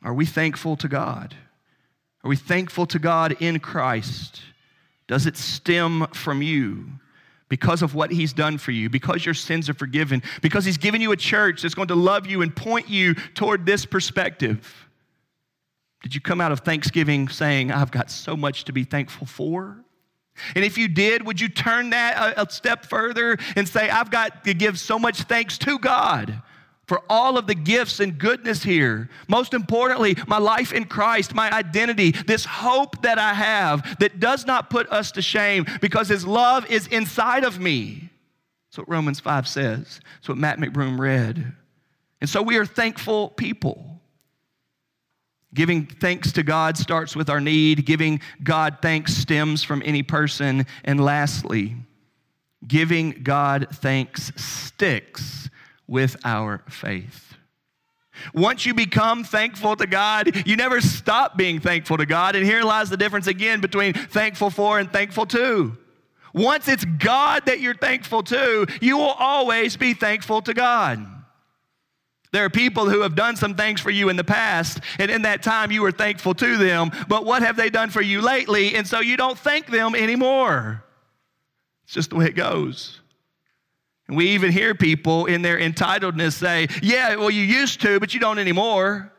Are 0.03 0.15
we 0.15 0.27
thankful 0.27 0.77
to 0.77 0.89
God? 0.89 1.35
Are 2.23 2.29
we 2.29 2.37
thankful 2.37 2.87
to 2.87 2.99
God 2.99 3.37
in 3.41 3.61
Christ? 3.61 4.43
Does 5.07 5.27
it 5.27 5.37
stem 5.37 6.07
from 6.13 6.43
you? 6.43 6.87
because 7.49 7.83
of 7.83 7.95
what 7.95 8.11
he's 8.11 8.33
done 8.33 8.59
for 8.59 8.73
you, 8.73 8.91
because 8.91 9.25
your 9.25 9.35
sins 9.35 9.69
are 9.69 9.75
forgiven, 9.75 10.23
because 10.43 10.65
he's 10.65 10.79
given 10.79 11.01
you 11.01 11.13
a 11.13 11.17
church 11.17 11.63
that's 11.63 11.75
going 11.75 11.87
to 11.87 11.95
love 11.95 12.27
you 12.27 12.43
and 12.43 12.57
point 12.57 12.89
you 12.89 13.15
toward 13.35 13.65
this 13.65 13.87
perspective. 13.87 14.89
Did 16.03 16.17
you 16.17 16.21
come 16.21 16.41
out 16.41 16.51
of 16.51 16.61
Thanksgiving 16.61 17.29
saying, 17.29 17.71
I've 17.71 17.93
got 17.93 18.11
so 18.11 18.37
much 18.37 18.65
to 18.65 18.73
be 18.73 18.83
thankful 18.83 19.29
for? 19.29 19.84
And 20.55 20.65
if 20.65 20.77
you 20.77 20.89
did, 20.89 21.25
would 21.27 21.41
you 21.41 21.49
turn 21.49 21.91
that 21.91 22.35
a, 22.37 22.51
step 22.51 22.85
further 22.85 23.39
and 23.57 23.69
say, 23.69 23.89
I've 23.89 24.11
got 24.11 24.45
to 24.45 24.55
give 24.55 24.79
so 24.79 24.99
much 24.99 25.23
thanks 25.23 25.59
to 25.59 25.79
God 25.79 26.43
for 26.87 27.03
all 27.09 27.39
of 27.39 27.47
the 27.47 27.55
gifts 27.55 28.01
and 28.01 28.19
goodness 28.19 28.63
here. 28.63 29.09
Most 29.29 29.55
importantly, 29.55 30.17
my 30.27 30.39
life 30.39 30.73
in 30.73 30.85
Christ, 30.85 31.35
my 31.35 31.51
identity, 31.51 32.11
this 32.11 32.45
hope 32.45 33.03
that 33.03 33.19
I 33.19 33.35
have 33.35 33.99
that 34.01 34.21
does 34.21 34.45
not 34.45 34.71
put 34.71 34.89
us 34.91 35.13
to 35.13 35.23
shame 35.23 35.67
because 35.81 36.09
His 36.09 36.27
love 36.27 36.71
is 36.71 36.87
inside 36.89 37.45
of 37.45 37.59
me. 37.59 38.11
That's 38.69 38.79
what 38.79 38.89
Romans 38.89 39.21
5 39.21 39.49
says. 39.49 40.01
That's 40.17 40.29
what 40.29 40.39
Matt 40.39 40.59
McBroom 40.59 40.99
read. 40.99 41.53
And 42.21 42.29
so 42.29 42.43
we 42.43 42.57
are 42.59 42.67
thankful 42.67 43.31
people. 43.31 43.94
Giving 45.55 45.87
thanks 45.87 46.33
to 46.33 46.43
God 46.43 46.77
starts 46.77 47.15
with 47.15 47.31
our 47.31 47.41
need. 47.41 47.87
Giving 47.87 48.21
God 48.43 48.79
thanks 48.83 49.15
stems 49.15 49.63
from 49.63 49.83
any 49.85 50.03
person. 50.03 50.67
And 50.85 51.03
lastly, 51.03 51.77
giving 52.67 53.23
God 53.23 53.69
thanks 53.71 54.33
sticks 54.37 55.49
with 55.87 56.17
our 56.25 56.63
faith. 56.69 57.35
Once 58.33 58.65
you 58.65 58.75
become 58.75 59.25
thankful 59.25 59.77
to 59.77 59.87
God, 59.87 60.47
you 60.47 60.57
never 60.57 60.81
stop 60.81 61.37
being 61.37 61.61
thankful 61.61 61.97
to 61.97 62.07
God. 62.07 62.37
And 62.37 62.45
here 62.45 62.63
lies 62.63 62.91
the 62.91 62.97
difference 62.97 63.27
again 63.27 63.61
between 63.61 63.93
thankful 63.93 64.51
for 64.51 64.79
and 64.79 64.91
thankful 64.93 65.27
to. 65.27 65.77
Once 66.33 66.69
it's 66.69 66.85
God 66.85 67.47
that 67.47 67.61
you're 67.61 67.75
thankful 67.75 68.23
to, 68.25 68.67
you 68.81 68.97
will 68.97 69.15
always 69.19 69.77
be 69.77 69.95
thankful 69.95 70.43
to 70.43 70.55
God. 70.55 71.07
There 72.35 72.45
are 72.45 72.51
people 72.51 72.91
who 72.91 73.03
have 73.03 73.15
done 73.15 73.37
some 73.37 73.55
things 73.55 73.81
for 73.81 73.91
you 73.91 74.09
in 74.09 74.17
the 74.17 74.25
past, 74.25 74.81
and 74.99 75.09
in 75.09 75.23
that 75.23 75.41
time 75.41 75.71
you 75.71 75.83
were 75.83 75.93
thankful 75.93 76.35
to 76.35 76.57
them, 76.57 76.91
but 77.07 77.25
what 77.25 77.43
have 77.43 77.55
they 77.55 77.71
done 77.71 77.91
for 77.91 78.03
you 78.03 78.21
lately? 78.21 78.75
And 78.75 78.85
so 78.85 78.99
you 78.99 79.17
don't 79.17 79.39
thank 79.39 79.69
them 79.69 79.95
anymore. 79.95 80.83
It's 81.85 81.95
just 81.95 82.11
the 82.11 82.17
way 82.17 82.25
it 82.25 82.35
goes. 82.35 83.01
And 84.09 84.17
we 84.17 84.31
even 84.31 84.51
hear 84.51 84.75
people 84.75 85.27
in 85.27 85.43
their 85.43 85.59
entitledness 85.59 86.33
say, 86.33 86.67
Yeah, 86.83 87.15
well, 87.15 87.31
you 87.31 87.43
used 87.43 87.81
to, 87.83 88.01
but 88.01 88.13
you 88.15 88.19
don't 88.19 88.41
anymore. 88.41 89.13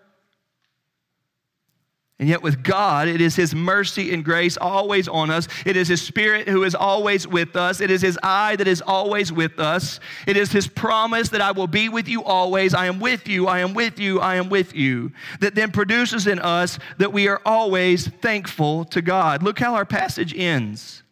And 2.17 2.29
yet, 2.29 2.41
with 2.41 2.63
God, 2.63 3.09
it 3.09 3.19
is 3.19 3.35
His 3.35 3.53
mercy 3.53 4.13
and 4.13 4.23
grace 4.23 4.55
always 4.55 5.09
on 5.09 5.29
us. 5.29 5.49
It 5.65 5.75
is 5.75 5.89
His 5.89 6.01
Spirit 6.01 6.47
who 6.47 6.63
is 6.63 6.73
always 6.73 7.27
with 7.27 7.57
us. 7.57 7.81
It 7.81 7.91
is 7.91 8.01
His 8.01 8.17
eye 8.23 8.55
that 8.55 8.69
is 8.69 8.81
always 8.81 9.33
with 9.33 9.59
us. 9.59 9.99
It 10.25 10.37
is 10.37 10.49
His 10.49 10.65
promise 10.65 11.27
that 11.29 11.41
I 11.41 11.51
will 11.51 11.67
be 11.67 11.89
with 11.89 12.07
you 12.07 12.23
always. 12.23 12.73
I 12.73 12.85
am 12.85 13.01
with 13.01 13.27
you. 13.27 13.47
I 13.47 13.59
am 13.59 13.73
with 13.73 13.99
you. 13.99 14.21
I 14.21 14.35
am 14.35 14.47
with 14.47 14.73
you. 14.73 15.11
That 15.41 15.55
then 15.55 15.71
produces 15.71 16.25
in 16.25 16.39
us 16.39 16.79
that 16.99 17.11
we 17.11 17.27
are 17.27 17.41
always 17.45 18.07
thankful 18.07 18.85
to 18.85 19.01
God. 19.01 19.43
Look 19.43 19.59
how 19.59 19.75
our 19.75 19.85
passage 19.85 20.33
ends. 20.33 21.03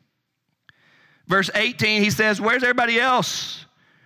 Verse 1.28 1.50
18, 1.54 2.02
he 2.02 2.12
says, 2.12 2.40
Where's 2.40 2.64
everybody 2.64 2.98
else? 2.98 3.66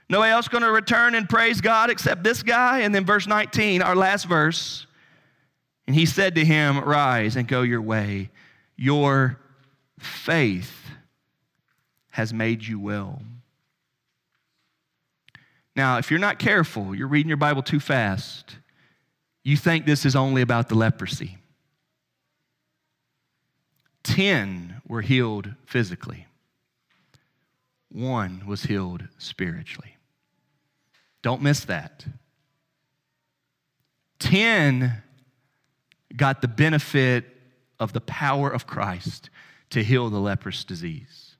Nobody 0.10 0.32
else 0.32 0.48
going 0.48 0.64
to 0.64 0.72
return 0.72 1.14
and 1.14 1.30
praise 1.30 1.62
God 1.62 1.92
except 1.92 2.24
this 2.24 2.42
guy? 2.42 2.80
And 2.80 2.96
then 2.96 3.06
verse 3.06 3.28
19, 3.28 3.84
our 3.84 3.96
last 3.96 4.26
verse. 4.26 4.87
And 5.88 5.96
he 5.96 6.06
said 6.06 6.36
to 6.36 6.46
him, 6.46 6.80
Rise 6.80 7.36
and 7.36 7.48
go 7.48 7.62
your 7.62 7.82
way. 7.82 8.30
Your 8.76 9.40
faith 9.98 10.74
has 12.12 12.34
made 12.34 12.64
you 12.64 12.80
well. 12.80 13.22
Now, 15.76 15.98
if 15.98 16.10
you're 16.10 16.20
not 16.20 16.40
careful, 16.40 16.94
you're 16.94 17.08
reading 17.08 17.30
your 17.30 17.38
Bible 17.38 17.62
too 17.62 17.80
fast, 17.80 18.58
you 19.44 19.56
think 19.56 19.86
this 19.86 20.06
is 20.06 20.16
only 20.16 20.42
about 20.42 20.70
the 20.70 20.76
leprosy. 20.76 21.38
Ten 24.04 24.82
were 24.88 25.02
healed 25.02 25.54
physically, 25.66 26.26
one 27.90 28.44
was 28.48 28.64
healed 28.64 29.08
spiritually. 29.18 29.98
Don't 31.22 31.42
miss 31.42 31.66
that. 31.66 32.06
Ten 34.20 35.04
got 36.16 36.42
the 36.42 36.48
benefit 36.48 37.26
of 37.80 37.94
the 37.94 38.02
power 38.02 38.50
of 38.50 38.66
Christ 38.66 39.30
to 39.72 39.84
heal 39.84 40.10
the 40.10 40.20
leprous 40.20 40.64
disease. 40.64 41.36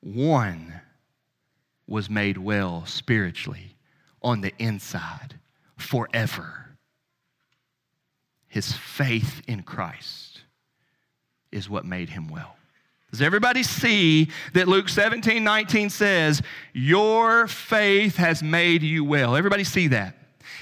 One 0.00 0.80
was 1.86 2.08
made 2.08 2.38
well 2.38 2.86
spiritually 2.86 3.76
on 4.22 4.40
the 4.40 4.52
inside 4.58 5.38
forever. 5.76 6.76
His 8.48 8.72
faith 8.72 9.42
in 9.46 9.62
Christ 9.62 10.42
is 11.52 11.68
what 11.68 11.84
made 11.84 12.10
him 12.10 12.28
well. 12.28 12.56
Does 13.10 13.20
everybody 13.20 13.64
see 13.64 14.28
that 14.54 14.68
Luke 14.68 14.88
17, 14.88 15.42
19 15.42 15.90
says, 15.90 16.42
Your 16.72 17.48
faith 17.48 18.16
has 18.16 18.42
made 18.42 18.82
you 18.82 19.04
well? 19.04 19.34
Everybody 19.34 19.64
see 19.64 19.88
that? 19.88 20.16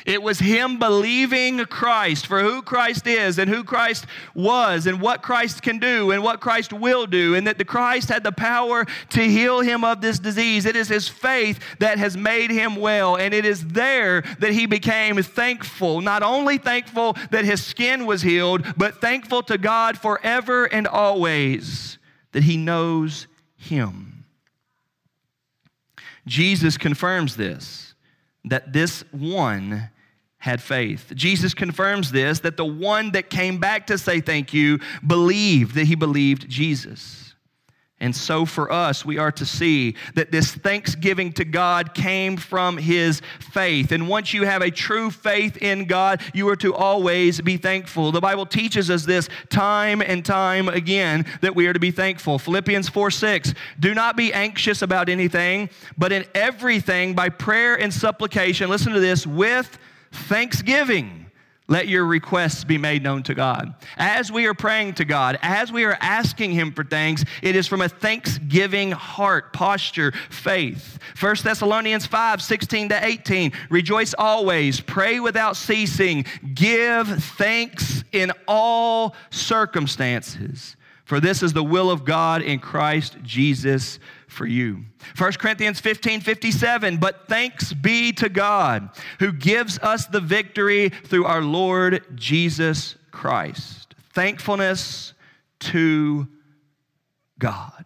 It 0.07 0.23
was 0.23 0.39
him 0.39 0.79
believing 0.79 1.65
Christ 1.67 2.27
for 2.27 2.41
who 2.41 2.63
Christ 2.63 3.07
is 3.07 3.39
and 3.39 3.51
who 3.51 3.65
Christ 3.65 4.07
was 4.35 4.87
and 4.87 5.01
what 5.01 5.23
Christ 5.23 5.63
can 5.63 5.79
do 5.79 6.11
and 6.11 6.23
what 6.23 6.41
Christ 6.41 6.73
will 6.73 7.07
do, 7.07 7.35
and 7.35 7.47
that 7.47 7.59
the 7.59 7.65
Christ 7.65 8.09
had 8.09 8.25
the 8.25 8.33
power 8.33 8.87
to 9.11 9.23
heal 9.23 9.61
him 9.61 9.85
of 9.85 10.01
this 10.01 10.19
disease. 10.19 10.67
It 10.67 10.77
is 10.77 10.89
his 10.89 11.09
faith 11.09 11.59
that 11.79 11.99
has 11.99 12.17
made 12.17 12.51
him 12.51 12.77
well, 12.77 13.17
and 13.17 13.35
it 13.35 13.45
is 13.45 13.67
there 13.67 14.23
that 14.39 14.53
he 14.53 14.67
became 14.67 15.23
thankful. 15.23 16.01
Not 16.01 16.23
only 16.23 16.59
thankful 16.59 17.17
that 17.31 17.45
his 17.45 17.65
skin 17.65 18.07
was 18.07 18.23
healed, 18.23 18.65
but 18.77 19.01
thankful 19.01 19.43
to 19.45 19.59
God 19.59 19.99
forever 19.99 20.65
and 20.67 20.87
always 20.87 21.99
that 22.33 22.45
he 22.45 22.57
knows 22.57 23.27
him. 23.57 24.25
Jesus 26.27 26.77
confirms 26.77 27.37
this 27.37 27.88
that 28.49 28.73
this 28.73 29.05
one 29.11 29.91
had 30.39 30.63
faith. 30.63 31.13
Jesus 31.15 31.53
confirms 31.53 32.13
this 32.13 32.41
that 32.41 32.57
the 32.57 32.65
one 32.65 33.13
that 33.13 33.29
came 33.29 33.59
back 33.59 33.87
to 33.89 33.99
say 33.99 34.21
thank 34.21 34.55
you 34.55 34.79
believed 35.07 35.75
that 35.75 35.85
he 35.85 35.95
believed 35.95 36.49
Jesus. 36.49 37.28
And 38.01 38.15
so 38.15 38.45
for 38.45 38.71
us, 38.71 39.05
we 39.05 39.19
are 39.19 39.33
to 39.33 39.45
see 39.45 39.97
that 40.15 40.31
this 40.31 40.53
thanksgiving 40.53 41.33
to 41.33 41.45
God 41.45 41.95
came 41.95 42.37
from 42.37 42.77
his 42.77 43.21
faith. 43.41 43.91
And 43.91 44.09
once 44.09 44.33
you 44.33 44.45
have 44.45 44.63
a 44.63 44.71
true 44.71 45.11
faith 45.11 45.57
in 45.57 45.87
God, 45.87 46.23
you 46.33 46.49
are 46.49 46.57
to 46.57 46.73
always 46.75 47.41
be 47.41 47.57
thankful. 47.57 48.13
The 48.13 48.21
Bible 48.21 48.47
teaches 48.47 48.89
us 48.89 49.05
this 49.05 49.29
time 49.51 50.01
and 50.01 50.25
time 50.25 50.69
again 50.69 51.27
that 51.41 51.57
we 51.57 51.67
are 51.67 51.73
to 51.73 51.81
be 51.81 51.91
thankful. 51.91 52.39
Philippians 52.39 52.89
4 52.89 53.11
6, 53.11 53.55
do 53.81 53.95
not 53.95 54.17
be 54.17 54.33
anxious 54.33 54.83
about 54.83 55.09
anything, 55.09 55.69
but 55.97 56.13
in 56.13 56.25
everything 56.37 57.15
by 57.15 57.29
prayer 57.29 57.75
and 57.75 57.93
supplication, 57.93 58.71
listen 58.71 58.93
to 58.93 59.01
this, 59.01 59.27
with 59.27 59.77
thanksgiving 60.13 61.28
let 61.69 61.87
your 61.87 62.07
requests 62.07 62.65
be 62.65 62.79
made 62.79 63.03
known 63.03 63.23
to 63.25 63.35
God. 63.35 63.75
As 63.99 64.33
we 64.33 64.47
are 64.47 64.55
praying 64.55 64.95
to 64.95 65.05
God, 65.05 65.39
as 65.43 65.71
we 65.71 65.85
are 65.85 65.99
asking 66.01 66.53
Him 66.53 66.73
for 66.73 66.83
things, 66.83 67.25
it 67.43 67.55
is 67.55 67.67
from 67.67 67.83
a 67.83 67.89
thanksgiving 67.89 68.91
heart, 68.91 69.53
posture, 69.53 70.13
faith. 70.31 70.99
1 71.21 71.37
Thessalonians 71.45 72.07
5 72.07 72.41
16 72.41 72.89
to 72.89 73.05
18. 73.05 73.53
Rejoice 73.69 74.15
always, 74.15 74.81
pray 74.81 75.21
without 75.21 75.57
ceasing, 75.57 76.25
give 76.55 77.07
thanks 77.37 78.03
in 78.13 78.33
all 78.49 79.15
circumstances. 79.31 80.75
For 81.05 81.21
this 81.21 81.43
is 81.43 81.53
the 81.53 81.65
will 81.65 81.91
of 81.91 82.05
God 82.05 82.43
in 82.43 82.59
Christ 82.59 83.17
Jesus 83.23 83.99
for 84.29 84.47
you. 84.47 84.85
1 85.17 85.33
Corinthians 85.33 85.81
15 85.81 86.21
57, 86.21 86.99
but 86.99 87.27
thanks 87.29 87.73
be 87.73 88.13
to 88.13 88.29
God 88.29 88.91
who 89.19 89.33
gives 89.33 89.79
us 89.81 90.07
the 90.07 90.21
victory 90.21 90.91
through 90.91 91.25
our 91.25 91.43
Lord 91.43 92.05
Jesus 92.15 92.97
Christ. 93.11 93.95
Thankfulness 94.13 95.15
to 95.61 96.29
God. 97.39 97.85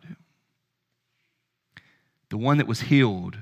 The 2.28 2.38
one 2.38 2.58
that 2.58 2.66
was 2.66 2.82
healed 2.82 3.38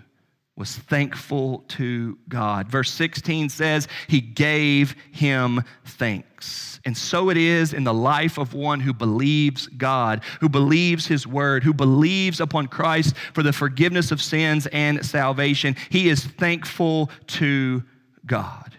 was 0.60 0.76
thankful 0.76 1.64
to 1.68 2.18
God. 2.28 2.68
Verse 2.68 2.92
16 2.92 3.48
says, 3.48 3.88
He 4.08 4.20
gave 4.20 4.94
him 5.10 5.62
thanks. 5.86 6.78
And 6.84 6.94
so 6.94 7.30
it 7.30 7.38
is 7.38 7.72
in 7.72 7.82
the 7.82 7.94
life 7.94 8.36
of 8.36 8.52
one 8.52 8.78
who 8.78 8.92
believes 8.92 9.68
God, 9.68 10.22
who 10.40 10.50
believes 10.50 11.06
His 11.06 11.26
word, 11.26 11.64
who 11.64 11.72
believes 11.72 12.40
upon 12.40 12.66
Christ 12.66 13.16
for 13.32 13.42
the 13.42 13.54
forgiveness 13.54 14.12
of 14.12 14.20
sins 14.20 14.66
and 14.66 15.04
salvation. 15.04 15.76
He 15.88 16.10
is 16.10 16.26
thankful 16.26 17.10
to 17.28 17.82
God. 18.26 18.76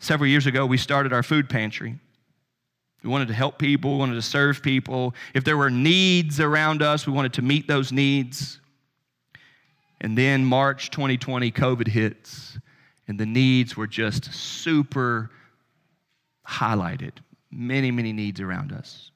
Several 0.00 0.30
years 0.30 0.46
ago, 0.46 0.64
we 0.64 0.78
started 0.78 1.12
our 1.12 1.22
food 1.22 1.50
pantry. 1.50 1.98
We 3.04 3.10
wanted 3.10 3.28
to 3.28 3.34
help 3.34 3.58
people, 3.58 3.92
we 3.92 3.98
wanted 3.98 4.14
to 4.14 4.22
serve 4.22 4.62
people. 4.62 5.14
If 5.34 5.44
there 5.44 5.58
were 5.58 5.70
needs 5.70 6.40
around 6.40 6.80
us, 6.80 7.06
we 7.06 7.12
wanted 7.12 7.34
to 7.34 7.42
meet 7.42 7.68
those 7.68 7.92
needs. 7.92 8.58
And 10.00 10.16
then 10.16 10.44
March 10.44 10.90
2020, 10.90 11.50
COVID 11.50 11.88
hits, 11.88 12.58
and 13.08 13.18
the 13.18 13.26
needs 13.26 13.76
were 13.76 13.86
just 13.86 14.32
super 14.32 15.30
highlighted. 16.46 17.12
Many, 17.50 17.90
many 17.90 18.12
needs 18.12 18.40
around 18.40 18.72
us. 18.72 19.10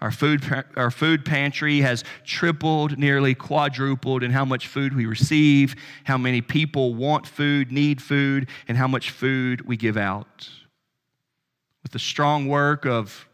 Our 0.00 0.10
food, 0.10 0.42
our 0.76 0.90
food 0.90 1.24
pantry 1.24 1.80
has 1.80 2.02
tripled, 2.24 2.98
nearly 2.98 3.36
quadrupled 3.36 4.24
in 4.24 4.32
how 4.32 4.44
much 4.44 4.66
food 4.66 4.96
we 4.96 5.06
receive, 5.06 5.76
how 6.02 6.18
many 6.18 6.40
people 6.40 6.94
want 6.94 7.24
food, 7.24 7.70
need 7.70 8.02
food, 8.02 8.48
and 8.66 8.76
how 8.76 8.88
much 8.88 9.10
food 9.10 9.60
we 9.60 9.76
give 9.76 9.96
out. 9.96 10.48
With 11.84 11.92
the 11.92 12.00
strong 12.00 12.48
work 12.48 12.84
of 12.84 13.28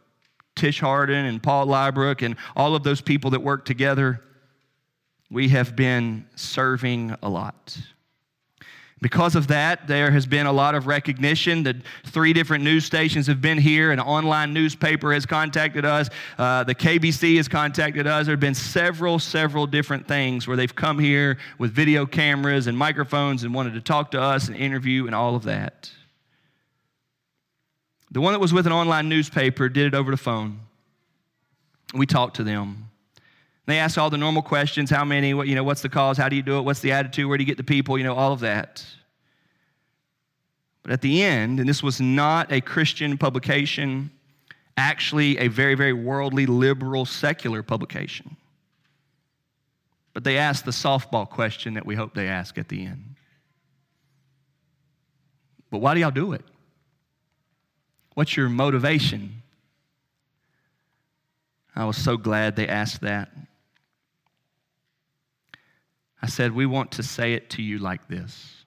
Tish 0.57 0.81
Harden 0.81 1.25
and 1.25 1.43
Paul 1.43 1.67
Lybrook 1.67 2.21
and 2.21 2.37
all 2.55 2.75
of 2.75 2.83
those 2.83 3.01
people 3.01 3.31
that 3.31 3.41
work 3.41 3.65
together, 3.65 4.23
we 5.31 5.49
have 5.49 5.77
been 5.77 6.27
serving 6.35 7.15
a 7.23 7.29
lot. 7.29 7.77
Because 9.01 9.37
of 9.37 9.47
that, 9.49 9.87
there 9.87 10.11
has 10.11 10.27
been 10.27 10.47
a 10.47 10.53
lot 10.53 10.75
of 10.75 10.87
recognition. 10.89 11.63
The 11.63 11.81
three 12.07 12.33
different 12.33 12.65
news 12.65 12.85
stations 12.85 13.29
have 13.29 13.41
been 13.41 13.59
here. 13.59 13.93
An 13.93 14.01
online 14.01 14.53
newspaper 14.53 15.13
has 15.13 15.25
contacted 15.25 15.85
us. 15.85 16.09
Uh, 16.37 16.65
the 16.65 16.75
KBC 16.75 17.37
has 17.37 17.47
contacted 17.47 18.09
us. 18.09 18.27
There 18.27 18.33
have 18.33 18.41
been 18.41 18.55
several, 18.55 19.21
several 19.21 19.67
different 19.67 20.09
things 20.09 20.49
where 20.49 20.57
they've 20.57 20.75
come 20.75 20.99
here 20.99 21.39
with 21.59 21.71
video 21.73 22.07
cameras 22.07 22.67
and 22.67 22.77
microphones 22.77 23.45
and 23.45 23.55
wanted 23.55 23.75
to 23.75 23.81
talk 23.81 24.11
to 24.13 24.21
us 24.21 24.49
and 24.49 24.57
interview 24.57 25.07
and 25.07 25.15
all 25.15 25.37
of 25.37 25.45
that. 25.45 25.93
The 28.11 28.21
one 28.21 28.33
that 28.33 28.41
was 28.41 28.53
with 28.53 28.67
an 28.67 28.73
online 28.73 29.09
newspaper 29.09 29.69
did 29.69 29.87
it 29.87 29.95
over 29.95 30.11
the 30.11 30.17
phone. 30.17 30.61
We 31.95 32.07
talked 32.07 32.37
to 32.37 32.45
them. 32.45 32.89
They 33.69 33.81
ask 33.81 33.99
all 33.99 34.09
the 34.09 34.17
normal 34.17 34.41
questions 34.41 34.89
how 34.89 35.05
many, 35.05 35.35
what, 35.35 35.47
you 35.47 35.55
know, 35.55 35.63
what's 35.63 35.83
the 35.83 35.91
cause, 35.91 36.17
how 36.17 36.31
do 36.31 36.37
you 36.37 36.41
do 36.41 36.57
it, 36.57 36.63
what's 36.63 36.81
the 36.81 36.93
attitude, 36.93 37.29
where 37.29 37.37
do 37.37 37.43
you 37.43 37.47
get 37.47 37.59
the 37.59 37.63
people, 37.63 37.99
you 37.99 38.05
know, 38.05 38.15
all 38.15 38.33
of 38.33 38.41
that. 38.41 38.83
But 40.83 40.93
at 40.93 41.03
the 41.03 41.23
end, 41.23 41.61
and 41.61 41.69
this 41.69 41.83
was 41.83 42.01
not 42.01 42.51
a 42.51 42.63
Christian 42.63 43.19
publication, 43.19 44.11
actually 44.79 45.37
a 45.37 45.49
very, 45.49 45.75
very 45.75 45.93
worldly, 45.93 46.47
liberal, 46.47 47.05
secular 47.05 47.63
publication. 47.63 48.39
But 50.15 50.25
they 50.25 50.39
asked 50.39 50.65
the 50.65 50.71
softball 50.71 51.29
question 51.29 51.75
that 51.75 51.85
we 51.85 51.95
hope 51.95 52.15
they 52.15 52.29
ask 52.29 52.57
at 52.57 52.71
the 52.71 52.87
end. 52.87 53.17
But 55.71 55.83
why 55.83 55.93
do 55.93 56.01
y'all 56.01 56.11
do 56.11 56.33
it? 56.33 56.45
What's 58.15 58.35
your 58.35 58.49
motivation? 58.49 59.43
I 61.77 61.85
was 61.85 61.99
so 61.99 62.17
glad 62.17 62.57
they 62.57 62.67
asked 62.67 63.03
that. 63.03 63.29
I 66.21 66.27
said, 66.27 66.53
We 66.53 66.67
want 66.67 66.93
to 66.93 67.03
say 67.03 67.35
it 67.35 67.51
to 67.51 67.63
you 67.63 67.79
like 67.79 68.09
this 68.09 68.65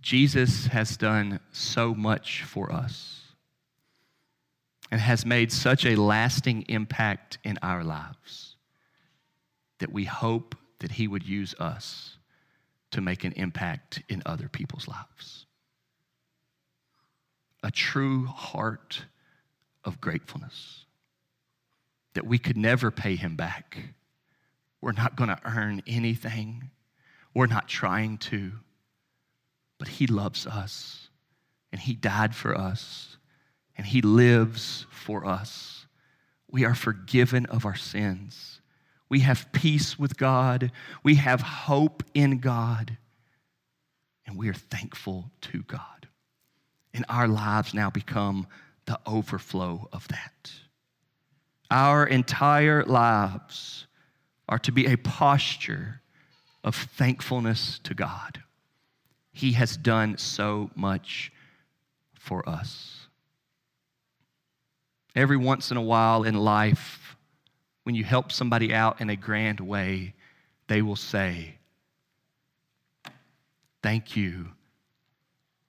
Jesus 0.00 0.66
has 0.66 0.96
done 0.96 1.40
so 1.52 1.94
much 1.94 2.42
for 2.42 2.72
us 2.72 3.22
and 4.90 5.00
has 5.00 5.26
made 5.26 5.50
such 5.50 5.84
a 5.84 5.96
lasting 5.96 6.62
impact 6.68 7.38
in 7.42 7.58
our 7.62 7.82
lives 7.82 8.56
that 9.78 9.92
we 9.92 10.04
hope 10.04 10.54
that 10.78 10.92
He 10.92 11.08
would 11.08 11.26
use 11.26 11.54
us 11.58 12.18
to 12.92 13.00
make 13.00 13.24
an 13.24 13.32
impact 13.32 14.02
in 14.08 14.22
other 14.24 14.48
people's 14.48 14.86
lives. 14.86 15.46
A 17.62 17.70
true 17.70 18.26
heart 18.26 19.06
of 19.84 20.00
gratefulness 20.00 20.84
that 22.14 22.26
we 22.26 22.38
could 22.38 22.56
never 22.56 22.90
pay 22.90 23.16
Him 23.16 23.34
back 23.36 23.94
we're 24.80 24.92
not 24.92 25.16
going 25.16 25.30
to 25.30 25.40
earn 25.44 25.82
anything. 25.86 26.70
We're 27.34 27.46
not 27.46 27.68
trying 27.68 28.18
to. 28.18 28.52
But 29.78 29.88
He 29.88 30.06
loves 30.06 30.46
us, 30.46 31.08
and 31.72 31.80
He 31.80 31.94
died 31.94 32.34
for 32.34 32.56
us, 32.56 33.16
and 33.76 33.86
He 33.86 34.00
lives 34.00 34.86
for 34.90 35.26
us. 35.26 35.86
We 36.48 36.64
are 36.64 36.74
forgiven 36.74 37.46
of 37.46 37.66
our 37.66 37.74
sins. 37.74 38.60
We 39.08 39.20
have 39.20 39.52
peace 39.52 39.98
with 39.98 40.16
God. 40.16 40.72
We 41.02 41.16
have 41.16 41.40
hope 41.40 42.02
in 42.14 42.38
God. 42.38 42.96
And 44.26 44.36
we 44.36 44.48
are 44.48 44.54
thankful 44.54 45.30
to 45.42 45.62
God. 45.62 46.08
And 46.92 47.04
our 47.08 47.28
lives 47.28 47.74
now 47.74 47.90
become 47.90 48.46
the 48.86 48.98
overflow 49.06 49.88
of 49.92 50.08
that. 50.08 50.50
Our 51.70 52.06
entire 52.06 52.84
lives 52.84 53.86
are 54.48 54.58
to 54.60 54.72
be 54.72 54.86
a 54.86 54.96
posture 54.96 56.00
of 56.62 56.74
thankfulness 56.74 57.80
to 57.84 57.94
God. 57.94 58.42
He 59.32 59.52
has 59.52 59.76
done 59.76 60.18
so 60.18 60.70
much 60.74 61.32
for 62.14 62.48
us. 62.48 63.06
Every 65.14 65.36
once 65.36 65.70
in 65.70 65.76
a 65.76 65.82
while 65.82 66.24
in 66.24 66.34
life, 66.34 67.16
when 67.84 67.94
you 67.94 68.04
help 68.04 68.32
somebody 68.32 68.74
out 68.74 69.00
in 69.00 69.10
a 69.10 69.16
grand 69.16 69.60
way, 69.60 70.14
they 70.68 70.82
will 70.82 70.96
say, 70.96 71.58
Thank 73.82 74.16
you. 74.16 74.48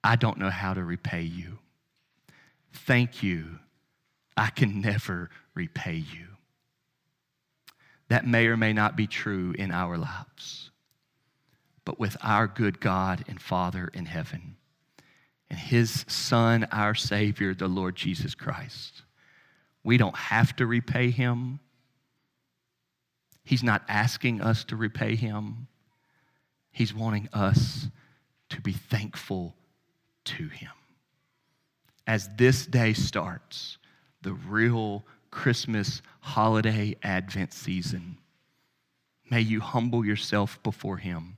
I 0.04 0.16
don't 0.16 0.40
know 0.40 0.50
how 0.50 0.74
to 0.74 0.84
repay 0.84 1.22
you. 1.22 1.60
Thank 2.74 3.22
you. 3.22 3.60
I 4.36 4.50
can 4.50 4.82
never 4.82 5.30
repay 5.54 5.98
you. 5.98 6.37
That 8.10 8.26
may 8.26 8.48
or 8.48 8.58
may 8.58 8.74
not 8.74 8.96
be 8.96 9.08
true 9.08 9.54
in 9.58 9.72
our 9.72 9.98
lives. 9.98 10.72
But 11.86 12.00
with 12.00 12.18
our 12.22 12.48
good 12.48 12.80
God 12.80 13.24
and 13.28 13.42
Father 13.42 13.90
in 13.94 14.06
heaven 14.06 14.58
and 15.50 15.58
His 15.58 16.06
Son, 16.08 16.68
our 16.72 16.96
Savior, 16.96 17.54
the 17.54 17.68
Lord 17.68 17.96
Jesus 17.96 18.36
Christ, 18.36 19.04
we 19.84 19.98
don't 19.98 20.16
have 20.16 20.56
to 20.58 20.66
repay 20.66 21.12
Him. 21.12 21.60
He's 23.44 23.64
not 23.64 23.84
asking 23.88 24.42
us 24.42 24.66
to 24.66 24.76
repay 24.76 25.16
Him, 25.16 25.68
He's 26.72 26.94
wanting 26.94 27.30
us 27.32 27.88
to 28.50 28.62
be 28.62 28.74
thankful 28.74 29.56
to 30.26 30.48
Him. 30.50 30.72
As 32.06 32.30
this 32.38 32.66
day 32.66 32.94
starts, 32.94 33.78
the 34.22 34.34
real 34.34 35.06
Christmas 35.32 36.02
holiday 36.22 36.96
Advent 37.04 37.54
season, 37.54 38.18
may 39.30 39.42
you 39.42 39.60
humble 39.60 40.06
yourself 40.06 40.62
before 40.64 40.98
Him 40.98 41.38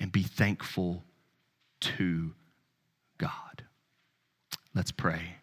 and 0.00 0.10
be 0.10 0.22
thankful 0.22 1.04
to 1.80 2.32
God. 3.18 3.64
Let's 4.74 4.90
pray. 4.90 5.36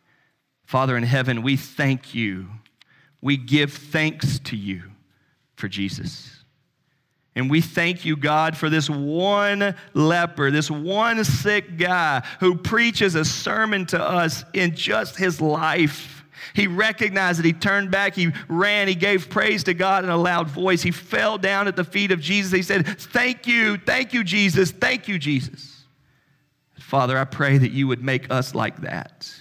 Father 0.65 0.97
in 0.97 1.03
heaven, 1.03 1.41
we 1.41 1.55
thank 1.57 2.13
you. 2.13 2.47
We 3.21 3.37
give 3.37 3.73
thanks 3.73 4.39
to 4.39 4.55
you 4.55 4.83
for 5.55 5.67
Jesus. 5.67 6.43
And 7.35 7.49
we 7.49 7.61
thank 7.61 8.05
you, 8.05 8.15
God, 8.17 8.57
for 8.57 8.69
this 8.69 8.89
one 8.89 9.75
leper, 9.93 10.51
this 10.51 10.69
one 10.69 11.23
sick 11.23 11.77
guy 11.77 12.21
who 12.39 12.55
preaches 12.55 13.15
a 13.15 13.23
sermon 13.23 13.85
to 13.87 14.01
us 14.01 14.43
in 14.53 14.75
just 14.75 15.15
his 15.15 15.39
life. 15.39 16.18
He 16.53 16.67
recognized 16.67 17.39
it. 17.39 17.45
he 17.45 17.53
turned 17.53 17.91
back, 17.91 18.15
he 18.15 18.31
ran, 18.47 18.87
he 18.87 18.95
gave 18.95 19.29
praise 19.29 19.63
to 19.65 19.73
God 19.73 20.03
in 20.03 20.09
a 20.09 20.17
loud 20.17 20.49
voice. 20.49 20.81
He 20.81 20.91
fell 20.91 21.37
down 21.37 21.67
at 21.67 21.75
the 21.75 21.83
feet 21.83 22.11
of 22.11 22.19
Jesus. 22.19 22.51
He 22.51 22.61
said, 22.61 22.87
Thank 22.87 23.47
you, 23.47 23.77
thank 23.77 24.13
you, 24.13 24.23
Jesus, 24.23 24.71
thank 24.71 25.07
you, 25.07 25.19
Jesus. 25.19 25.85
Father, 26.79 27.17
I 27.17 27.25
pray 27.25 27.57
that 27.57 27.71
you 27.71 27.87
would 27.87 28.03
make 28.03 28.31
us 28.31 28.55
like 28.55 28.81
that. 28.81 29.31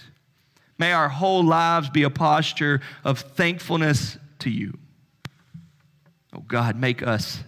May 0.77 0.93
our 0.93 1.09
whole 1.09 1.43
lives 1.43 1.89
be 1.89 2.03
a 2.03 2.09
posture 2.09 2.81
of 3.03 3.19
thankfulness 3.19 4.17
to 4.39 4.49
you. 4.49 4.77
Oh 6.33 6.43
God, 6.47 6.75
make 6.75 7.01
us 7.01 7.43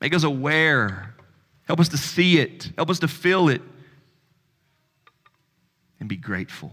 Make 0.00 0.14
us 0.14 0.24
aware. 0.24 1.14
Help 1.64 1.80
us 1.80 1.88
to 1.88 1.98
see 1.98 2.38
it. 2.38 2.72
Help 2.76 2.90
us 2.90 3.00
to 3.00 3.08
feel 3.08 3.48
it. 3.48 3.62
And 6.00 6.08
be 6.08 6.16
grateful. 6.16 6.72